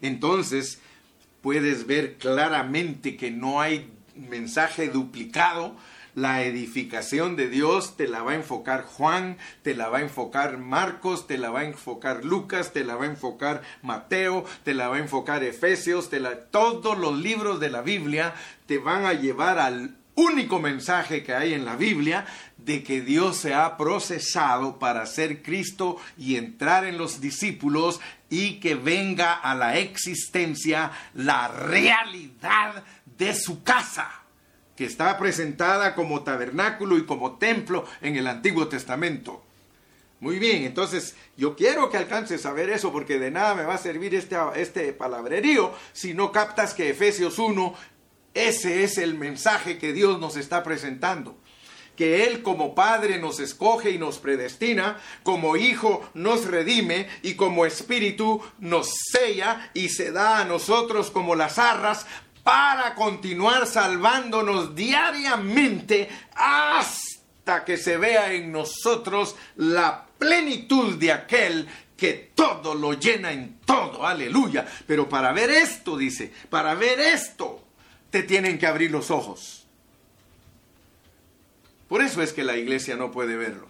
Entonces, 0.00 0.78
puedes 1.46 1.86
ver 1.86 2.16
claramente 2.16 3.16
que 3.16 3.30
no 3.30 3.60
hay 3.60 3.88
mensaje 4.16 4.88
duplicado. 4.88 5.76
La 6.16 6.42
edificación 6.42 7.36
de 7.36 7.48
Dios 7.48 7.96
te 7.96 8.08
la 8.08 8.24
va 8.24 8.32
a 8.32 8.34
enfocar 8.34 8.82
Juan, 8.82 9.38
te 9.62 9.76
la 9.76 9.88
va 9.88 9.98
a 9.98 10.00
enfocar 10.00 10.58
Marcos, 10.58 11.28
te 11.28 11.38
la 11.38 11.50
va 11.50 11.60
a 11.60 11.64
enfocar 11.64 12.24
Lucas, 12.24 12.72
te 12.72 12.82
la 12.82 12.96
va 12.96 13.04
a 13.04 13.10
enfocar 13.10 13.62
Mateo, 13.82 14.44
te 14.64 14.74
la 14.74 14.88
va 14.88 14.96
a 14.96 14.98
enfocar 14.98 15.44
Efesios, 15.44 16.10
te 16.10 16.18
la, 16.18 16.36
todos 16.46 16.98
los 16.98 17.16
libros 17.16 17.60
de 17.60 17.70
la 17.70 17.82
Biblia 17.82 18.34
te 18.66 18.78
van 18.78 19.04
a 19.04 19.12
llevar 19.12 19.60
al 19.60 19.94
único 20.16 20.58
mensaje 20.58 21.22
que 21.22 21.34
hay 21.34 21.54
en 21.54 21.64
la 21.64 21.76
Biblia 21.76 22.26
de 22.56 22.82
que 22.82 23.02
Dios 23.02 23.36
se 23.36 23.54
ha 23.54 23.76
procesado 23.76 24.78
para 24.78 25.06
ser 25.06 25.42
Cristo 25.42 25.98
y 26.18 26.36
entrar 26.36 26.84
en 26.84 26.98
los 26.98 27.20
discípulos 27.20 28.00
y 28.28 28.60
que 28.60 28.74
venga 28.74 29.34
a 29.34 29.54
la 29.54 29.78
existencia 29.78 30.90
la 31.14 31.48
realidad 31.48 32.84
de 33.18 33.34
su 33.34 33.62
casa, 33.62 34.10
que 34.74 34.84
está 34.84 35.18
presentada 35.18 35.94
como 35.94 36.22
tabernáculo 36.22 36.98
y 36.98 37.06
como 37.06 37.38
templo 37.38 37.84
en 38.00 38.16
el 38.16 38.26
Antiguo 38.26 38.68
Testamento. 38.68 39.42
Muy 40.18 40.38
bien, 40.38 40.64
entonces 40.64 41.14
yo 41.36 41.54
quiero 41.56 41.90
que 41.90 41.98
alcances 41.98 42.46
a 42.46 42.52
ver 42.52 42.70
eso 42.70 42.90
porque 42.90 43.18
de 43.18 43.30
nada 43.30 43.54
me 43.54 43.64
va 43.64 43.74
a 43.74 43.78
servir 43.78 44.14
este, 44.14 44.36
este 44.56 44.92
palabrerío 44.94 45.74
si 45.92 46.14
no 46.14 46.32
captas 46.32 46.72
que 46.72 46.88
Efesios 46.90 47.38
1 47.38 47.74
ese 48.36 48.84
es 48.84 48.98
el 48.98 49.14
mensaje 49.14 49.78
que 49.78 49.94
Dios 49.94 50.20
nos 50.20 50.36
está 50.36 50.62
presentando. 50.62 51.38
Que 51.96 52.26
Él 52.26 52.42
como 52.42 52.74
Padre 52.74 53.18
nos 53.18 53.40
escoge 53.40 53.90
y 53.90 53.98
nos 53.98 54.18
predestina, 54.18 54.98
como 55.22 55.56
Hijo 55.56 56.08
nos 56.14 56.44
redime 56.44 57.08
y 57.22 57.34
como 57.34 57.66
Espíritu 57.66 58.42
nos 58.58 58.90
sella 59.10 59.70
y 59.74 59.88
se 59.88 60.12
da 60.12 60.40
a 60.40 60.44
nosotros 60.44 61.10
como 61.10 61.34
las 61.34 61.58
arras 61.58 62.06
para 62.42 62.94
continuar 62.94 63.66
salvándonos 63.66 64.76
diariamente 64.76 66.08
hasta 66.34 67.64
que 67.64 67.76
se 67.76 67.96
vea 67.96 68.32
en 68.32 68.52
nosotros 68.52 69.34
la 69.56 70.06
plenitud 70.18 70.94
de 70.94 71.10
aquel 71.10 71.68
que 71.96 72.30
todo 72.34 72.74
lo 72.74 72.92
llena 72.92 73.32
en 73.32 73.58
todo, 73.64 74.06
aleluya. 74.06 74.66
Pero 74.86 75.08
para 75.08 75.32
ver 75.32 75.50
esto, 75.50 75.96
dice, 75.96 76.32
para 76.50 76.74
ver 76.74 77.00
esto, 77.00 77.64
te 78.10 78.22
tienen 78.22 78.58
que 78.58 78.66
abrir 78.66 78.90
los 78.90 79.10
ojos. 79.10 79.65
Por 81.88 82.02
eso 82.02 82.22
es 82.22 82.32
que 82.32 82.44
la 82.44 82.56
iglesia 82.56 82.96
no 82.96 83.12
puede 83.12 83.36
verlo. 83.36 83.65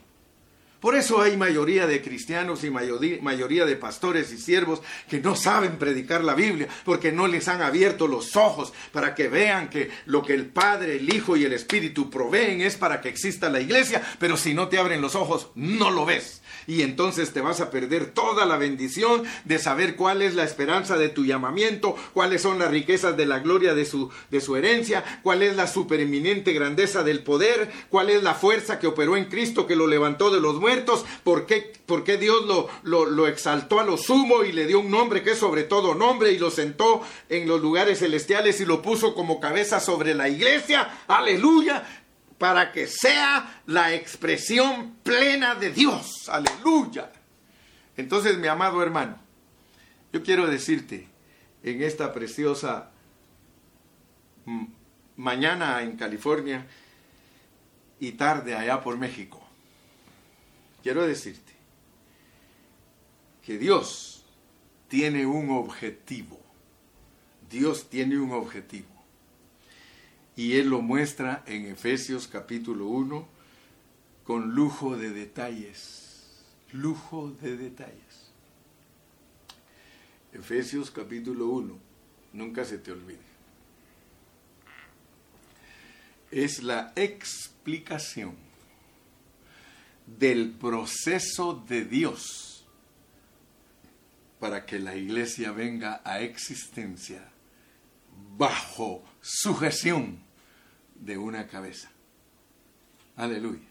Por 0.86 0.94
eso 0.94 1.20
hay 1.20 1.36
mayoría 1.36 1.88
de 1.88 2.00
cristianos 2.00 2.62
y 2.62 2.70
mayoría 2.70 3.66
de 3.66 3.74
pastores 3.74 4.32
y 4.32 4.38
siervos 4.38 4.82
que 5.08 5.18
no 5.18 5.34
saben 5.34 5.78
predicar 5.78 6.22
la 6.22 6.36
Biblia 6.36 6.68
porque 6.84 7.10
no 7.10 7.26
les 7.26 7.48
han 7.48 7.60
abierto 7.60 8.06
los 8.06 8.36
ojos 8.36 8.72
para 8.92 9.12
que 9.16 9.26
vean 9.26 9.68
que 9.68 9.90
lo 10.04 10.22
que 10.22 10.34
el 10.34 10.46
Padre, 10.46 10.98
el 10.98 11.12
Hijo 11.12 11.36
y 11.36 11.42
el 11.42 11.54
Espíritu 11.54 12.08
proveen 12.08 12.60
es 12.60 12.76
para 12.76 13.00
que 13.00 13.08
exista 13.08 13.48
la 13.48 13.60
iglesia, 13.60 14.00
pero 14.20 14.36
si 14.36 14.54
no 14.54 14.68
te 14.68 14.78
abren 14.78 15.00
los 15.00 15.16
ojos, 15.16 15.48
no 15.56 15.90
lo 15.90 16.06
ves. 16.06 16.40
Y 16.68 16.82
entonces 16.82 17.32
te 17.32 17.40
vas 17.40 17.60
a 17.60 17.70
perder 17.70 18.06
toda 18.06 18.44
la 18.44 18.56
bendición 18.56 19.24
de 19.44 19.58
saber 19.58 19.96
cuál 19.96 20.22
es 20.22 20.34
la 20.34 20.44
esperanza 20.44 20.96
de 20.96 21.08
tu 21.08 21.24
llamamiento, 21.24 21.96
cuáles 22.12 22.42
son 22.42 22.58
las 22.58 22.70
riquezas 22.70 23.16
de 23.16 23.26
la 23.26 23.40
gloria 23.40 23.74
de 23.74 23.84
su, 23.84 24.10
de 24.30 24.40
su 24.40 24.56
herencia, 24.56 25.04
cuál 25.22 25.42
es 25.42 25.56
la 25.56 25.66
supereminente 25.66 26.52
grandeza 26.52 27.02
del 27.02 27.22
poder, 27.22 27.70
cuál 27.88 28.10
es 28.10 28.22
la 28.22 28.34
fuerza 28.34 28.78
que 28.78 28.86
operó 28.86 29.16
en 29.16 29.26
Cristo 29.26 29.66
que 29.66 29.76
lo 29.76 29.86
levantó 29.86 30.30
de 30.30 30.40
los 30.40 30.60
muertos, 30.60 30.75
por 31.24 31.46
qué, 31.46 31.72
por 31.86 32.04
qué 32.04 32.16
Dios 32.16 32.44
lo, 32.82 33.26
exaltó 33.26 33.80
a 33.80 33.84
lo 33.84 33.96
sumo 33.96 34.44
y 34.44 34.52
le 34.52 34.66
dio 34.66 34.80
un 34.80 34.90
nombre 34.90 35.22
que 35.22 35.32
es 35.32 35.38
sobre 35.38 35.64
todo 35.64 35.94
nombre 35.94 36.32
y 36.32 36.38
lo 36.38 36.50
sentó 36.50 37.02
en 37.28 37.46
los 37.46 37.60
lugares 37.60 38.00
celestiales 38.00 38.60
y 38.60 38.64
lo 38.64 38.82
puso 38.82 39.14
como 39.14 39.40
cabeza 39.40 39.80
sobre 39.80 40.14
la 40.14 40.28
iglesia. 40.28 41.02
Aleluya 41.06 41.84
para 42.38 42.72
que 42.72 42.86
sea 42.86 43.62
la 43.66 43.94
expresión 43.94 44.96
plena 45.02 45.54
de 45.54 45.70
Dios. 45.70 46.28
Aleluya. 46.28 47.10
Entonces, 47.96 48.36
mi 48.36 48.46
amado 48.46 48.82
hermano, 48.82 49.18
yo 50.12 50.22
quiero 50.22 50.46
decirte 50.46 51.08
en 51.62 51.82
esta 51.82 52.12
preciosa 52.12 52.90
mañana 55.16 55.82
en 55.82 55.96
California 55.96 56.66
y 57.98 58.12
tarde 58.12 58.54
allá 58.54 58.82
por 58.82 58.98
México, 58.98 59.45
quiero 60.86 61.04
decirte 61.04 61.52
que 63.44 63.58
Dios 63.58 64.24
tiene 64.86 65.26
un 65.26 65.50
objetivo. 65.50 66.38
Dios 67.50 67.90
tiene 67.90 68.20
un 68.20 68.30
objetivo 68.30 68.86
y 70.36 70.52
él 70.58 70.68
lo 70.68 70.82
muestra 70.82 71.42
en 71.48 71.66
Efesios 71.66 72.28
capítulo 72.28 72.86
1 72.86 73.26
con 74.22 74.54
lujo 74.54 74.96
de 74.96 75.10
detalles, 75.10 76.44
lujo 76.70 77.32
de 77.42 77.56
detalles. 77.56 78.30
Efesios 80.32 80.92
capítulo 80.92 81.48
1, 81.48 81.76
nunca 82.32 82.64
se 82.64 82.78
te 82.78 82.92
olvide. 82.92 83.18
Es 86.30 86.62
la 86.62 86.92
explicación 86.94 88.45
del 90.06 90.52
proceso 90.52 91.64
de 91.68 91.84
Dios 91.84 92.66
para 94.38 94.64
que 94.64 94.78
la 94.78 94.94
iglesia 94.94 95.50
venga 95.50 96.02
a 96.04 96.20
existencia 96.20 97.28
bajo 98.36 99.02
sujeción 99.20 100.20
de 100.94 101.18
una 101.18 101.46
cabeza. 101.46 101.90
Aleluya. 103.16 103.66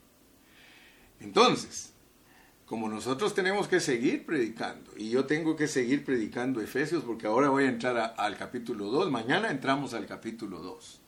Entonces, 1.19 1.93
como 2.65 2.89
nosotros 2.89 3.36
tenemos 3.36 3.67
que 3.67 3.79
seguir 3.79 4.25
predicando, 4.25 4.91
y 4.97 5.11
yo 5.11 5.25
tengo 5.25 5.55
que 5.55 5.67
seguir 5.67 6.03
predicando 6.03 6.61
Efesios, 6.61 7.03
porque 7.03 7.27
ahora 7.27 7.49
voy 7.49 7.65
a 7.65 7.69
entrar 7.69 8.15
al 8.17 8.38
capítulo 8.38 8.86
2, 8.86 9.11
mañana 9.11 9.51
entramos 9.51 9.93
al 9.93 10.07
capítulo 10.07 10.59
2. 10.59 10.99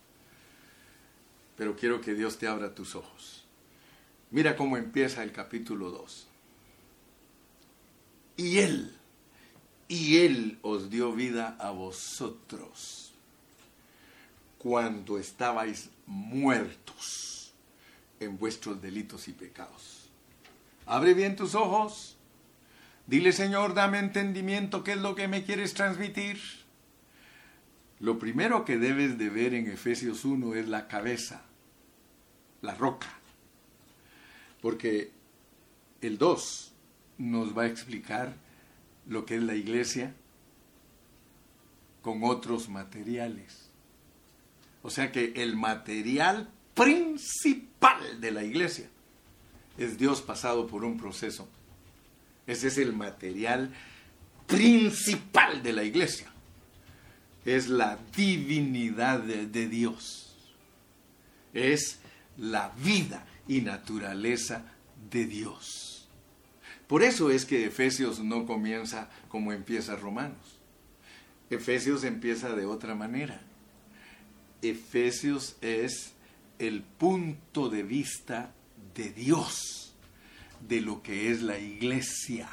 Pero 1.55 1.75
quiero 1.75 1.99
que 1.99 2.13
Dios 2.13 2.37
te 2.37 2.47
abra 2.47 2.75
tus 2.75 2.95
ojos. 2.95 3.46
Mira 4.29 4.55
cómo 4.55 4.77
empieza 4.77 5.23
el 5.23 5.31
capítulo 5.31 5.89
2. 5.89 6.27
Y 8.37 8.57
Él, 8.59 8.95
y 9.87 10.17
Él 10.17 10.59
os 10.61 10.89
dio 10.89 11.13
vida 11.13 11.55
a 11.59 11.71
vosotros 11.71 13.13
cuando 14.57 15.17
estabais 15.17 15.89
muertos 16.05 17.53
en 18.19 18.37
vuestros 18.37 18.81
delitos 18.81 19.27
y 19.27 19.33
pecados. 19.33 20.09
Abre 20.85 21.13
bien 21.13 21.35
tus 21.35 21.55
ojos. 21.55 22.17
Dile, 23.05 23.31
Señor, 23.31 23.73
dame 23.73 23.99
entendimiento, 23.99 24.83
¿qué 24.83 24.93
es 24.93 24.97
lo 24.97 25.15
que 25.15 25.29
me 25.29 25.45
quieres 25.45 25.73
transmitir? 25.73 26.39
Lo 27.99 28.19
primero 28.19 28.65
que 28.65 28.77
debes 28.77 29.17
de 29.17 29.29
ver 29.29 29.53
en 29.53 29.67
Efesios 29.67 30.25
1 30.25 30.55
es 30.55 30.67
la 30.67 30.87
cabeza, 30.87 31.41
la 32.61 32.75
roca. 32.75 33.16
Porque 34.67 35.11
el 36.01 36.17
2 36.17 36.73
nos 37.19 37.57
va 37.57 37.61
a 37.61 37.67
explicar 37.67 38.35
lo 39.07 39.25
que 39.25 39.37
es 39.37 39.41
la 39.41 39.55
iglesia 39.55 40.13
con 42.01 42.21
otros 42.25 42.67
materiales. 42.67 43.69
O 44.81 44.89
sea 44.89 45.09
que 45.09 45.31
el 45.37 45.55
material 45.55 46.49
principal 46.73 48.19
de 48.19 48.31
la 48.31 48.43
iglesia 48.43 48.89
es 49.77 49.97
Dios 49.97 50.21
pasado 50.21 50.67
por 50.67 50.83
un 50.83 50.97
proceso. 50.97 51.47
Ese 52.45 52.67
es 52.67 52.77
el 52.77 52.91
material 52.91 53.73
principal 54.47 55.63
de 55.63 55.71
la 55.71 55.85
iglesia. 55.85 56.27
Es 57.45 57.69
la 57.69 57.97
divinidad 58.13 59.21
de, 59.21 59.69
Dios. 59.69 60.35
Es 61.53 61.99
la 62.35 62.73
vida 62.83 63.25
y 63.47 63.61
naturaleza 63.61 64.63
de 65.09 65.25
Dios. 65.25 66.07
Por 66.87 67.03
eso 67.03 67.31
es 67.31 67.45
que 67.45 67.65
Efesios 67.65 68.19
no 68.19 68.45
comienza 68.45 69.09
como 69.27 69.51
empieza 69.51 69.95
Romanos. 69.95 70.57
Efesios 71.49 72.03
empieza 72.03 72.55
de 72.55 72.65
otra 72.65 72.95
manera. 72.95 73.41
Efesios 74.61 75.57
es 75.61 76.13
el 76.59 76.81
punto 76.81 77.69
de 77.69 77.83
vista 77.83 78.53
de 78.95 79.11
Dios, 79.11 79.93
de 80.67 80.81
lo 80.81 81.03
que 81.03 81.31
es 81.31 81.41
la 81.41 81.59
iglesia. 81.59 82.49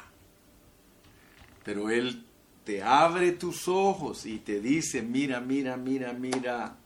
Pero 1.63 1.89
Él 1.89 2.23
te 2.63 2.83
abre 2.83 3.31
tus 3.31 3.67
ojos 3.67 4.25
y 4.25 4.39
te 4.39 4.59
dice, 4.59 5.01
mira, 5.01 5.39
mira, 5.39 5.77
mira, 5.77 6.13
mira, 6.13 6.77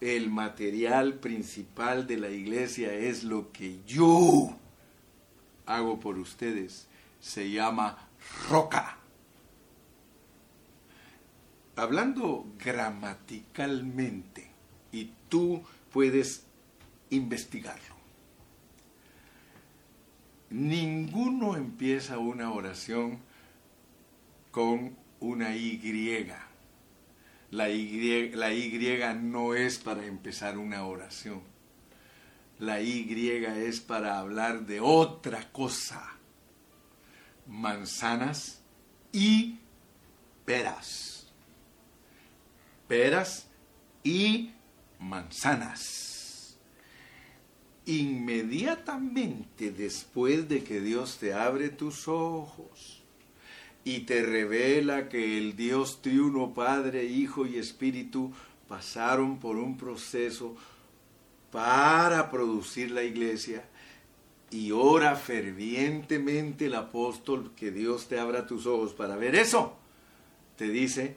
el 0.00 0.30
material 0.30 1.14
principal 1.14 2.06
de 2.06 2.18
la 2.18 2.30
iglesia 2.30 2.92
es 2.92 3.24
lo 3.24 3.50
que 3.52 3.80
yo 3.86 4.56
hago 5.66 5.98
por 6.00 6.18
ustedes. 6.18 6.86
Se 7.20 7.50
llama 7.50 8.08
roca. 8.48 8.98
Hablando 11.76 12.46
gramaticalmente, 12.58 14.48
y 14.92 15.10
tú 15.28 15.62
puedes 15.92 16.44
investigarlo. 17.10 17.96
Ninguno 20.50 21.56
empieza 21.56 22.18
una 22.18 22.50
oración 22.50 23.18
con 24.50 24.96
una 25.20 25.54
Y. 25.54 25.78
La 27.50 27.70
y. 27.70 28.30
La 28.30 28.52
Y 28.52 29.00
no 29.20 29.54
es 29.54 29.78
para 29.78 30.04
empezar 30.04 30.58
una 30.58 30.84
oración. 30.84 31.42
La 32.58 32.80
Y 32.80 33.08
es 33.08 33.80
para 33.80 34.18
hablar 34.18 34.66
de 34.66 34.80
otra 34.80 35.50
cosa. 35.52 36.14
Manzanas 37.46 38.60
y 39.12 39.58
peras. 40.44 41.28
Peras 42.86 43.46
y 44.02 44.50
manzanas. 44.98 46.58
Inmediatamente 47.86 49.70
después 49.70 50.48
de 50.48 50.62
que 50.62 50.80
Dios 50.80 51.16
te 51.18 51.32
abre 51.32 51.70
tus 51.70 52.06
ojos 52.06 52.97
y 53.88 54.00
te 54.00 54.20
revela 54.20 55.08
que 55.08 55.38
el 55.38 55.56
Dios 55.56 56.02
triuno, 56.02 56.52
Padre, 56.52 57.06
Hijo 57.06 57.46
y 57.46 57.56
Espíritu 57.56 58.30
pasaron 58.68 59.38
por 59.38 59.56
un 59.56 59.78
proceso 59.78 60.54
para 61.50 62.30
producir 62.30 62.90
la 62.90 63.02
iglesia, 63.02 63.64
y 64.50 64.72
ora 64.72 65.16
fervientemente 65.16 66.66
el 66.66 66.74
apóstol 66.74 67.52
que 67.56 67.70
Dios 67.70 68.08
te 68.08 68.18
abra 68.18 68.46
tus 68.46 68.66
ojos 68.66 68.92
para 68.92 69.16
ver 69.16 69.34
eso. 69.34 69.78
Te 70.58 70.68
dice, 70.68 71.16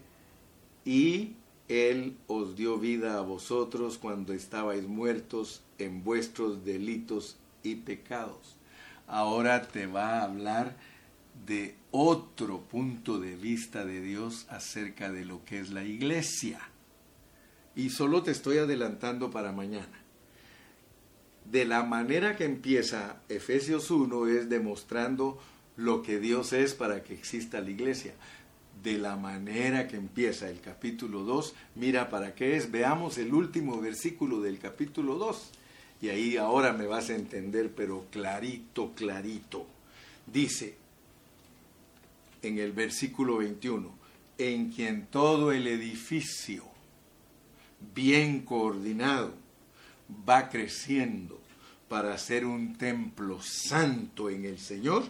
y 0.85 1.33
él 1.67 2.15
os 2.27 2.55
dio 2.55 2.77
vida 2.77 3.17
a 3.17 3.21
vosotros 3.21 3.97
cuando 3.97 4.31
estabais 4.31 4.87
muertos 4.87 5.61
en 5.77 6.05
vuestros 6.05 6.63
delitos 6.63 7.35
y 7.63 7.75
pecados. 7.75 8.55
Ahora 9.07 9.67
te 9.67 9.87
va 9.87 10.19
a 10.19 10.23
hablar 10.23 10.77
de 11.45 11.80
otro 11.91 12.61
punto 12.61 13.19
de 13.19 13.35
vista 13.35 13.85
de 13.85 14.01
Dios 14.01 14.45
acerca 14.49 15.11
de 15.11 15.25
lo 15.25 15.43
que 15.45 15.59
es 15.59 15.71
la 15.71 15.83
iglesia. 15.83 16.59
Y 17.75 17.89
solo 17.89 18.23
te 18.23 18.31
estoy 18.31 18.57
adelantando 18.57 19.29
para 19.29 19.51
mañana. 19.51 20.01
De 21.45 21.65
la 21.65 21.83
manera 21.83 22.35
que 22.35 22.45
empieza 22.45 23.17
Efesios 23.29 23.91
1 23.91 24.27
es 24.27 24.49
demostrando 24.49 25.39
lo 25.75 26.01
que 26.01 26.19
Dios 26.19 26.53
es 26.53 26.73
para 26.73 27.03
que 27.03 27.13
exista 27.13 27.61
la 27.61 27.71
iglesia 27.71 28.13
de 28.83 28.97
la 28.97 29.15
manera 29.15 29.87
que 29.87 29.95
empieza 29.95 30.49
el 30.49 30.59
capítulo 30.59 31.23
2. 31.23 31.53
Mira 31.75 32.09
para 32.09 32.33
qué 32.33 32.55
es. 32.55 32.71
Veamos 32.71 33.17
el 33.17 33.33
último 33.33 33.79
versículo 33.79 34.41
del 34.41 34.59
capítulo 34.59 35.15
2. 35.15 35.51
Y 36.01 36.09
ahí 36.09 36.37
ahora 36.37 36.73
me 36.73 36.87
vas 36.87 37.09
a 37.09 37.15
entender, 37.15 37.71
pero 37.75 38.07
clarito, 38.09 38.93
clarito. 38.95 39.67
Dice 40.25 40.80
en 42.41 42.59
el 42.59 42.71
versículo 42.71 43.37
21, 43.37 43.93
en 44.37 44.71
quien 44.71 45.07
todo 45.07 45.51
el 45.51 45.67
edificio, 45.67 46.63
bien 47.93 48.41
coordinado, 48.41 49.33
va 50.27 50.49
creciendo 50.49 51.41
para 51.87 52.17
ser 52.17 52.45
un 52.45 52.77
templo 52.77 53.39
santo 53.41 54.29
en 54.29 54.45
el 54.45 54.59
Señor 54.59 55.03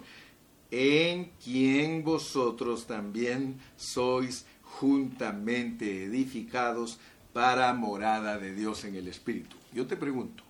en 0.72 1.32
quien 1.44 2.04
vosotros 2.04 2.88
también 2.88 3.60
sois 3.76 4.46
juntamente 4.64 6.06
edificados 6.06 6.98
para 7.34 7.74
morada 7.74 8.38
de 8.38 8.56
Dios 8.56 8.86
en 8.86 8.96
el 8.96 9.10
Espíritu. 9.10 9.58
Yo 9.74 9.86
te 9.86 9.98
pregunto, 9.98 10.44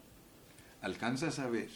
¿alcanzas 0.81 1.39
a 1.39 1.47
ver 1.47 1.69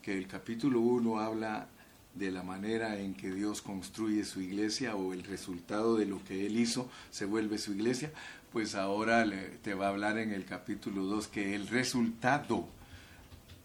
que 0.00 0.16
el 0.16 0.26
capítulo 0.26 0.80
1 0.80 1.20
habla 1.20 1.68
de 2.14 2.30
la 2.30 2.42
manera 2.42 2.98
en 2.98 3.14
que 3.14 3.32
Dios 3.32 3.60
construye 3.62 4.24
su 4.24 4.40
iglesia 4.40 4.94
o 4.96 5.12
el 5.12 5.24
resultado 5.24 5.96
de 5.96 6.06
lo 6.06 6.22
que 6.24 6.46
Él 6.46 6.58
hizo 6.58 6.90
se 7.10 7.24
vuelve 7.24 7.58
su 7.58 7.72
iglesia? 7.72 8.12
Pues 8.52 8.74
ahora 8.74 9.26
te 9.62 9.74
va 9.74 9.86
a 9.86 9.90
hablar 9.90 10.18
en 10.18 10.32
el 10.32 10.44
capítulo 10.44 11.04
2 11.04 11.28
que 11.28 11.54
el 11.54 11.66
resultado 11.66 12.68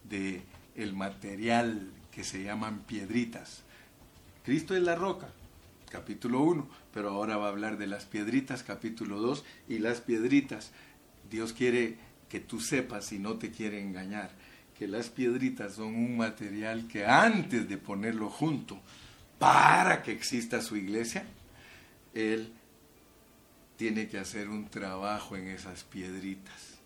de 0.08 0.42
el 0.74 0.94
material 0.94 1.90
que 2.10 2.24
se 2.24 2.42
llaman 2.42 2.80
piedritas, 2.80 3.62
Cristo 4.44 4.74
es 4.74 4.82
la 4.82 4.96
roca, 4.96 5.28
capítulo 5.90 6.40
1, 6.40 6.68
pero 6.92 7.10
ahora 7.10 7.36
va 7.36 7.46
a 7.46 7.50
hablar 7.50 7.78
de 7.78 7.86
las 7.86 8.04
piedritas, 8.04 8.62
capítulo 8.62 9.20
2, 9.20 9.44
y 9.68 9.78
las 9.78 10.00
piedritas, 10.00 10.72
Dios 11.30 11.52
quiere 11.52 11.98
que 12.28 12.40
tú 12.40 12.60
sepas 12.60 13.12
y 13.12 13.18
no 13.18 13.34
te 13.36 13.50
quiere 13.50 13.80
engañar, 13.80 14.30
que 14.80 14.88
las 14.88 15.10
piedritas 15.10 15.74
son 15.74 15.94
un 15.94 16.16
material 16.16 16.88
que 16.88 17.04
antes 17.04 17.68
de 17.68 17.76
ponerlo 17.76 18.30
junto 18.30 18.80
para 19.38 20.02
que 20.02 20.10
exista 20.10 20.62
su 20.62 20.74
iglesia, 20.74 21.22
Él 22.14 22.50
tiene 23.76 24.08
que 24.08 24.16
hacer 24.16 24.48
un 24.48 24.70
trabajo 24.70 25.36
en 25.36 25.48
esas 25.48 25.84
piedritas. 25.84 26.78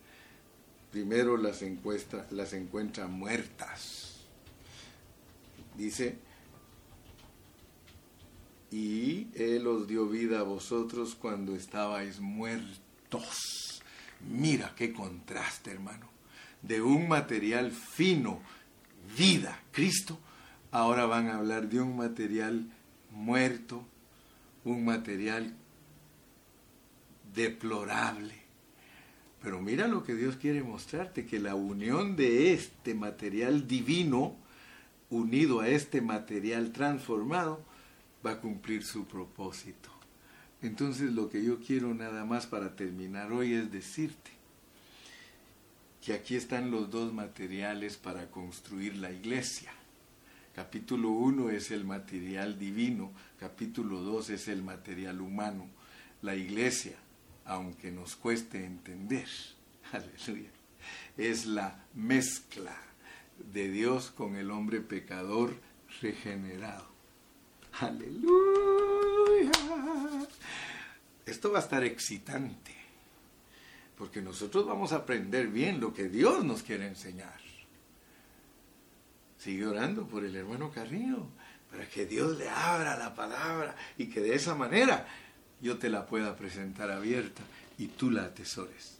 Primero 0.90 1.36
las 1.36 1.62
encuentra, 1.62 2.26
las 2.32 2.52
encuentra 2.52 3.06
muertas. 3.06 4.24
Dice, 5.78 6.18
y 8.72 9.28
Él 9.36 9.68
os 9.68 9.86
dio 9.86 10.08
vida 10.08 10.40
a 10.40 10.42
vosotros 10.42 11.14
cuando 11.14 11.54
estabais 11.54 12.18
muertos. 12.18 13.84
Mira 14.28 14.74
qué 14.74 14.92
contraste, 14.92 15.70
hermano. 15.70 16.13
De 16.66 16.80
un 16.80 17.08
material 17.08 17.72
fino, 17.72 18.40
vida, 19.16 19.60
Cristo, 19.70 20.18
ahora 20.70 21.06
van 21.06 21.28
a 21.28 21.36
hablar 21.36 21.68
de 21.68 21.80
un 21.80 21.96
material 21.96 22.66
muerto, 23.10 23.84
un 24.64 24.84
material 24.84 25.54
deplorable. 27.34 28.34
Pero 29.42 29.60
mira 29.60 29.88
lo 29.88 30.02
que 30.02 30.14
Dios 30.14 30.36
quiere 30.36 30.62
mostrarte, 30.62 31.26
que 31.26 31.38
la 31.38 31.54
unión 31.54 32.16
de 32.16 32.54
este 32.54 32.94
material 32.94 33.68
divino, 33.68 34.34
unido 35.10 35.60
a 35.60 35.68
este 35.68 36.00
material 36.00 36.72
transformado, 36.72 37.62
va 38.24 38.32
a 38.32 38.40
cumplir 38.40 38.84
su 38.84 39.04
propósito. 39.04 39.90
Entonces 40.62 41.12
lo 41.12 41.28
que 41.28 41.44
yo 41.44 41.60
quiero 41.60 41.92
nada 41.92 42.24
más 42.24 42.46
para 42.46 42.74
terminar 42.74 43.32
hoy 43.32 43.52
es 43.52 43.70
decirte 43.70 44.33
que 46.04 46.12
aquí 46.12 46.36
están 46.36 46.70
los 46.70 46.90
dos 46.90 47.14
materiales 47.14 47.96
para 47.96 48.30
construir 48.30 48.98
la 48.98 49.10
iglesia. 49.10 49.72
Capítulo 50.54 51.08
1 51.08 51.48
es 51.48 51.70
el 51.70 51.86
material 51.86 52.58
divino, 52.58 53.10
capítulo 53.40 54.00
2 54.02 54.30
es 54.30 54.48
el 54.48 54.62
material 54.62 55.22
humano. 55.22 55.66
La 56.20 56.36
iglesia, 56.36 56.96
aunque 57.46 57.90
nos 57.90 58.16
cueste 58.16 58.66
entender, 58.66 59.26
aleluya, 59.92 60.50
es 61.16 61.46
la 61.46 61.82
mezcla 61.94 62.76
de 63.52 63.70
Dios 63.70 64.10
con 64.10 64.36
el 64.36 64.50
hombre 64.50 64.82
pecador 64.82 65.56
regenerado. 66.02 66.86
Aleluya. 67.80 69.52
Esto 71.24 71.50
va 71.50 71.60
a 71.60 71.62
estar 71.62 71.82
excitante, 71.82 72.74
porque 73.96 74.20
nosotros 74.20 74.66
vamos 74.66 74.92
a 74.92 74.96
aprender 74.96 75.48
bien 75.48 75.80
lo 75.80 75.92
que 75.92 76.08
Dios 76.08 76.44
nos 76.44 76.62
quiere 76.62 76.86
enseñar. 76.86 77.40
Sigue 79.38 79.66
orando 79.66 80.06
por 80.06 80.24
el 80.24 80.34
hermano 80.34 80.70
Carrillo, 80.70 81.26
para 81.70 81.88
que 81.88 82.06
Dios 82.06 82.38
le 82.38 82.48
abra 82.48 82.96
la 82.98 83.14
palabra 83.14 83.76
y 83.98 84.06
que 84.06 84.20
de 84.20 84.34
esa 84.34 84.54
manera 84.54 85.06
yo 85.60 85.78
te 85.78 85.88
la 85.88 86.06
pueda 86.06 86.36
presentar 86.36 86.90
abierta 86.90 87.42
y 87.78 87.88
tú 87.88 88.10
la 88.10 88.24
atesores. 88.24 88.98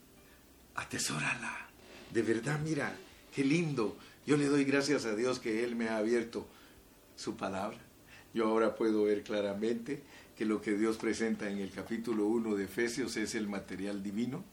Atesórala. 0.75 1.69
De 2.13 2.23
verdad, 2.23 2.61
mira, 2.61 2.95
Qué 3.35 3.43
lindo. 3.43 3.97
Yo 4.27 4.37
le 4.37 4.47
doy 4.47 4.65
gracias 4.65 5.05
a 5.07 5.17
Dios 5.17 5.41
que 5.41 5.65
Él 5.65 5.75
me 5.75 5.89
ha 5.89 5.97
abierto 5.97 6.47
su 7.17 7.37
palabra. 7.37 7.79
Yo 8.33 8.47
ahora 8.47 8.77
puedo 8.77 9.05
ver 9.05 9.25
claramente 9.25 10.03
que 10.39 10.45
lo 10.45 10.61
que 10.61 10.77
Dios 10.77 10.99
presenta 10.99 11.51
en 11.51 11.59
el 11.59 11.73
capítulo 11.73 12.27
1 12.27 12.55
de 12.55 12.65
Efesios 12.65 13.17
es 13.17 13.35
el 13.35 13.49
material 13.49 14.05
divino 14.05 14.45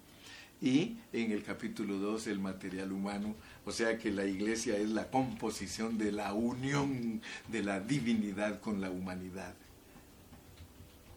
y 0.62 0.98
en 1.12 1.32
el 1.32 1.44
capítulo 1.44 1.98
2 1.98 2.28
el 2.28 2.40
material 2.40 2.92
humano. 2.92 3.36
O 3.66 3.72
sea 3.72 3.98
que 3.98 4.12
la 4.12 4.26
iglesia 4.26 4.78
es 4.78 4.90
la 4.90 5.10
composición 5.10 5.98
de 5.98 6.12
la 6.12 6.34
unión 6.34 7.22
de 7.48 7.64
la 7.64 7.80
divinidad 7.80 8.62
con 8.62 8.80
la 8.80 8.92
humanidad. 8.92 9.56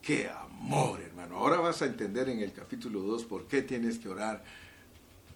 ¡Qué 0.01 0.29
amor, 0.29 1.01
hermano! 1.01 1.37
Ahora 1.37 1.59
vas 1.59 1.83
a 1.83 1.87
entender 1.87 2.29
en 2.29 2.41
el 2.41 2.53
capítulo 2.53 3.01
2 3.01 3.25
por 3.25 3.47
qué 3.47 3.63
tienes 3.63 3.99
que 3.99 4.09
orar 4.09 4.45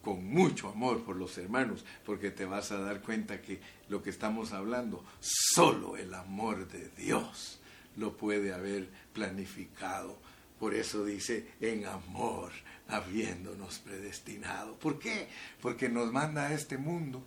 con 0.03 0.25
mucho 0.27 0.69
amor 0.69 1.03
por 1.05 1.17
los 1.17 1.37
hermanos, 1.37 1.85
porque 2.05 2.31
te 2.31 2.45
vas 2.45 2.73
a 2.73 2.79
dar 2.79 3.03
cuenta 3.03 3.43
que 3.43 3.61
lo 3.89 4.03
que 4.03 4.11
estamos 4.11 4.53
hablando, 4.53 5.05
solo 5.21 5.97
el 5.97 6.15
amor 6.15 6.69
de 6.69 6.89
Dios 6.97 7.61
lo 7.97 8.17
puede 8.17 8.53
haber 8.53 8.89
planificado. 9.13 10.19
Por 10.59 10.75
eso 10.75 11.05
dice, 11.05 11.53
en 11.61 11.87
amor, 11.87 12.53
habiéndonos 12.89 13.79
predestinado. 13.79 14.75
¿Por 14.75 14.99
qué? 14.99 15.29
Porque 15.61 15.89
nos 15.89 16.13
manda 16.13 16.47
a 16.47 16.55
este 16.55 16.79
mundo 16.79 17.23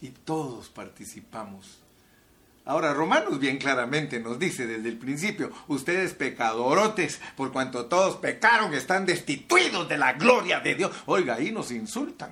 y 0.00 0.08
todos 0.08 0.68
participamos 0.68 1.82
Ahora, 2.64 2.94
Romanos 2.94 3.40
bien 3.40 3.58
claramente 3.58 4.20
nos 4.20 4.38
dice 4.38 4.66
desde 4.66 4.88
el 4.88 4.96
principio, 4.96 5.50
ustedes 5.66 6.14
pecadorotes, 6.14 7.20
por 7.36 7.50
cuanto 7.50 7.86
todos 7.86 8.16
pecaron, 8.16 8.72
están 8.72 9.04
destituidos 9.04 9.88
de 9.88 9.98
la 9.98 10.12
gloria 10.12 10.60
de 10.60 10.76
Dios. 10.76 10.92
Oiga, 11.06 11.34
ahí 11.34 11.50
nos 11.50 11.72
insultan, 11.72 12.30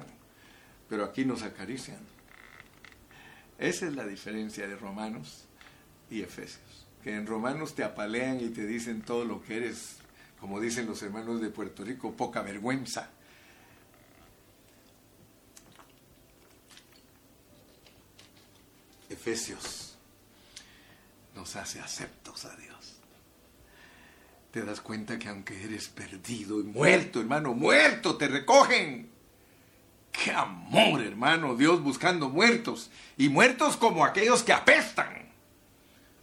pero 0.89 1.05
aquí 1.05 1.25
nos 1.25 1.43
acarician. 1.43 1.99
Esa 3.59 3.87
es 3.87 3.97
la 3.97 4.07
diferencia 4.07 4.69
de 4.69 4.77
Romanos 4.77 5.47
y 6.09 6.23
Efesios, 6.23 6.87
que 7.03 7.17
en 7.17 7.27
Romanos 7.27 7.75
te 7.75 7.83
apalean 7.83 8.41
y 8.41 8.51
te 8.51 8.67
dicen 8.67 9.03
todo 9.03 9.25
lo 9.25 9.43
que 9.43 9.57
eres, 9.57 9.97
como 10.41 10.59
dicen 10.59 10.87
los 10.87 11.03
hermanos 11.03 11.41
de 11.41 11.51
Puerto 11.51 11.85
Rico, 11.85 12.13
poca 12.13 12.41
vergüenza. 12.41 13.11
Efesios 19.11 19.99
nos 21.35 21.57
hace 21.57 21.81
aceptos 21.81 22.47
a 22.47 22.57
Dios. 22.57 22.97
Te 24.51 24.63
das 24.63 24.81
cuenta 24.81 25.19
que 25.19 25.29
aunque 25.29 25.63
eres 25.63 25.89
perdido 25.89 26.59
y 26.59 26.65
muerto, 26.65 27.21
hermano, 27.21 27.53
muerto, 27.53 28.17
te 28.17 28.27
recogen. 28.27 29.11
¡Qué 30.11 30.33
amor, 30.33 31.03
hermano! 31.03 31.55
Dios 31.55 31.83
buscando 31.83 32.29
muertos. 32.29 32.91
Y 33.17 33.29
muertos 33.29 33.77
como 33.77 34.05
aquellos 34.05 34.43
que 34.43 34.53
apestan. 34.53 35.31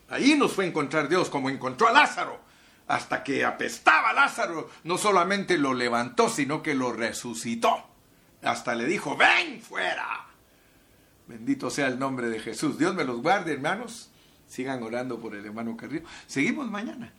Ahí 0.10 0.36
nos 0.36 0.54
fue 0.54 0.66
a 0.66 0.68
encontrar 0.68 1.08
Dios, 1.08 1.30
como 1.30 1.50
encontró 1.50 1.88
a 1.88 1.92
Lázaro. 1.92 2.47
Hasta 2.88 3.24
que 3.24 3.44
apestaba 3.44 4.14
Lázaro, 4.14 4.70
no 4.84 4.98
solamente 4.98 5.58
lo 5.58 5.74
levantó, 5.74 6.30
sino 6.30 6.64
que 6.64 6.74
lo 6.74 6.94
resucitó. 6.94 7.86
Hasta 8.42 8.76
le 8.76 8.86
dijo, 8.86 9.18
ven 9.18 9.62
fuera. 9.62 10.28
Bendito 11.28 11.70
sea 11.70 11.88
el 11.88 12.00
nombre 12.00 12.30
de 12.30 12.40
Jesús. 12.40 12.78
Dios 12.78 12.96
me 12.96 13.04
los 13.04 13.22
guarde, 13.22 13.54
hermanos. 13.54 14.10
Sigan 14.48 14.82
orando 14.82 15.20
por 15.20 15.36
el 15.36 15.46
hermano 15.46 15.76
Carrillo. 15.76 16.06
Seguimos 16.26 16.70
mañana. 16.70 17.12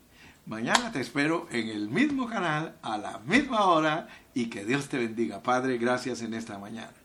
Mañana 0.46 0.90
te 0.90 1.00
espero 1.00 1.46
en 1.50 1.68
el 1.68 1.90
mismo 1.90 2.26
canal, 2.26 2.78
a 2.80 2.96
la 2.96 3.18
misma 3.18 3.66
hora, 3.66 4.08
y 4.32 4.48
que 4.48 4.64
Dios 4.64 4.88
te 4.88 4.96
bendiga. 4.96 5.42
Padre, 5.42 5.76
gracias 5.76 6.22
en 6.22 6.32
esta 6.32 6.58
mañana. 6.58 6.97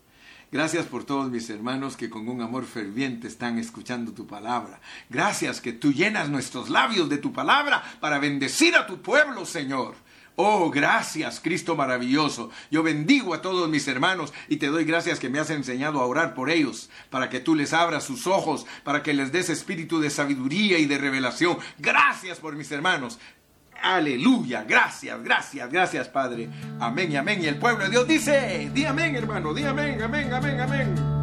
Gracias 0.54 0.86
por 0.86 1.02
todos 1.02 1.32
mis 1.32 1.50
hermanos 1.50 1.96
que 1.96 2.08
con 2.08 2.28
un 2.28 2.40
amor 2.40 2.64
ferviente 2.64 3.26
están 3.26 3.58
escuchando 3.58 4.12
tu 4.12 4.28
palabra. 4.28 4.80
Gracias 5.10 5.60
que 5.60 5.72
tú 5.72 5.92
llenas 5.92 6.28
nuestros 6.28 6.70
labios 6.70 7.08
de 7.08 7.18
tu 7.18 7.32
palabra 7.32 7.82
para 7.98 8.20
bendecir 8.20 8.76
a 8.76 8.86
tu 8.86 9.02
pueblo, 9.02 9.46
Señor. 9.46 9.96
Oh, 10.36 10.70
gracias, 10.70 11.40
Cristo 11.40 11.74
maravilloso. 11.74 12.52
Yo 12.70 12.84
bendigo 12.84 13.34
a 13.34 13.42
todos 13.42 13.68
mis 13.68 13.88
hermanos 13.88 14.32
y 14.48 14.58
te 14.58 14.68
doy 14.68 14.84
gracias 14.84 15.18
que 15.18 15.28
me 15.28 15.40
has 15.40 15.50
enseñado 15.50 16.00
a 16.00 16.06
orar 16.06 16.34
por 16.34 16.48
ellos, 16.48 16.88
para 17.10 17.28
que 17.28 17.40
tú 17.40 17.56
les 17.56 17.72
abras 17.72 18.04
sus 18.04 18.28
ojos, 18.28 18.64
para 18.84 19.02
que 19.02 19.12
les 19.12 19.32
des 19.32 19.50
espíritu 19.50 19.98
de 19.98 20.08
sabiduría 20.08 20.78
y 20.78 20.86
de 20.86 20.98
revelación. 20.98 21.58
Gracias 21.78 22.38
por 22.38 22.54
mis 22.54 22.70
hermanos. 22.70 23.18
Aleluya, 23.82 24.64
gracias, 24.64 25.22
gracias, 25.22 25.70
gracias, 25.70 26.08
Padre. 26.08 26.48
Amén 26.80 27.12
y 27.12 27.16
amén. 27.16 27.42
Y 27.42 27.46
el 27.46 27.56
pueblo 27.56 27.84
de 27.84 27.90
Dios 27.90 28.08
dice, 28.08 28.70
di 28.72 28.84
amén, 28.84 29.14
hermano, 29.16 29.52
di 29.52 29.64
amén, 29.64 30.00
amén, 30.02 30.32
amén, 30.32 30.60
amén. 30.60 31.14